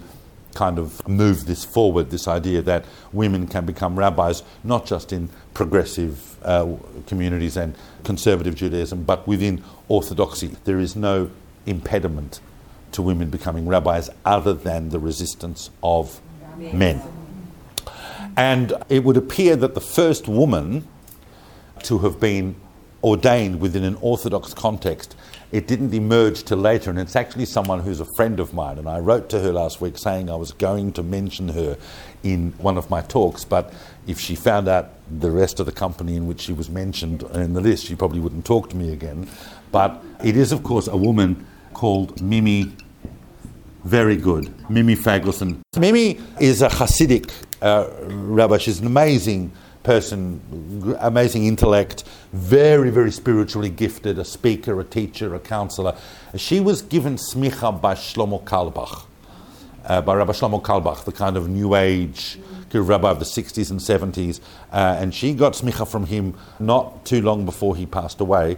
[0.54, 5.28] kind of move this forward this idea that women can become rabbis, not just in
[5.54, 6.76] progressive uh,
[7.06, 7.74] communities and
[8.04, 10.56] conservative Judaism, but within Orthodoxy.
[10.64, 11.30] There is no
[11.66, 12.40] impediment
[12.92, 16.20] to women becoming rabbis other than the resistance of
[16.58, 17.02] men.
[18.36, 20.86] And it would appear that the first woman
[21.84, 22.54] to have been
[23.06, 25.14] ordained within an Orthodox context,
[25.52, 26.90] it didn't emerge till later.
[26.90, 28.78] And it's actually someone who's a friend of mine.
[28.78, 31.78] And I wrote to her last week saying I was going to mention her
[32.24, 33.44] in one of my talks.
[33.44, 33.72] But
[34.08, 37.52] if she found out the rest of the company in which she was mentioned in
[37.52, 39.28] the list, she probably wouldn't talk to me again.
[39.70, 42.72] But it is, of course, a woman called Mimi
[43.84, 44.52] very good.
[44.68, 45.60] Mimi Feigelson.
[45.78, 47.30] Mimi is a Hasidic
[47.62, 48.58] uh, rabbi.
[48.58, 49.52] She's an amazing
[49.86, 52.02] person, amazing intellect,
[52.32, 55.96] very, very spiritually gifted, a speaker, a teacher, a counselor.
[56.34, 59.04] She was given smicha by Shlomo Carlebach,
[59.84, 62.36] uh, by Rabbi Shlomo Carlebach, the kind of New Age
[62.80, 64.40] rabbi of the 60s and 70s,
[64.72, 68.56] uh, and she got smicha from him not too long before he passed away.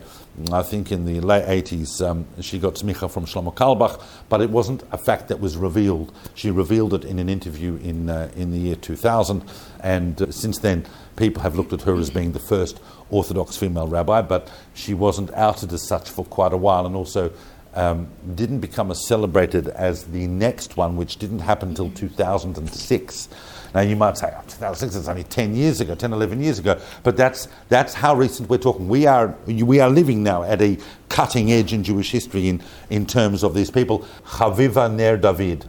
[0.52, 4.50] I think in the late 80s, um, she got smicha from Shlomo Carlebach, but it
[4.50, 6.12] wasn't a fact that was revealed.
[6.34, 9.44] She revealed it in an interview in, uh, in the year 2000,
[9.80, 10.86] and uh, since then,
[11.18, 12.80] people have looked at her as being the first
[13.10, 17.32] Orthodox female rabbi, but she wasn't outed as such for quite a while, and also
[17.74, 23.28] um, didn't become as celebrated as the next one, which didn't happen until 2006.
[23.74, 26.80] Now you might say, oh, 2006 is only 10 years ago, 10, 11 years ago,
[27.02, 28.88] but that's, that's how recent we're talking.
[28.88, 30.78] We are, we are living now at a
[31.08, 34.06] cutting edge in Jewish history in, in terms of these people.
[34.24, 35.66] Chaviva Ner David.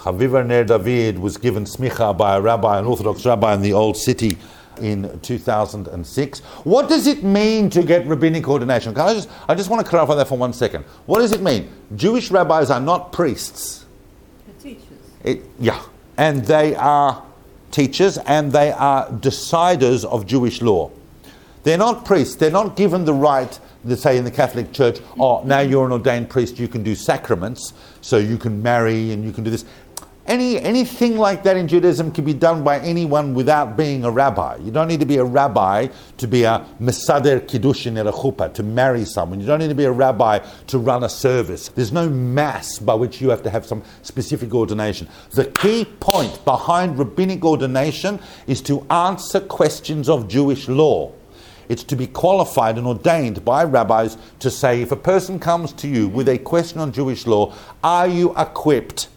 [0.00, 3.98] Chaviva Ner David was given smicha by a rabbi, an Orthodox rabbi in the old
[3.98, 4.38] city
[4.80, 6.40] in 2006.
[6.64, 8.94] What does it mean to get rabbinic ordination?
[8.94, 10.84] Can I just, I just want to clarify that for one second.
[11.04, 11.70] What does it mean?
[11.96, 13.84] Jewish rabbis are not priests.
[14.46, 14.98] The teachers.
[15.22, 15.82] It, yeah,
[16.16, 17.22] and they are
[17.70, 20.90] teachers and they are deciders of Jewish law.
[21.62, 25.42] They're not priests, they're not given the right, to say in the Catholic Church, oh,
[25.44, 29.32] now you're an ordained priest, you can do sacraments, so you can marry and you
[29.32, 29.64] can do this.
[30.30, 34.58] Any, anything like that in Judaism can be done by anyone without being a rabbi.
[34.58, 35.88] You don't need to be a rabbi
[36.18, 39.40] to be a mesader kiddushin at a chuppah, to marry someone.
[39.40, 40.38] You don't need to be a rabbi
[40.68, 41.70] to run a service.
[41.70, 45.08] There's no mass by which you have to have some specific ordination.
[45.32, 51.10] The key point behind rabbinic ordination is to answer questions of Jewish law.
[51.68, 55.88] It's to be qualified and ordained by rabbis to say if a person comes to
[55.88, 57.52] you with a question on Jewish law,
[57.82, 59.08] are you equipped?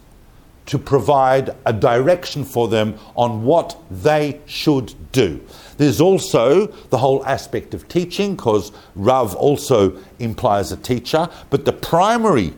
[0.66, 5.40] To provide a direction for them on what they should do.
[5.76, 11.72] There's also the whole aspect of teaching, because Rav also implies a teacher, but the
[11.72, 12.54] primary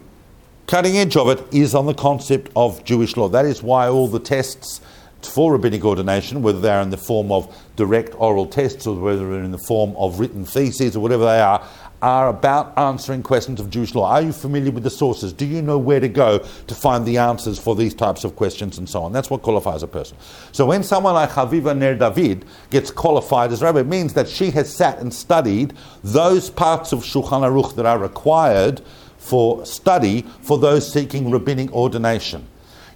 [0.66, 3.28] cutting edge of it is on the concept of Jewish law.
[3.28, 4.80] That is why all the tests
[5.22, 9.42] for rabbinic ordination, whether they're in the form of direct oral tests or whether they're
[9.42, 11.66] in the form of written theses or whatever they are,
[12.02, 14.10] are about answering questions of Jewish law.
[14.10, 15.32] Are you familiar with the sources?
[15.32, 18.78] Do you know where to go to find the answers for these types of questions
[18.78, 19.12] and so on?
[19.12, 20.16] That's what qualifies a person.
[20.52, 24.50] So when someone like Chaviva Ner David gets qualified as rabbi, it means that she
[24.50, 25.72] has sat and studied
[26.04, 28.82] those parts of Shulchan Aruch that are required
[29.18, 32.46] for study for those seeking rabbinic ordination.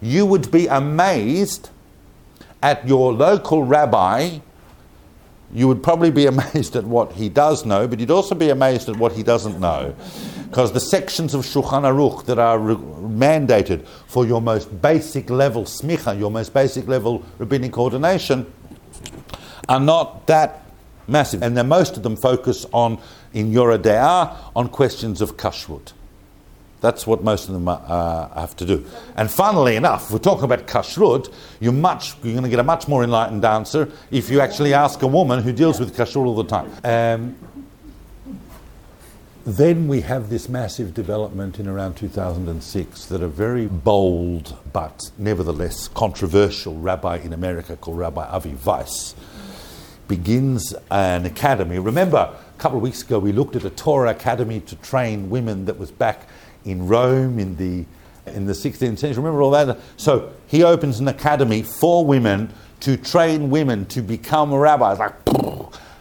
[0.00, 1.70] You would be amazed
[2.62, 4.38] at your local rabbi
[5.52, 8.88] you would probably be amazed at what he does know, but you'd also be amazed
[8.88, 9.94] at what he doesn't know.
[10.48, 15.64] Because the sections of Shulchan Aruch that are re- mandated for your most basic level
[15.64, 18.52] smicha, your most basic level rabbinic ordination,
[19.68, 20.64] are not that
[21.06, 21.42] massive.
[21.42, 22.98] And most of them focus on,
[23.32, 25.92] in Yoreh De'ah, on questions of kashrut.
[26.80, 28.86] That's what most of them uh, have to do.
[29.16, 31.32] And funnily enough, we're talking about kashrut.
[31.60, 35.02] You're much, you're going to get a much more enlightened answer if you actually ask
[35.02, 36.70] a woman who deals with kashrut all the time.
[36.82, 37.36] Um,
[39.46, 45.88] then we have this massive development in around 2006 that a very bold but nevertheless
[45.88, 49.14] controversial rabbi in America called Rabbi Avi Weiss
[50.08, 51.78] begins an academy.
[51.78, 55.64] Remember, a couple of weeks ago we looked at a Torah academy to train women
[55.64, 56.28] that was back
[56.64, 57.84] in Rome in the
[58.26, 59.12] in the 16th century.
[59.12, 59.78] Remember all that?
[59.96, 65.14] So he opens an academy for women to train women to become rabbis, like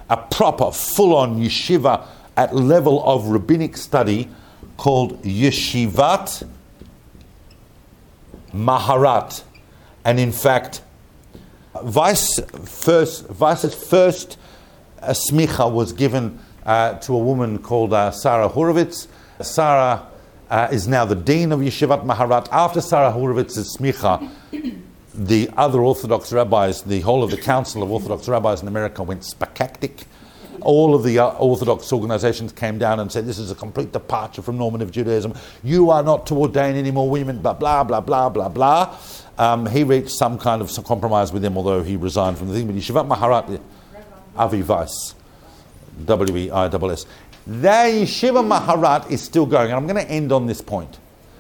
[0.10, 2.06] a proper, full-on yeshiva
[2.38, 4.30] at level of rabbinic study
[4.78, 6.48] called Yeshivat
[8.54, 9.44] Maharat.
[10.06, 10.82] And in fact,
[11.84, 14.38] Weiss first, Weiss's first
[15.02, 19.08] uh, smicha was given uh, to a woman called uh, Sarah Hurwitz.
[19.42, 20.09] Sarah
[20.50, 22.48] uh, is now the dean of Yeshivat Maharat.
[22.52, 24.30] After Sarah Hurwitz's smicha,
[25.14, 29.22] the other Orthodox rabbis, the whole of the Council of Orthodox Rabbis in America went
[29.22, 30.06] spakaktic.
[30.62, 34.42] All of the uh, Orthodox organizations came down and said, This is a complete departure
[34.42, 35.34] from normative Judaism.
[35.64, 38.98] You are not to ordain any more women, blah, blah, blah, blah, blah, blah.
[39.38, 42.68] Um, he reached some kind of compromise with them, although he resigned from the thing.
[42.68, 43.62] But Yeshivat Maharat,
[44.36, 45.16] Avi Weiss,
[46.06, 47.06] W E I S S.
[47.50, 49.72] Their Yeshiva Maharat is still going.
[49.72, 51.00] And I'm going to end on this point,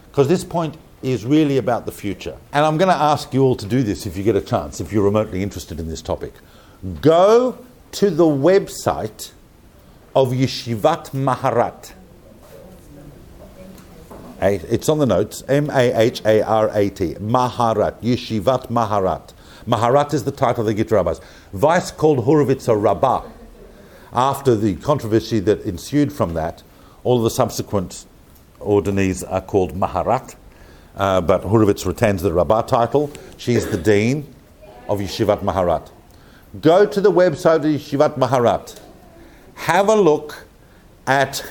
[0.09, 2.35] because this point is really about the future.
[2.51, 4.81] And I'm going to ask you all to do this if you get a chance,
[4.81, 6.33] if you're remotely interested in this topic.
[6.99, 7.59] Go
[7.91, 9.33] to the website
[10.15, 11.93] of Yeshivat Maharat.
[14.41, 15.43] It's on the notes.
[15.47, 17.13] M A H A R A T.
[17.15, 18.01] Maharat.
[18.01, 19.33] Yeshivat Maharat.
[19.67, 21.21] Maharat is the title they give to rabbis.
[21.51, 23.21] Weiss called Hurwitz a rabbah.
[24.11, 26.63] After the controversy that ensued from that,
[27.03, 28.05] all the subsequent
[28.59, 30.35] ordinees are called Maharat,
[30.95, 33.11] uh, but Hurwitz retains the rabbah title.
[33.37, 34.33] She's the dean
[34.87, 35.91] of Yeshivat Maharat.
[36.61, 38.79] Go to the website of Yeshivat Maharat.
[39.53, 40.45] Have a look
[41.05, 41.45] at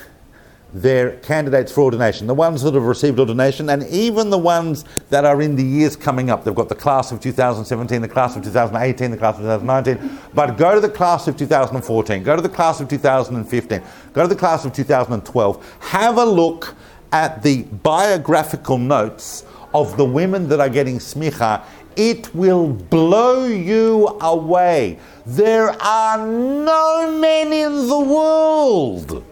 [0.73, 5.24] their candidates for ordination, the ones that have received ordination, and even the ones that
[5.24, 6.45] are in the years coming up.
[6.45, 10.19] They've got the class of 2017, the class of 2018, the class of 2019.
[10.35, 13.82] But go to the class of 2014, go to the class of 2015,
[14.12, 15.78] go to the class of 2012.
[15.81, 16.74] Have a look
[17.12, 21.65] at the biographical notes of the women that are getting smicha.
[21.97, 24.99] It will blow you away.
[25.27, 29.24] There are no men in the world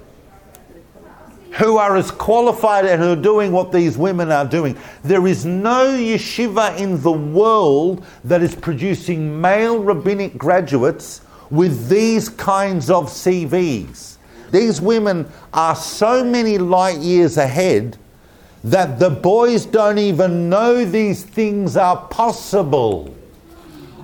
[1.57, 4.77] who are as qualified and who are doing what these women are doing.
[5.03, 12.29] There is no yeshiva in the world that is producing male rabbinic graduates with these
[12.29, 14.17] kinds of CVs.
[14.51, 17.97] These women are so many light years ahead
[18.63, 23.16] that the boys don't even know these things are possible.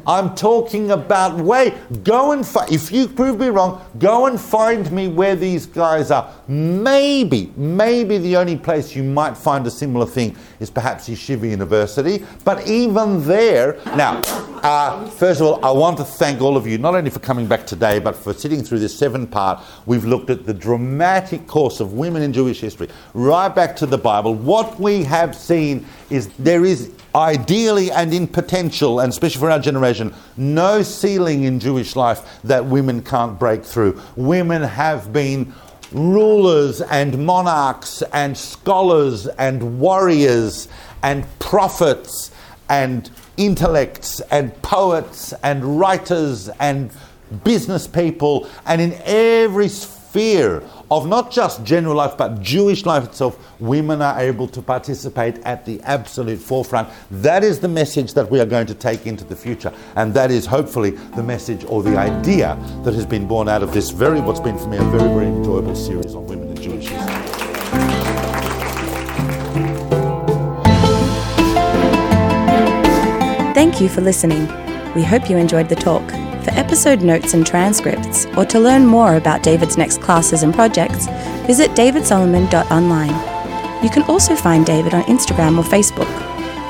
[0.06, 1.74] I'm talking about way.
[2.02, 6.10] Go and find, if you prove me wrong, go and find me where these guys
[6.10, 6.32] are.
[6.48, 12.24] Maybe, maybe the only place you might find a similar thing is perhaps Yeshiva University.
[12.44, 14.20] But even there, now,
[14.62, 17.46] uh, first of all, I want to thank all of you, not only for coming
[17.46, 19.62] back today, but for sitting through this seven part.
[19.86, 23.98] We've looked at the dramatic course of women in Jewish history, right back to the
[23.98, 24.34] Bible.
[24.34, 29.58] What we have seen is there is ideally and in potential, and especially for our
[29.58, 34.00] generation, no ceiling in Jewish life that women can't break through.
[34.16, 35.52] Women have been
[35.92, 40.68] rulers and monarchs and scholars and warriors
[41.02, 42.30] and prophets
[42.68, 46.90] and intellects and poets and writers and
[47.44, 53.38] business people and in every sphere of not just general life but Jewish life itself,
[53.58, 56.86] women are able to participate at the absolute forefront.
[57.10, 60.30] That is the message that we are going to take into the future, and that
[60.30, 64.20] is hopefully the message or the idea that has been born out of this very,
[64.20, 67.22] what's been for me a very, very enjoyable series on women in Jewish history.
[73.54, 74.46] Thank you for listening.
[74.94, 76.21] We hope you enjoyed the talk.
[76.44, 81.06] For episode notes and transcripts, or to learn more about David's next classes and projects,
[81.46, 83.84] visit davidsolomon.online.
[83.84, 86.10] You can also find David on Instagram or Facebook.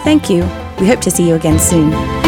[0.05, 0.43] Thank you.
[0.79, 2.22] We hope to see you again soon.